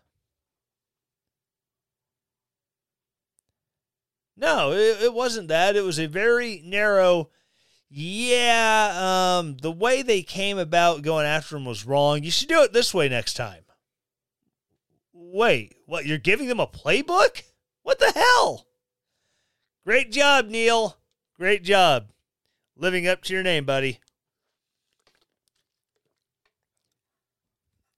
No, 4.37 4.71
it, 4.73 5.01
it 5.03 5.13
wasn't 5.13 5.47
that. 5.47 5.75
It 5.75 5.83
was 5.83 5.99
a 5.99 6.07
very 6.07 6.61
narrow. 6.65 7.29
Yeah, 7.89 9.37
um, 9.39 9.57
the 9.57 9.71
way 9.71 10.01
they 10.01 10.21
came 10.21 10.57
about 10.57 11.03
going 11.03 11.25
after 11.25 11.55
him 11.55 11.65
was 11.65 11.85
wrong. 11.85 12.23
You 12.23 12.31
should 12.31 12.49
do 12.49 12.63
it 12.63 12.73
this 12.73 12.93
way 12.93 13.07
next 13.07 13.35
time. 13.35 13.63
Wait, 15.13 15.75
what? 15.85 16.05
You're 16.05 16.17
giving 16.17 16.47
them 16.47 16.59
a 16.59 16.67
playbook? 16.67 17.43
What 17.83 17.99
the 17.99 18.11
hell? 18.11 18.65
Great 19.85 20.11
job, 20.11 20.47
Neil. 20.47 20.97
Great 21.37 21.63
job. 21.63 22.09
Living 22.75 23.07
up 23.07 23.23
to 23.23 23.33
your 23.33 23.43
name, 23.43 23.65
buddy. 23.65 23.99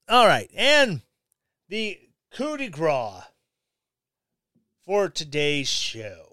All 0.09 0.27
right, 0.27 0.49
and 0.55 1.01
the 1.69 1.99
coup 2.31 2.57
de 2.57 2.69
grace 2.69 3.23
for 4.85 5.09
today's 5.09 5.67
show. 5.67 6.26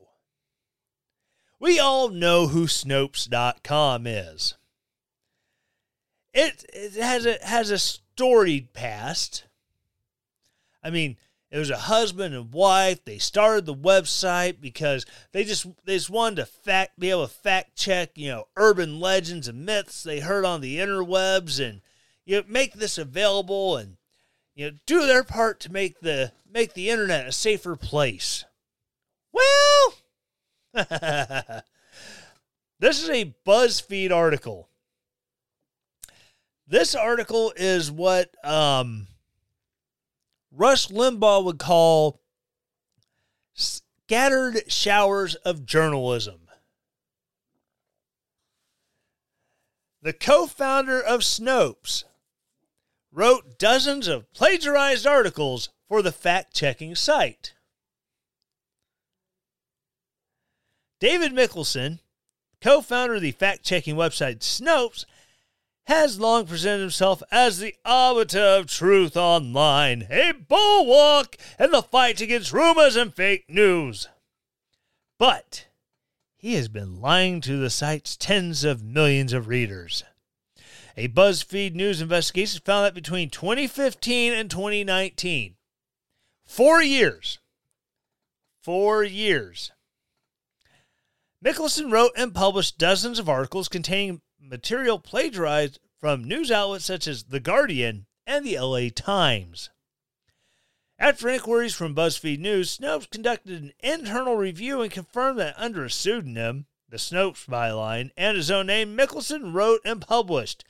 We 1.64 1.78
all 1.78 2.10
know 2.10 2.48
who 2.48 2.66
Snopes.com 2.66 4.06
is. 4.06 4.54
It, 6.34 6.62
it 6.68 6.92
has 6.92 7.24
a 7.24 7.38
has 7.42 7.70
a 7.70 7.78
storied 7.78 8.74
past. 8.74 9.46
I 10.82 10.90
mean, 10.90 11.16
it 11.50 11.58
was 11.58 11.70
a 11.70 11.78
husband 11.78 12.34
and 12.34 12.52
wife. 12.52 13.02
They 13.06 13.16
started 13.16 13.64
the 13.64 13.74
website 13.74 14.60
because 14.60 15.06
they 15.32 15.42
just 15.42 15.66
they 15.86 15.94
just 15.94 16.10
wanted 16.10 16.36
to 16.36 16.44
fact 16.44 17.00
be 17.00 17.08
able 17.08 17.26
to 17.26 17.32
fact 17.32 17.76
check, 17.76 18.10
you 18.14 18.28
know, 18.28 18.44
urban 18.58 19.00
legends 19.00 19.48
and 19.48 19.64
myths 19.64 20.02
they 20.02 20.20
heard 20.20 20.44
on 20.44 20.60
the 20.60 20.76
interwebs 20.76 21.66
and 21.66 21.80
you 22.26 22.36
know, 22.36 22.44
make 22.46 22.74
this 22.74 22.98
available 22.98 23.78
and 23.78 23.96
you 24.54 24.70
know 24.70 24.76
do 24.84 25.06
their 25.06 25.24
part 25.24 25.60
to 25.60 25.72
make 25.72 26.00
the 26.00 26.32
make 26.46 26.74
the 26.74 26.90
internet 26.90 27.26
a 27.26 27.32
safer 27.32 27.74
place. 27.74 28.44
Well, 29.32 29.94
this 32.80 33.00
is 33.00 33.08
a 33.08 33.32
BuzzFeed 33.46 34.10
article. 34.10 34.68
This 36.66 36.96
article 36.96 37.52
is 37.54 37.92
what 37.92 38.34
um, 38.44 39.06
Rush 40.50 40.88
Limbaugh 40.88 41.44
would 41.44 41.58
call 41.60 42.20
scattered 43.52 44.62
showers 44.66 45.36
of 45.36 45.64
journalism. 45.64 46.40
The 50.02 50.12
co 50.12 50.48
founder 50.48 51.00
of 51.00 51.20
Snopes 51.20 52.02
wrote 53.12 53.58
dozens 53.58 54.08
of 54.08 54.32
plagiarized 54.32 55.06
articles 55.06 55.68
for 55.88 56.02
the 56.02 56.12
fact 56.12 56.52
checking 56.52 56.96
site. 56.96 57.54
David 61.04 61.34
Mikkelson, 61.34 61.98
co 62.62 62.80
founder 62.80 63.16
of 63.16 63.20
the 63.20 63.32
fact 63.32 63.62
checking 63.62 63.94
website 63.94 64.38
Snopes, 64.38 65.04
has 65.86 66.18
long 66.18 66.46
presented 66.46 66.80
himself 66.80 67.22
as 67.30 67.58
the 67.58 67.74
arbiter 67.84 68.40
of 68.40 68.68
truth 68.68 69.14
online, 69.14 70.06
a 70.08 70.32
bulwark 70.32 71.36
in 71.60 71.72
the 71.72 71.82
fight 71.82 72.22
against 72.22 72.54
rumors 72.54 72.96
and 72.96 73.14
fake 73.14 73.44
news. 73.50 74.08
But 75.18 75.66
he 76.38 76.54
has 76.54 76.68
been 76.68 77.02
lying 77.02 77.42
to 77.42 77.58
the 77.58 77.68
site's 77.68 78.16
tens 78.16 78.64
of 78.64 78.82
millions 78.82 79.34
of 79.34 79.46
readers. 79.46 80.04
A 80.96 81.08
BuzzFeed 81.08 81.74
News 81.74 82.00
investigation 82.00 82.62
found 82.64 82.86
that 82.86 82.94
between 82.94 83.28
2015 83.28 84.32
and 84.32 84.50
2019, 84.50 85.56
four 86.46 86.82
years, 86.82 87.40
four 88.62 89.04
years, 89.04 89.70
Mikkelson 91.44 91.92
wrote 91.92 92.12
and 92.16 92.34
published 92.34 92.78
dozens 92.78 93.18
of 93.18 93.28
articles 93.28 93.68
containing 93.68 94.22
material 94.40 94.98
plagiarized 94.98 95.78
from 96.00 96.24
news 96.24 96.50
outlets 96.50 96.86
such 96.86 97.06
as 97.06 97.24
The 97.24 97.40
Guardian 97.40 98.06
and 98.26 98.46
the 98.46 98.58
LA 98.58 98.88
Times. 98.94 99.68
After 100.98 101.28
inquiries 101.28 101.74
from 101.74 101.94
BuzzFeed 101.94 102.38
News, 102.38 102.78
Snopes 102.78 103.10
conducted 103.10 103.62
an 103.62 103.72
internal 103.80 104.36
review 104.36 104.80
and 104.80 104.90
confirmed 104.90 105.38
that 105.38 105.54
under 105.58 105.84
a 105.84 105.90
pseudonym, 105.90 106.64
the 106.88 106.96
Snopes 106.96 107.46
byline, 107.46 108.08
and 108.16 108.38
his 108.38 108.50
own 108.50 108.68
name, 108.68 108.96
Mikkelson 108.96 109.52
wrote 109.52 109.82
and 109.84 110.00
published 110.00 110.64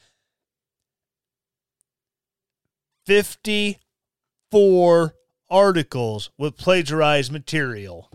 54 3.06 5.14
articles 5.48 6.30
with 6.36 6.56
plagiarized 6.56 7.30
material. 7.30 8.10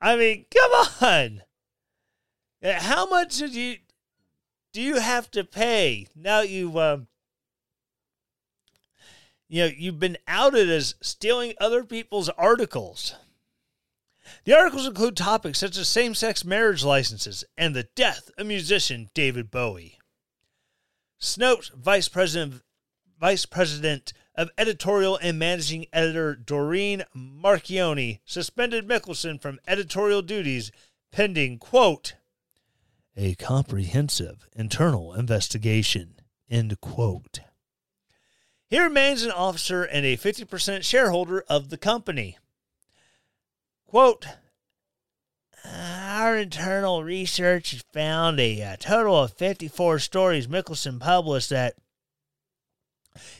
I 0.00 0.16
mean, 0.16 0.46
come 0.52 0.72
on. 1.02 1.42
How 2.62 3.06
much 3.06 3.38
did 3.38 3.54
you 3.54 3.76
do 4.72 4.80
you 4.80 5.00
have 5.00 5.30
to 5.32 5.44
pay 5.44 6.06
now? 6.14 6.40
You 6.40 6.78
um, 6.78 7.08
you 9.48 9.62
know, 9.62 9.72
you've 9.76 9.98
been 9.98 10.18
outed 10.28 10.70
as 10.70 10.94
stealing 11.00 11.54
other 11.60 11.84
people's 11.84 12.28
articles. 12.30 13.16
The 14.44 14.56
articles 14.56 14.86
include 14.86 15.16
topics 15.16 15.58
such 15.58 15.76
as 15.76 15.88
same 15.88 16.14
sex 16.14 16.44
marriage 16.44 16.84
licenses 16.84 17.44
and 17.58 17.74
the 17.74 17.88
death 17.96 18.30
of 18.38 18.46
musician 18.46 19.10
David 19.12 19.50
Bowie. 19.50 19.98
Snopes 21.20 21.72
Vice 21.74 22.08
President, 22.08 22.62
Vice 23.18 23.44
President 23.44 24.12
of 24.40 24.50
Editorial 24.56 25.18
and 25.20 25.38
Managing 25.38 25.84
Editor 25.92 26.34
Doreen 26.34 27.04
Marchionni 27.14 28.20
suspended 28.24 28.88
Mikkelson 28.88 29.38
from 29.38 29.60
editorial 29.68 30.22
duties 30.22 30.72
pending, 31.12 31.58
quote, 31.58 32.14
a 33.14 33.34
comprehensive 33.34 34.48
internal 34.56 35.12
investigation, 35.12 36.14
end 36.48 36.80
quote. 36.80 37.40
He 38.66 38.80
remains 38.80 39.24
an 39.24 39.30
officer 39.30 39.82
and 39.82 40.06
a 40.06 40.16
50% 40.16 40.84
shareholder 40.84 41.44
of 41.46 41.68
the 41.68 41.76
company. 41.76 42.38
Quote, 43.84 44.26
our 45.66 46.38
internal 46.38 47.04
research 47.04 47.82
found 47.92 48.40
a, 48.40 48.62
a, 48.62 48.78
total 48.78 49.22
of 49.22 49.34
54 49.34 49.98
stories 49.98 50.46
Mikkelson 50.46 50.98
published 50.98 51.50
that 51.50 51.74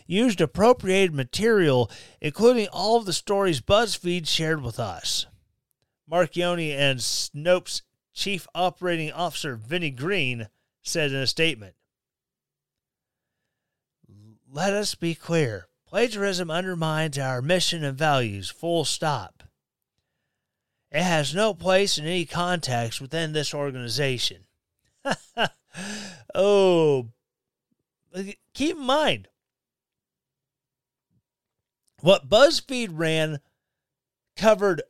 used 0.06 0.40
appropriated 0.40 1.14
material, 1.14 1.90
including 2.20 2.68
all 2.72 2.96
of 2.96 3.06
the 3.06 3.12
stories 3.12 3.60
BuzzFeed 3.60 4.26
shared 4.26 4.62
with 4.62 4.78
us. 4.78 5.26
Marchionni 6.10 6.72
and 6.72 6.98
Snopes 6.98 7.82
Chief 8.12 8.46
Operating 8.54 9.12
Officer 9.12 9.54
Vinny 9.56 9.90
Green 9.90 10.48
said 10.82 11.12
in 11.12 11.18
a 11.18 11.26
statement. 11.26 11.74
Let 14.52 14.72
us 14.72 14.94
be 14.96 15.14
clear. 15.14 15.68
Plagiarism 15.86 16.50
undermines 16.50 17.18
our 17.18 17.40
mission 17.40 17.84
and 17.84 17.96
values, 17.96 18.50
full 18.50 18.84
stop. 18.84 19.44
It 20.90 21.02
has 21.02 21.34
no 21.34 21.54
place 21.54 21.98
in 21.98 22.04
any 22.04 22.24
context 22.24 23.00
within 23.00 23.32
this 23.32 23.54
organization. 23.54 24.46
oh, 26.34 27.08
keep 28.54 28.76
in 28.76 28.82
mind 28.82 29.28
what 32.02 32.28
BuzzFeed 32.28 32.90
ran 32.92 33.40
covered 34.36 34.82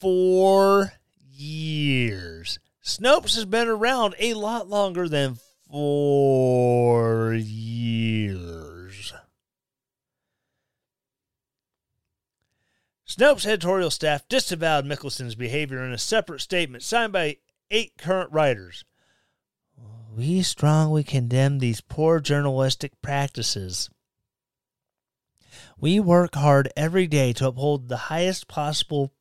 four 0.00 0.92
years. 1.32 2.58
Snopes 2.82 3.34
has 3.34 3.44
been 3.44 3.68
around 3.68 4.14
a 4.18 4.34
lot 4.34 4.68
longer 4.68 5.08
than 5.08 5.38
four 5.70 7.32
years. 7.34 9.14
Snopes' 13.06 13.46
editorial 13.46 13.90
staff 13.90 14.26
disavowed 14.28 14.84
Mikkelson's 14.84 15.34
behavior 15.34 15.84
in 15.84 15.92
a 15.92 15.98
separate 15.98 16.40
statement 16.40 16.82
signed 16.82 17.12
by 17.12 17.36
eight 17.70 17.92
current 17.96 18.32
writers. 18.32 18.84
We 20.16 20.42
strongly 20.42 21.04
condemn 21.04 21.58
these 21.58 21.80
poor 21.80 22.20
journalistic 22.20 23.00
practices. 23.02 23.88
We 25.84 26.00
work 26.00 26.34
hard 26.34 26.72
every 26.78 27.06
day 27.06 27.34
to 27.34 27.48
uphold 27.48 27.88
the 27.88 28.08
highest 28.08 28.48
possible 28.48 29.12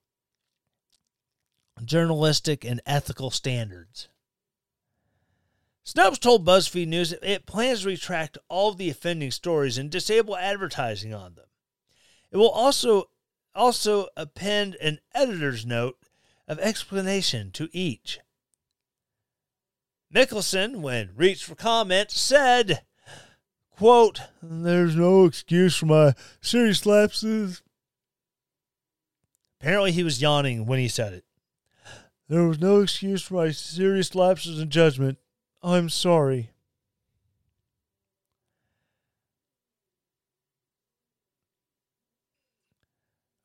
journalistic 1.83 2.63
and 2.63 2.79
ethical 2.85 3.31
standards. 3.31 4.07
Snopes 5.85 6.21
told 6.21 6.45
BuzzFeed 6.45 6.87
News 6.87 7.11
it 7.11 7.45
plans 7.45 7.81
to 7.81 7.87
retract 7.87 8.37
all 8.47 8.69
of 8.69 8.77
the 8.77 8.89
offending 8.89 9.29
stories 9.29 9.77
and 9.77 9.91
disable 9.91 10.37
advertising 10.37 11.13
on 11.13 11.35
them. 11.35 11.47
It 12.31 12.37
will 12.37 12.49
also 12.49 13.09
also 13.53 14.07
append 14.15 14.75
an 14.75 15.01
editor's 15.13 15.65
note 15.65 15.97
of 16.47 16.59
explanation 16.59 17.51
to 17.51 17.67
each. 17.73 18.21
Mikkelson, 20.15 20.77
when 20.77 21.11
reached 21.13 21.43
for 21.43 21.55
comment, 21.55 22.09
said, 22.09 22.85
quote, 23.77 24.21
There's 24.41 24.95
no 24.95 25.25
excuse 25.25 25.75
for 25.75 25.85
my 25.85 26.13
serious 26.41 26.85
lapses. 26.85 27.61
Apparently 29.59 29.91
he 29.91 30.03
was 30.03 30.21
yawning 30.21 30.65
when 30.65 30.79
he 30.79 30.87
said 30.87 31.13
it. 31.13 31.25
There 32.27 32.47
was 32.47 32.59
no 32.59 32.81
excuse 32.81 33.21
for 33.21 33.35
my 33.35 33.51
serious 33.51 34.15
lapses 34.15 34.59
in 34.59 34.69
judgment. 34.69 35.17
I'm 35.61 35.89
sorry. 35.89 36.49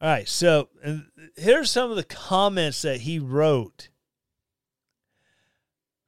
All 0.00 0.08
right, 0.08 0.28
so 0.28 0.68
here's 1.36 1.72
some 1.72 1.90
of 1.90 1.96
the 1.96 2.04
comments 2.04 2.82
that 2.82 3.00
he 3.00 3.18
wrote. 3.18 3.88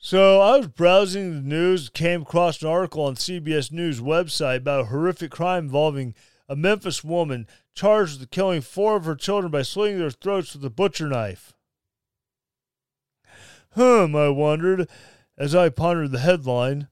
So 0.03 0.41
I 0.41 0.57
was 0.57 0.69
browsing 0.69 1.35
the 1.35 1.43
news, 1.43 1.91
came 1.91 2.23
across 2.23 2.63
an 2.63 2.69
article 2.69 3.05
on 3.05 3.17
CBS 3.17 3.71
News 3.71 4.01
website 4.01 4.57
about 4.57 4.81
a 4.81 4.85
horrific 4.87 5.31
crime 5.31 5.65
involving 5.65 6.15
a 6.49 6.57
Memphis 6.57 7.05
woman 7.05 7.47
charged 7.75 8.19
with 8.19 8.31
killing 8.31 8.63
four 8.63 8.97
of 8.97 9.05
her 9.05 9.15
children 9.15 9.51
by 9.51 9.61
slitting 9.61 9.99
their 9.99 10.11
throats 10.11 10.55
with 10.55 10.65
a 10.65 10.71
butcher 10.71 11.07
knife. 11.07 11.53
Hum, 13.73 14.17
I 14.17 14.31
wondered 14.31 14.89
as 15.37 15.55
I 15.55 15.69
pondered 15.69 16.13
the 16.13 16.21
headline. 16.21 16.89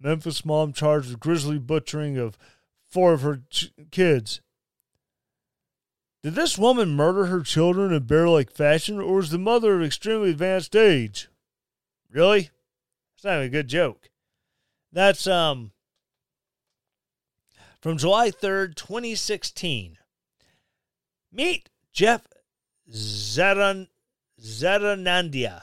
Memphis 0.00 0.44
mom 0.44 0.72
charged 0.72 1.10
with 1.10 1.20
grisly 1.20 1.60
butchering 1.60 2.18
of 2.18 2.36
four 2.82 3.12
of 3.12 3.22
her 3.22 3.42
ch- 3.50 3.70
kids. 3.92 4.40
Did 6.24 6.34
this 6.34 6.58
woman 6.58 6.96
murder 6.96 7.26
her 7.26 7.42
children 7.42 7.92
in 7.92 8.02
bear 8.02 8.28
like 8.28 8.50
fashion, 8.50 8.98
or 8.98 9.14
was 9.14 9.30
the 9.30 9.38
mother 9.38 9.76
of 9.76 9.82
extremely 9.84 10.30
advanced 10.30 10.74
age? 10.74 11.28
Really? 12.12 12.50
It's 13.14 13.24
not 13.24 13.36
even 13.36 13.46
a 13.46 13.48
good 13.48 13.68
joke. 13.68 14.10
That's 14.92 15.26
um 15.26 15.72
from 17.80 17.98
July 17.98 18.30
3rd, 18.30 18.76
2016. 18.76 19.98
Meet 21.32 21.70
Jeff 21.92 22.26
Zaran 22.90 23.88
Zarronandia. 24.40 25.62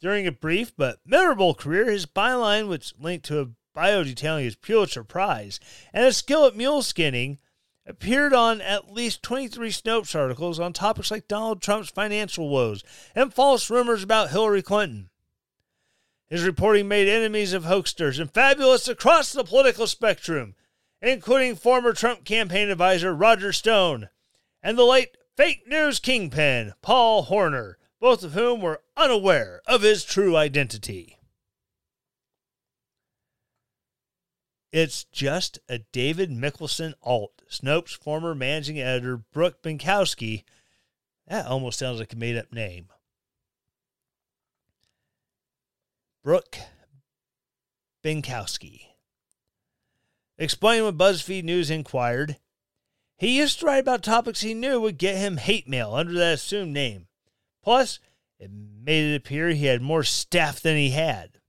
During 0.00 0.26
a 0.26 0.32
brief 0.32 0.76
but 0.76 0.98
memorable 1.06 1.54
career, 1.54 1.90
his 1.90 2.04
byline, 2.04 2.68
which 2.68 2.92
linked 2.98 3.24
to 3.26 3.40
a 3.40 3.48
bio 3.74 4.04
detailing 4.04 4.44
his 4.44 4.56
Pulitzer 4.56 5.04
Prize 5.04 5.60
and 5.92 6.04
his 6.04 6.16
skill 6.16 6.44
at 6.44 6.56
mule 6.56 6.82
skinning, 6.82 7.38
appeared 7.86 8.34
on 8.34 8.60
at 8.60 8.92
least 8.92 9.22
23 9.22 9.70
Snopes 9.70 10.14
articles 10.14 10.58
on 10.58 10.72
topics 10.72 11.10
like 11.10 11.28
Donald 11.28 11.62
Trump's 11.62 11.90
financial 11.90 12.48
woes 12.48 12.82
and 13.14 13.32
false 13.32 13.70
rumors 13.70 14.02
about 14.02 14.30
Hillary 14.30 14.62
Clinton. 14.62 15.10
His 16.28 16.42
reporting 16.42 16.88
made 16.88 17.08
enemies 17.08 17.52
of 17.52 17.64
hoaxsters 17.64 18.18
and 18.18 18.32
fabulous 18.32 18.88
across 18.88 19.32
the 19.32 19.44
political 19.44 19.86
spectrum, 19.86 20.54
including 21.02 21.54
former 21.54 21.92
Trump 21.92 22.24
campaign 22.24 22.70
advisor 22.70 23.14
Roger 23.14 23.52
Stone 23.52 24.08
and 24.62 24.78
the 24.78 24.84
late 24.84 25.16
fake 25.36 25.68
news 25.68 26.00
kingpin 26.00 26.72
Paul 26.80 27.24
Horner, 27.24 27.78
both 28.00 28.24
of 28.24 28.32
whom 28.32 28.60
were 28.60 28.82
unaware 28.96 29.60
of 29.66 29.82
his 29.82 30.04
true 30.04 30.36
identity. 30.36 31.18
It's 34.72 35.04
just 35.04 35.60
a 35.68 35.78
David 35.78 36.30
Mikkelson 36.30 36.94
alt. 37.02 37.42
Snopes' 37.48 37.96
former 37.96 38.34
managing 38.34 38.80
editor, 38.80 39.18
Brooke 39.18 39.62
Binkowski. 39.62 40.42
That 41.28 41.46
almost 41.46 41.78
sounds 41.78 42.00
like 42.00 42.12
a 42.12 42.16
made 42.16 42.36
up 42.36 42.52
name. 42.52 42.88
Brooke 46.24 46.56
Binkowski. 48.02 48.86
Explain 50.38 50.84
what 50.84 50.96
BuzzFeed 50.96 51.44
News 51.44 51.70
inquired. 51.70 52.38
He 53.18 53.36
used 53.36 53.60
to 53.60 53.66
write 53.66 53.80
about 53.80 54.02
topics 54.02 54.40
he 54.40 54.54
knew 54.54 54.80
would 54.80 54.96
get 54.96 55.18
him 55.18 55.36
hate 55.36 55.68
mail 55.68 55.94
under 55.94 56.14
that 56.14 56.32
assumed 56.32 56.72
name. 56.72 57.08
Plus, 57.62 58.00
it 58.38 58.50
made 58.50 59.12
it 59.12 59.16
appear 59.16 59.50
he 59.50 59.66
had 59.66 59.82
more 59.82 60.02
staff 60.02 60.62
than 60.62 60.76
he 60.76 60.90
had. 60.90 61.40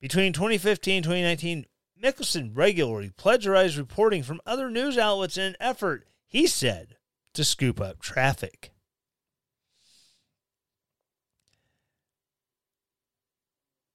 Between 0.00 0.32
2015 0.32 0.96
and 0.96 1.04
2019, 1.04 1.66
Mikkelson 2.02 2.52
regularly 2.54 3.10
plagiarized 3.10 3.76
reporting 3.76 4.22
from 4.22 4.40
other 4.46 4.70
news 4.70 4.96
outlets 4.96 5.36
in 5.36 5.44
an 5.44 5.56
effort, 5.60 6.06
he 6.26 6.46
said, 6.46 6.96
to 7.34 7.44
scoop 7.44 7.78
up 7.78 8.00
traffic. 8.00 8.71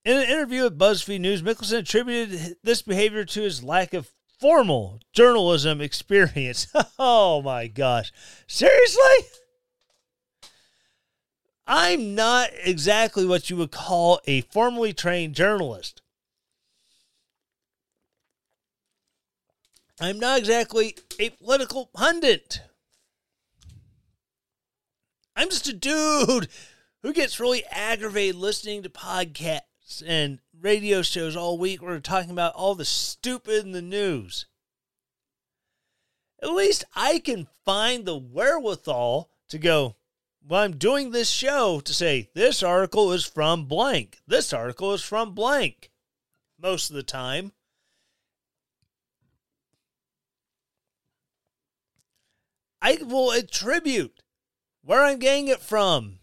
In 0.07 0.15
an 0.15 0.29
interview 0.29 0.63
with 0.63 0.79
BuzzFeed 0.79 1.19
News, 1.19 1.41
Mikkelson 1.41 1.79
attributed 1.79 2.55
this 2.63 2.81
behavior 2.81 3.25
to 3.25 3.41
his 3.41 3.61
lack 3.61 3.93
of 3.93 4.09
formal 4.39 5.01
journalism 5.11 5.81
experience. 5.81 6.67
oh 6.97 7.41
my 7.41 7.67
gosh. 7.67 8.13
Seriously? 8.47 9.01
I'm 11.67 12.15
not 12.15 12.51
exactly 12.63 13.25
what 13.25 13.49
you 13.49 13.57
would 13.57 13.71
call 13.71 14.21
a 14.25 14.39
formally 14.43 14.93
trained 14.93 15.35
journalist. 15.35 16.01
I'm 19.99 20.19
not 20.19 20.39
exactly 20.39 20.95
a 21.19 21.31
political 21.31 21.87
pundit. 21.87 22.61
I'm 25.35 25.49
just 25.49 25.67
a 25.67 25.73
dude 25.73 26.47
who 27.03 27.11
gets 27.11 27.41
really 27.41 27.65
aggravated 27.65 28.37
listening 28.37 28.83
to 28.83 28.89
podcasts 28.89 29.63
and 30.05 30.39
radio 30.59 31.01
shows 31.01 31.35
all 31.35 31.57
week 31.57 31.81
where 31.81 31.91
we're 31.91 31.99
talking 31.99 32.31
about 32.31 32.53
all 32.55 32.75
the 32.75 32.85
stupid 32.85 33.65
in 33.65 33.71
the 33.71 33.81
news. 33.81 34.45
At 36.41 36.51
least 36.51 36.83
I 36.95 37.19
can 37.19 37.47
find 37.65 38.05
the 38.05 38.17
wherewithal 38.17 39.29
to 39.49 39.57
go, 39.57 39.95
well, 40.47 40.63
I'm 40.63 40.77
doing 40.77 41.11
this 41.11 41.29
show 41.29 41.79
to 41.79 41.93
say 41.93 42.29
this 42.33 42.61
article 42.63 43.11
is 43.11 43.25
from 43.25 43.65
blank. 43.65 44.19
This 44.27 44.53
article 44.53 44.93
is 44.93 45.03
from 45.03 45.33
blank 45.33 45.91
most 46.59 46.89
of 46.89 46.95
the 46.95 47.03
time. 47.03 47.53
I 52.81 52.99
will 53.01 53.31
attribute 53.31 54.21
where 54.83 55.03
I'm 55.03 55.19
getting 55.19 55.47
it 55.47 55.59
from. 55.59 56.16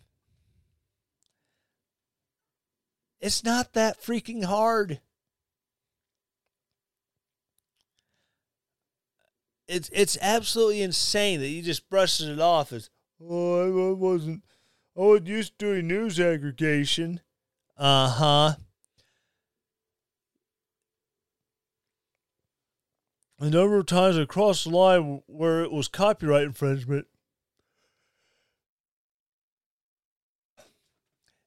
It's 3.25 3.43
not 3.43 3.73
that 3.73 4.03
freaking 4.03 4.45
hard. 4.45 5.01
It's 9.67 9.89
it's 9.95 10.19
absolutely 10.21 10.83
insane 10.83 11.41
that 11.41 11.49
you 11.49 11.63
just 11.63 11.89
brushes 11.89 12.29
it 12.29 12.39
off 12.39 12.71
as 12.71 12.91
oh 13.19 13.93
I 13.93 13.95
wasn't 13.95 14.43
I 14.95 15.01
was 15.01 15.23
used 15.25 15.59
to 15.59 15.65
doing 15.65 15.89
news 15.89 16.21
aggregation. 16.21 17.23
Uh 17.79 18.11
huh. 18.11 18.55
A 23.41 23.49
number 23.49 23.79
of 23.79 23.87
times 23.87 24.19
I 24.19 24.27
crossed 24.27 24.65
the 24.65 24.71
line 24.71 25.23
where 25.29 25.65
it 25.65 25.73
was 25.73 25.89
copyright 25.89 26.45
infringement. 26.45 27.07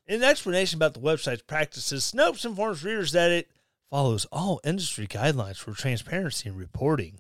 In 0.08 0.24
an 0.24 0.30
explanation 0.30 0.78
about 0.78 0.94
the 0.94 1.02
website's 1.02 1.42
practices, 1.42 2.14
Snopes 2.16 2.46
informs 2.46 2.84
readers 2.84 3.12
that 3.12 3.30
it 3.30 3.50
follows 3.90 4.26
all 4.32 4.62
industry 4.64 5.06
guidelines 5.06 5.58
for 5.58 5.74
transparency 5.74 6.48
and 6.48 6.58
reporting. 6.58 7.20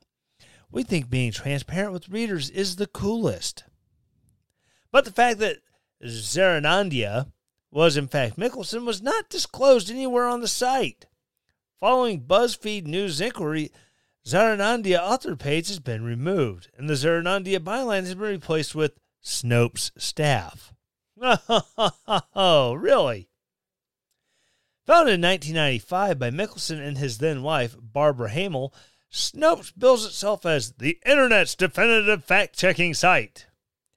We 0.71 0.83
think 0.83 1.09
being 1.09 1.33
transparent 1.33 1.91
with 1.91 2.07
readers 2.07 2.49
is 2.49 2.77
the 2.77 2.88
coolest. 2.88 3.65
But 4.89 5.03
the 5.03 5.11
fact 5.11 5.39
that 5.39 5.57
Zarronandia 6.01 7.31
was 7.71 7.97
in 7.97 8.07
fact 8.07 8.38
Mikkelson 8.38 8.85
was 8.85 9.01
not 9.01 9.29
disclosed 9.29 9.91
anywhere 9.91 10.27
on 10.27 10.39
the 10.39 10.47
site. 10.47 11.07
Following 11.81 12.21
BuzzFeed 12.21 12.85
News 12.85 13.19
inquiry, 13.19 13.69
Zarronandia 14.25 14.99
author 14.99 15.35
page 15.35 15.67
has 15.67 15.79
been 15.79 16.03
removed, 16.03 16.69
and 16.77 16.89
the 16.89 16.93
Zarronandia 16.93 17.59
byline 17.59 18.05
has 18.05 18.15
been 18.15 18.29
replaced 18.29 18.75
with 18.75 18.93
Snopes 19.21 19.91
staff. 19.97 20.73
Oh, 21.22 22.74
really? 22.80 23.30
Founded 24.86 25.15
in 25.15 25.22
1995 25.22 26.20
by 26.20 26.30
Mikkelson 26.30 26.80
and 26.80 26.97
his 26.97 27.18
then 27.18 27.43
wife, 27.43 27.76
Barbara 27.82 28.30
Hamel, 28.30 28.74
Snopes 29.11 29.74
bills 29.78 30.05
itself 30.05 30.45
as 30.45 30.74
the 30.74 30.99
Internet's 31.05 31.55
definitive 31.55 32.24
fact 32.24 32.57
checking 32.57 32.93
site. 32.93 33.47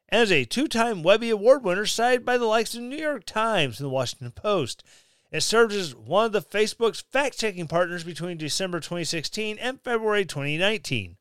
And 0.08 0.22
as 0.22 0.32
a 0.32 0.44
two 0.44 0.66
time 0.66 1.02
Webby 1.02 1.30
Award 1.30 1.62
winner, 1.62 1.86
cited 1.86 2.24
by 2.24 2.38
the 2.38 2.46
likes 2.46 2.74
of 2.74 2.80
the 2.80 2.86
New 2.86 2.96
York 2.96 3.24
Times 3.24 3.78
and 3.78 3.86
the 3.86 3.90
Washington 3.90 4.32
Post. 4.32 4.82
It 5.30 5.42
served 5.42 5.72
as 5.72 5.94
one 5.94 6.26
of 6.26 6.32
the 6.32 6.42
Facebook's 6.42 7.02
fact 7.02 7.38
checking 7.38 7.68
partners 7.68 8.02
between 8.02 8.36
December 8.36 8.80
2016 8.80 9.58
and 9.58 9.80
February 9.80 10.24
2019. 10.24 11.16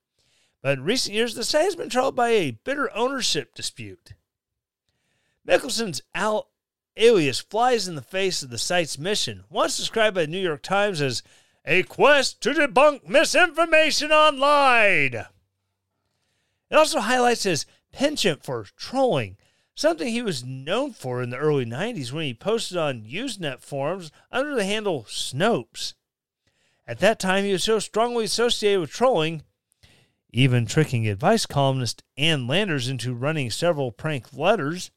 But 0.63 0.79
in 0.79 0.83
recent 0.83 1.15
years, 1.15 1.35
the 1.35 1.43
site 1.43 1.65
has 1.65 1.75
been 1.75 1.89
troubled 1.89 2.15
by 2.15 2.29
a 2.29 2.51
bitter 2.51 2.91
ownership 2.95 3.53
dispute. 3.53 4.13
Mikkelson's 5.49 6.03
Al 6.13 6.47
alias 6.95 7.39
flies 7.39 7.87
in 7.87 7.95
the 7.95 8.03
face 8.03 8.43
of 8.43 8.51
the 8.51 8.59
site's 8.59 8.99
mission, 8.99 9.45
once 9.49 9.77
described 9.77 10.13
by 10.13 10.21
the 10.21 10.27
New 10.27 10.39
York 10.39 10.61
Times 10.61 11.01
as 11.01 11.23
a 11.65 11.81
quest 11.81 12.39
to 12.41 12.51
debunk 12.51 13.09
misinformation 13.09 14.11
online. 14.11 15.15
It 15.15 15.27
also 16.75 16.99
highlights 16.99 17.43
his 17.43 17.65
penchant 17.91 18.43
for 18.43 18.67
trolling, 18.77 19.37
something 19.73 20.09
he 20.09 20.21
was 20.21 20.45
known 20.45 20.93
for 20.93 21.23
in 21.23 21.31
the 21.31 21.37
early 21.37 21.65
90s 21.65 22.11
when 22.11 22.25
he 22.25 22.33
posted 22.35 22.77
on 22.77 23.01
Usenet 23.01 23.59
forums 23.59 24.11
under 24.31 24.53
the 24.53 24.65
handle 24.65 25.07
Snopes. 25.09 25.95
At 26.85 26.99
that 26.99 27.19
time, 27.19 27.43
he 27.43 27.53
was 27.53 27.63
so 27.63 27.79
strongly 27.79 28.25
associated 28.25 28.81
with 28.81 28.91
trolling, 28.91 29.41
even 30.31 30.67
tricking 30.67 31.07
advice 31.07 31.47
columnist 31.47 32.03
Ann 32.17 32.45
Landers 32.45 32.87
into 32.87 33.15
running 33.15 33.49
several 33.49 33.91
prank 33.91 34.31
letters, 34.31 34.91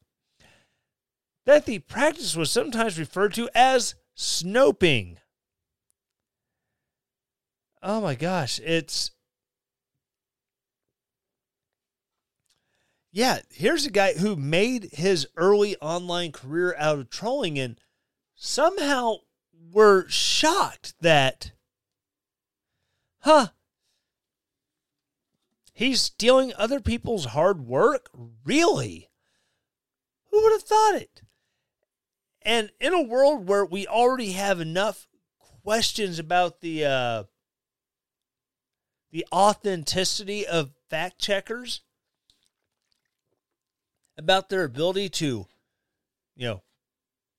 that 1.45 1.65
the 1.65 1.79
practice 1.79 2.35
was 2.35 2.51
sometimes 2.51 2.99
referred 2.99 3.33
to 3.33 3.49
as 3.53 3.95
snoping. 4.15 5.17
Oh 7.81 7.99
my 7.99 8.15
gosh, 8.15 8.59
it's 8.63 9.11
yeah, 13.11 13.39
here's 13.49 13.85
a 13.85 13.91
guy 13.91 14.13
who 14.13 14.35
made 14.35 14.89
his 14.93 15.27
early 15.35 15.75
online 15.77 16.31
career 16.31 16.75
out 16.77 16.97
of 16.97 17.09
trolling 17.09 17.59
and 17.59 17.79
somehow 18.35 19.17
we're 19.71 20.07
shocked 20.07 20.93
that 21.01 21.51
huh 23.19 23.47
he's 25.73 26.01
stealing 26.01 26.53
other 26.57 26.79
people's 26.79 27.25
hard 27.25 27.67
work? 27.67 28.09
Really? 28.45 29.09
Who 30.31 30.41
would 30.41 30.53
have 30.53 30.63
thought 30.63 30.95
it 30.95 31.22
and 32.45 32.71
in 32.79 32.93
a 32.93 33.01
world 33.01 33.47
where 33.47 33.65
we 33.65 33.87
already 33.87 34.33
have 34.33 34.59
enough 34.59 35.07
questions 35.63 36.19
about 36.19 36.61
the 36.61 36.85
uh, 36.85 37.23
the 39.11 39.25
authenticity 39.31 40.45
of 40.45 40.71
fact 40.89 41.19
checkers, 41.19 41.81
about 44.17 44.49
their 44.49 44.63
ability 44.63 45.09
to, 45.09 45.45
you 46.35 46.47
know, 46.47 46.63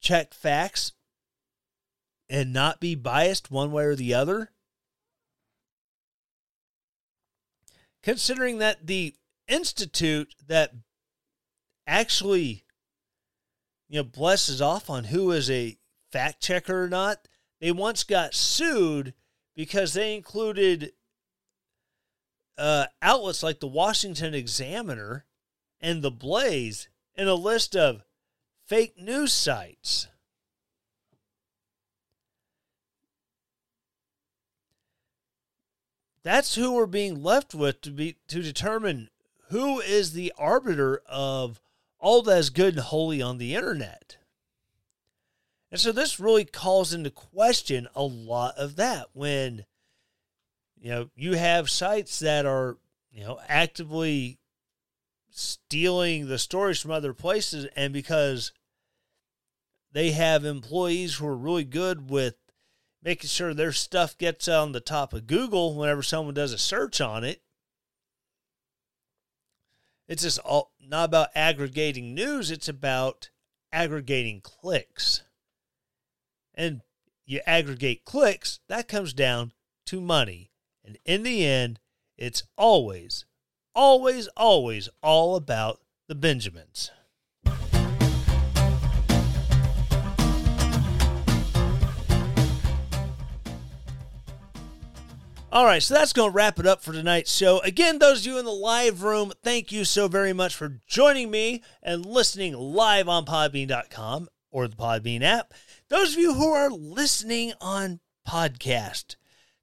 check 0.01 0.33
facts 0.33 0.93
and 2.29 2.53
not 2.53 2.81
be 2.81 2.95
biased 2.95 3.51
one 3.51 3.73
way 3.73 3.85
or 3.85 3.97
the 3.97 4.15
other. 4.15 4.51
Considering 8.03 8.59
that 8.59 8.87
the 8.87 9.15
institute 9.49 10.35
that 10.47 10.73
actually 11.87 12.64
you 13.89 13.99
know, 13.99 14.05
blesses 14.05 14.61
off 14.61 14.89
on 14.89 15.05
who 15.05 15.31
is 15.31 15.51
a 15.51 15.77
fact 16.11 16.43
checker 16.43 16.85
or 16.85 16.89
not. 16.89 17.29
They 17.61 17.73
once 17.73 18.05
got 18.05 18.35
sued 18.35 19.15
because 19.55 19.95
they 19.95 20.15
included 20.15 20.93
uh, 22.57 22.87
outlets 23.03 23.43
like 23.43 23.61
the 23.61 23.67
Washington 23.67 24.35
Examiner 24.35 25.25
and 25.81 26.03
the 26.03 26.11
Blaze 26.11 26.89
in 27.15 27.29
a 27.29 27.35
list 27.35 27.77
of 27.77 28.05
fake 28.67 28.99
news 28.99 29.33
sites. 29.33 30.09
That's 36.23 36.55
who 36.55 36.73
we're 36.73 36.87
being 36.87 37.23
left 37.23 37.55
with 37.55 37.83
to 37.83 37.91
be 37.91 38.17
to 38.29 38.43
determine 38.43 39.11
who 39.51 39.81
is 39.81 40.13
the 40.13 40.33
arbiter 40.39 41.03
of 41.07 41.61
all 42.05 42.21
that's 42.21 42.51
good 42.51 42.75
and 42.75 42.83
holy 42.83 43.23
on 43.23 43.39
the 43.39 43.55
internet. 43.55 44.19
And 45.71 45.81
so 45.81 45.91
this 45.91 46.21
really 46.21 46.45
calls 46.45 46.93
into 46.93 47.11
question 47.11 47.89
a 47.97 48.03
lot 48.03 48.59
of 48.59 48.77
that 48.77 49.07
when 49.15 49.65
you 50.79 50.91
know 50.91 51.09
you 51.17 51.33
have 51.33 51.71
sites 51.71 52.19
that 52.19 52.45
are 52.45 52.77
you 53.11 53.25
know 53.25 53.41
actively 53.49 54.39
stealing 55.31 56.29
the 56.29 56.39
stories 56.39 56.79
from 56.79 56.91
other 56.91 57.15
places 57.15 57.67
and 57.75 57.95
because 57.95 58.53
they 59.91 60.11
have 60.11 60.45
employees 60.45 61.15
who 61.15 61.27
are 61.27 61.37
really 61.37 61.65
good 61.65 62.11
with 62.11 62.35
making 63.03 63.29
sure 63.29 63.55
their 63.55 63.73
stuff 63.73 64.19
gets 64.19 64.47
on 64.47 64.73
the 64.73 64.81
top 64.81 65.15
of 65.15 65.27
Google 65.27 65.75
whenever 65.75 66.03
someone 66.03 66.35
does 66.35 66.53
a 66.53 66.59
search 66.59 67.01
on 67.01 67.25
it 67.25 67.41
it's 70.09 70.23
just 70.23 70.39
all 70.41 70.73
not 70.81 71.07
about 71.07 71.29
aggregating 71.35 72.15
news, 72.15 72.51
it's 72.51 72.69
about 72.69 73.31
aggregating 73.73 74.41
clicks. 74.41 75.23
And 76.55 76.83
you 77.27 77.41
aggregate 77.47 78.05
clicks, 78.05 78.61
that 78.69 78.89
comes 78.89 79.13
down 79.13 79.53
to 79.87 80.01
money. 80.01 80.51
And 80.85 80.99
in 81.05 81.23
the 81.23 81.45
end, 81.45 81.81
it's 82.17 82.43
always, 82.57 83.25
always, 83.75 84.29
always 84.37 84.89
all 85.03 85.37
about 85.37 85.81
the 86.07 86.15
Benjamins. 86.15 86.91
All 95.55 95.67
right, 95.67 95.81
so 95.81 95.95
that's 95.95 96.13
going 96.13 96.33
to 96.33 96.35
wrap 96.35 96.59
it 96.59 96.67
up 96.67 96.83
for 96.83 96.93
tonight's 96.93 97.33
show. 97.33 97.61
Again, 97.61 98.01
those 98.01 98.23
of 98.23 98.27
you 98.27 98.39
in 98.39 98.45
the 98.45 98.51
live 98.51 99.05
room, 99.05 99.33
thank 99.45 99.71
you 99.71 99.85
so 99.85 100.09
very 100.09 100.33
much 100.33 100.53
for 100.53 100.81
joining 100.89 101.31
me 101.31 101.63
and 101.81 102.05
listening 102.05 102.55
live 102.55 103.09
on 103.09 103.25
Podbean.com 103.25 104.29
or 104.51 104.67
the 104.67 104.75
Podbean 104.75 105.23
app. 105.23 105.55
Those 105.91 106.15
of 106.15 106.19
you 106.19 106.35
who 106.35 106.49
are 106.49 106.71
listening 106.71 107.53
on 107.61 108.01
podcast, 108.29 109.15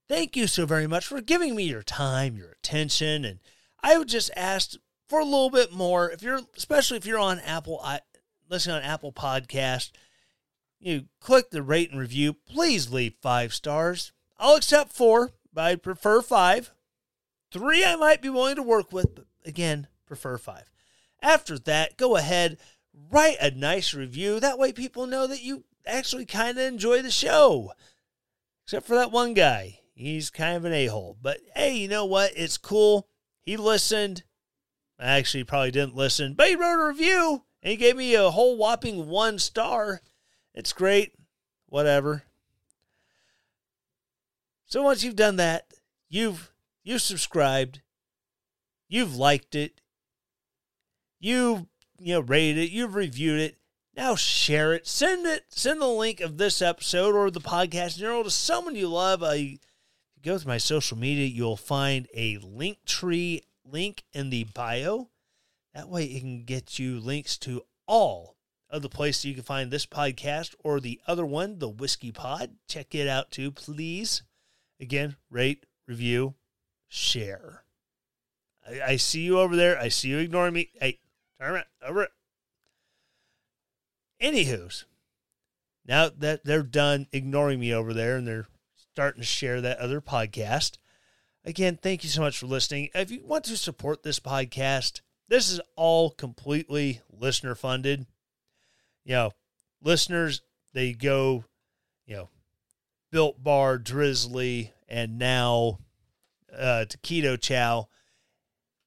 thank 0.08 0.38
you 0.38 0.48
so 0.48 0.66
very 0.66 0.88
much 0.88 1.06
for 1.06 1.20
giving 1.20 1.58
me 1.58 1.66
your 1.66 1.84
time, 1.84 2.38
your 2.38 2.52
attention, 2.52 3.26
and 3.26 3.40
I 3.84 3.98
would 3.98 4.08
just 4.08 4.32
ask 4.38 4.76
for 5.10 5.20
a 5.20 5.26
little 5.26 5.50
bit 5.50 5.74
more. 5.74 6.10
If 6.10 6.24
you're, 6.24 6.40
especially 6.56 7.00
if 7.00 7.06
you're 7.06 7.20
on 7.20 7.42
Apple, 7.42 7.82
I, 7.84 8.00
listening 8.50 8.78
on 8.78 8.84
Apple 8.84 9.12
Podcast, 9.12 9.92
you 10.80 11.08
click 11.20 11.50
the 11.50 11.62
rate 11.62 11.92
and 11.92 12.00
review. 12.00 12.32
Please 12.32 12.94
leave 12.94 13.16
five 13.22 13.54
stars. 13.54 14.14
I'll 14.40 14.56
accept 14.56 14.94
four 14.94 15.32
but 15.54 15.64
I'd 15.66 15.84
prefer 15.84 16.22
five. 16.22 16.72
Three 17.52 17.84
I 17.84 17.96
might 17.96 18.22
be 18.22 18.30
willing 18.30 18.56
to 18.56 18.64
work 18.64 18.92
with, 18.92 19.16
but 19.16 19.26
again, 19.46 19.88
prefer 20.06 20.38
five. 20.38 20.72
After 21.22 21.60
that, 21.60 21.98
go 21.98 22.16
ahead, 22.16 22.58
write 23.12 23.38
a 23.42 23.52
nice 23.52 23.94
review. 23.94 24.40
That 24.40 24.58
way 24.58 24.72
people 24.72 25.06
know 25.06 25.28
that 25.28 25.44
you 25.44 25.66
actually 25.86 26.26
kind 26.26 26.58
of 26.58 26.66
enjoy 26.66 27.02
the 27.02 27.12
show. 27.12 27.74
Except 28.66 28.86
for 28.88 28.96
that 28.96 29.12
one 29.12 29.34
guy. 29.34 29.80
He's 29.94 30.30
kind 30.30 30.58
of 30.58 30.66
an 30.66 30.74
a 30.74 30.88
hole. 30.88 31.18
But 31.22 31.42
hey, 31.56 31.76
you 31.76 31.88
know 31.88 32.06
what? 32.06 32.32
It's 32.36 32.58
cool. 32.58 33.08
He 33.42 33.58
listened. 33.58 34.24
Actually, 35.00 35.44
probably 35.44 35.72
didn't 35.72 35.96
listen, 35.96 36.36
but 36.36 36.48
he 36.48 36.56
wrote 36.56 36.82
a 36.82 36.88
review 36.88 37.44
and 37.64 37.72
he 37.72 37.78
gave 37.78 37.98
me 37.98 38.14
a 38.14 38.30
whole 38.30 38.56
whopping 38.56 39.08
one 39.08 39.40
star. 39.40 40.02
It's 40.54 40.74
great. 40.74 41.14
Whatever. 41.68 42.24
So 44.72 44.82
once 44.82 45.04
you've 45.04 45.18
done 45.18 45.36
that, 45.36 45.66
you've 46.08 46.50
you've 46.82 47.02
subscribed, 47.02 47.82
you've 48.88 49.18
liked 49.18 49.54
it, 49.54 49.82
you've 51.20 51.66
you 52.00 52.14
know 52.14 52.22
rated 52.22 52.58
it, 52.58 52.72
you've 52.72 52.96
reviewed 52.96 53.42
it. 53.42 53.58
Now 53.98 54.16
share 54.16 54.72
it. 54.72 54.88
Send 54.88 55.28
it. 55.28 55.44
Send 55.50 55.82
the 55.82 55.88
link 55.88 56.22
of 56.22 56.38
this 56.38 56.62
episode 56.62 57.16
or 57.16 57.30
the 57.30 57.42
podcast 57.42 57.98
in 57.98 58.04
general 58.04 58.24
to 58.24 58.30
someone 58.30 58.78
you 58.78 58.88
love. 58.88 59.22
Uh, 59.22 59.32
you 59.32 59.58
go 60.24 60.38
to 60.38 60.48
my 60.48 60.58
social 60.58 60.98
media, 60.98 61.26
you'll 61.26 61.58
find 61.58 62.08
a 62.16 62.38
link 62.38 62.78
tree 62.86 63.42
link 63.66 64.06
in 64.14 64.30
the 64.30 64.46
bio. 64.46 65.10
That 65.74 65.90
way, 65.90 66.06
it 66.06 66.22
can 66.22 66.46
get 66.46 66.80
you 66.80 67.02
links 67.02 67.38
to 67.40 67.64
all 67.88 68.38
of 68.70 68.82
the 68.84 68.90
places 68.90 69.26
you 69.26 69.34
can 69.34 69.44
find 69.44 69.70
this 69.70 69.86
podcast 69.86 70.56
or 70.64 70.80
the 70.80 71.02
other 71.08 71.26
one, 71.26 71.60
the 71.60 71.68
Whiskey 71.68 72.14
Pod. 72.14 72.52
Check 72.70 72.96
it 72.96 73.10
out 73.10 73.32
too, 73.32 73.52
please. 73.52 74.24
Again, 74.82 75.16
rate, 75.30 75.68
review, 75.88 76.34
share. 76.88 77.64
I, 78.68 78.82
I 78.82 78.96
see 78.96 79.22
you 79.22 79.40
over 79.40 79.56
there. 79.56 79.80
I 79.80 79.90
see 79.90 80.10
you 80.10 80.18
ignoring 80.18 80.56
me. 80.56 80.72
Hey, 80.74 81.00
turn 81.40 81.54
around. 81.54 81.66
Over 81.86 82.04
it. 82.04 82.12
Anywho's, 84.20 84.86
now 85.86 86.10
that 86.10 86.44
they're 86.44 86.64
done 86.64 87.08
ignoring 87.12 87.60
me 87.60 87.74
over 87.74 87.94
there 87.94 88.18
and 88.18 88.28
they're 88.28 88.48
starting 88.76 89.22
to 89.22 89.28
share 89.28 89.62
that 89.62 89.80
other 89.80 90.02
podcast, 90.02 90.78
again, 91.46 91.78
thank 91.82 92.04
you 92.04 92.10
so 92.10 92.22
much 92.22 92.38
for 92.38 92.48
listening. 92.48 92.90
If 92.94 93.12
you 93.12 93.24
want 93.24 93.46
to 93.46 93.58
support 93.58 94.04
this 94.04 94.20
podcast, 94.20 95.02
this 95.28 95.50
is 95.50 95.62
all 95.76 96.10
completely 96.10 97.02
listener 97.10 97.56
funded. 97.56 98.06
You 99.06 99.14
know, 99.14 99.32
listeners, 99.82 100.42
they 100.74 100.94
go, 100.94 101.46
you 102.06 102.16
know, 102.16 102.30
Built 103.12 103.44
Bar, 103.44 103.78
Drizly, 103.78 104.72
and 104.88 105.20
now 105.20 105.80
uh, 106.56 106.86
Taquito 106.88 107.40
Chow. 107.40 107.88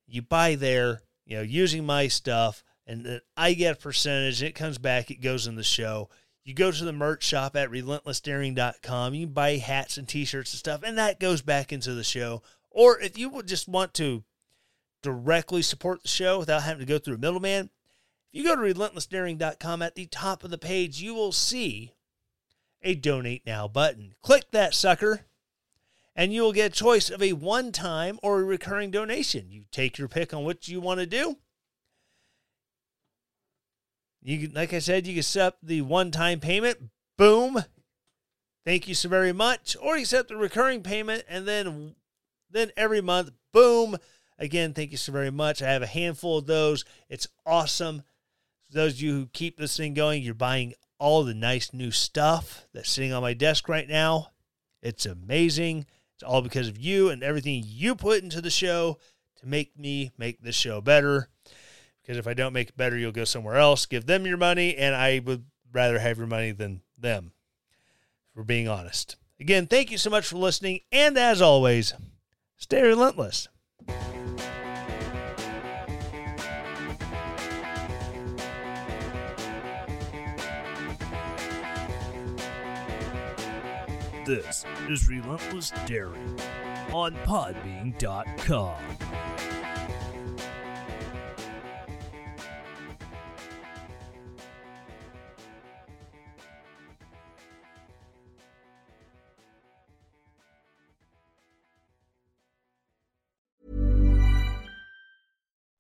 You 0.07 0.23
buy 0.23 0.55
there, 0.55 1.03
you 1.25 1.37
know, 1.37 1.43
using 1.43 1.85
my 1.85 2.09
stuff, 2.09 2.63
and 2.87 3.05
then 3.05 3.21
I 3.37 3.55
get 3.55 3.77
a 3.77 3.81
percentage. 3.81 4.43
It 4.43 4.55
comes 4.55 4.79
back, 4.79 5.11
it 5.11 5.21
goes 5.21 5.47
in 5.47 5.57
the 5.57 5.63
show. 5.63 6.09
You 6.45 6.53
go 6.53 6.71
to 6.71 6.85
the 6.85 6.93
merch 6.93 7.25
shop 7.25 7.57
at 7.57 7.71
relentlessdaring.com. 7.71 9.15
You 9.15 9.27
buy 9.27 9.57
hats 9.57 9.97
and 9.97 10.07
t 10.07 10.25
shirts 10.27 10.53
and 10.53 10.59
stuff, 10.59 10.83
and 10.85 10.99
that 10.99 11.19
goes 11.19 11.41
back 11.41 11.73
into 11.73 11.95
the 11.95 12.05
show. 12.05 12.43
Or 12.71 13.01
if 13.01 13.17
you 13.17 13.31
would 13.31 13.49
just 13.49 13.67
want 13.67 13.95
to 13.95 14.25
directly 15.03 15.63
support 15.63 16.03
the 16.03 16.09
show 16.09 16.39
without 16.39 16.63
having 16.63 16.81
to 16.81 16.93
go 16.93 16.99
through 16.99 17.15
a 17.15 17.19
middleman, 17.19 17.71
if 18.33 18.39
you 18.39 18.45
go 18.45 18.57
to 18.57 18.63
relentlessdaring.com 18.63 19.81
at 19.81 19.95
the 19.95 20.07
top 20.07 20.45
of 20.45 20.51
the 20.51 20.59
page, 20.59 21.01
you 21.01 21.15
will 21.15 21.33
see 21.33 21.93
a 22.85 22.95
donate 22.95 23.45
now 23.47 23.67
button. 23.67 24.15
Click 24.23 24.45
that 24.53 24.75
sucker 24.75 25.27
and 26.15 26.33
you 26.33 26.43
will 26.43 26.53
get 26.53 26.73
a 26.73 26.75
choice 26.75 27.11
of 27.11 27.23
a 27.23 27.33
one 27.33 27.73
time 27.73 28.19
or 28.23 28.41
a 28.41 28.45
recurring 28.45 28.91
donation. 28.91 29.51
You 29.51 29.65
take 29.73 29.99
your 29.99 30.09
pick 30.09 30.33
on 30.33 30.45
what 30.45 30.69
you 30.69 30.81
want 30.81 31.01
to 31.01 31.07
do. 31.07 31.39
You 34.23 34.47
can, 34.47 34.55
like 34.55 34.73
I 34.73 34.79
said, 34.79 35.07
you 35.07 35.15
can 35.15 35.23
set 35.23 35.47
up 35.47 35.59
the 35.63 35.83
one 35.83 36.11
time 36.11 36.41
payment. 36.41 36.79
Boom. 37.19 37.65
Thank 38.65 38.89
you 38.89 38.95
so 38.95 39.09
very 39.09 39.33
much. 39.33 39.77
Or 39.81 39.99
you 39.99 40.05
set 40.05 40.29
the 40.29 40.37
recurring 40.37 40.83
payment 40.83 41.25
and 41.29 41.47
then 41.47 41.97
then 42.51 42.71
every 42.77 43.01
month, 43.01 43.33
boom. 43.53 43.97
Again, 44.39 44.73
thank 44.73 44.93
you 44.93 44.97
so 44.97 45.13
very 45.13 45.31
much. 45.31 45.63
I 45.63 45.71
have 45.71 45.83
a 45.83 45.87
handful 45.87 46.39
of 46.39 46.47
those. 46.47 46.85
It's 47.09 47.29
awesome. 47.45 48.03
those 48.71 48.95
of 48.95 49.01
you 49.01 49.13
who 49.13 49.27
keep 49.27 49.59
this 49.59 49.77
thing 49.77 49.95
going, 49.95 50.23
you're 50.23 50.35
buying 50.35 50.75
all 51.05 51.23
the 51.23 51.35
nice 51.35 51.75
new 51.75 51.91
stuff 51.91 52.67
that's 52.73 52.89
sitting 52.89 53.13
on 53.13 53.21
my 53.21 53.35
desk 53.35 53.69
right 53.69 53.87
now. 53.87 54.29
It's 54.81 55.05
amazing. 55.05 55.85
It's 56.15 56.23
all 56.23 56.41
because 56.41 56.67
of 56.67 56.79
you 56.79 57.11
and 57.11 57.23
everything 57.23 57.63
you 57.63 57.95
put 57.95 58.23
into 58.23 58.41
the 58.41 58.49
show 58.49 58.97
to 59.37 59.47
make 59.47 59.79
me 59.79 60.13
make 60.17 60.41
this 60.41 60.57
show 60.57 60.81
better. 60.81 61.29
Because 62.01 62.17
if 62.17 62.27
I 62.27 62.33
don't 62.33 62.55
make 62.55 62.71
it 62.71 62.77
better, 62.79 62.97
you'll 62.97 63.13
go 63.13 63.25
somewhere 63.25 63.57
else, 63.57 63.85
give 63.85 64.07
them 64.07 64.25
your 64.25 64.39
money, 64.39 64.79
and 64.79 64.95
I 64.95 65.19
would 65.19 65.45
rather 65.75 65.99
have 65.99 66.17
your 66.17 66.27
money 66.27 66.53
than 66.53 66.81
them, 66.97 67.33
for 68.33 68.43
being 68.43 68.67
honest. 68.67 69.17
Again, 69.39 69.67
thank 69.67 69.91
you 69.91 69.99
so 69.99 70.09
much 70.09 70.27
for 70.27 70.37
listening, 70.37 70.81
and 70.91 71.19
as 71.19 71.43
always, 71.43 71.93
stay 72.57 72.83
relentless. 72.83 73.49
This 84.25 84.65
is 84.89 85.07
Relentless 85.07 85.71
Daring 85.85 86.41
on 86.95 87.13
Podbean.com. 87.27 88.77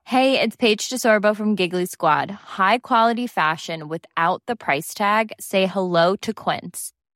Hey, 0.04 0.38
it's 0.38 0.54
Paige 0.54 0.90
DeSorbo 0.90 1.34
from 1.34 1.54
Giggly 1.54 1.86
Squad. 1.86 2.30
High 2.30 2.78
quality 2.78 3.26
fashion 3.26 3.88
without 3.88 4.42
the 4.46 4.54
price 4.54 4.92
tag? 4.94 5.32
Say 5.40 5.66
hello 5.66 6.14
to 6.16 6.34
Quince. 6.34 6.93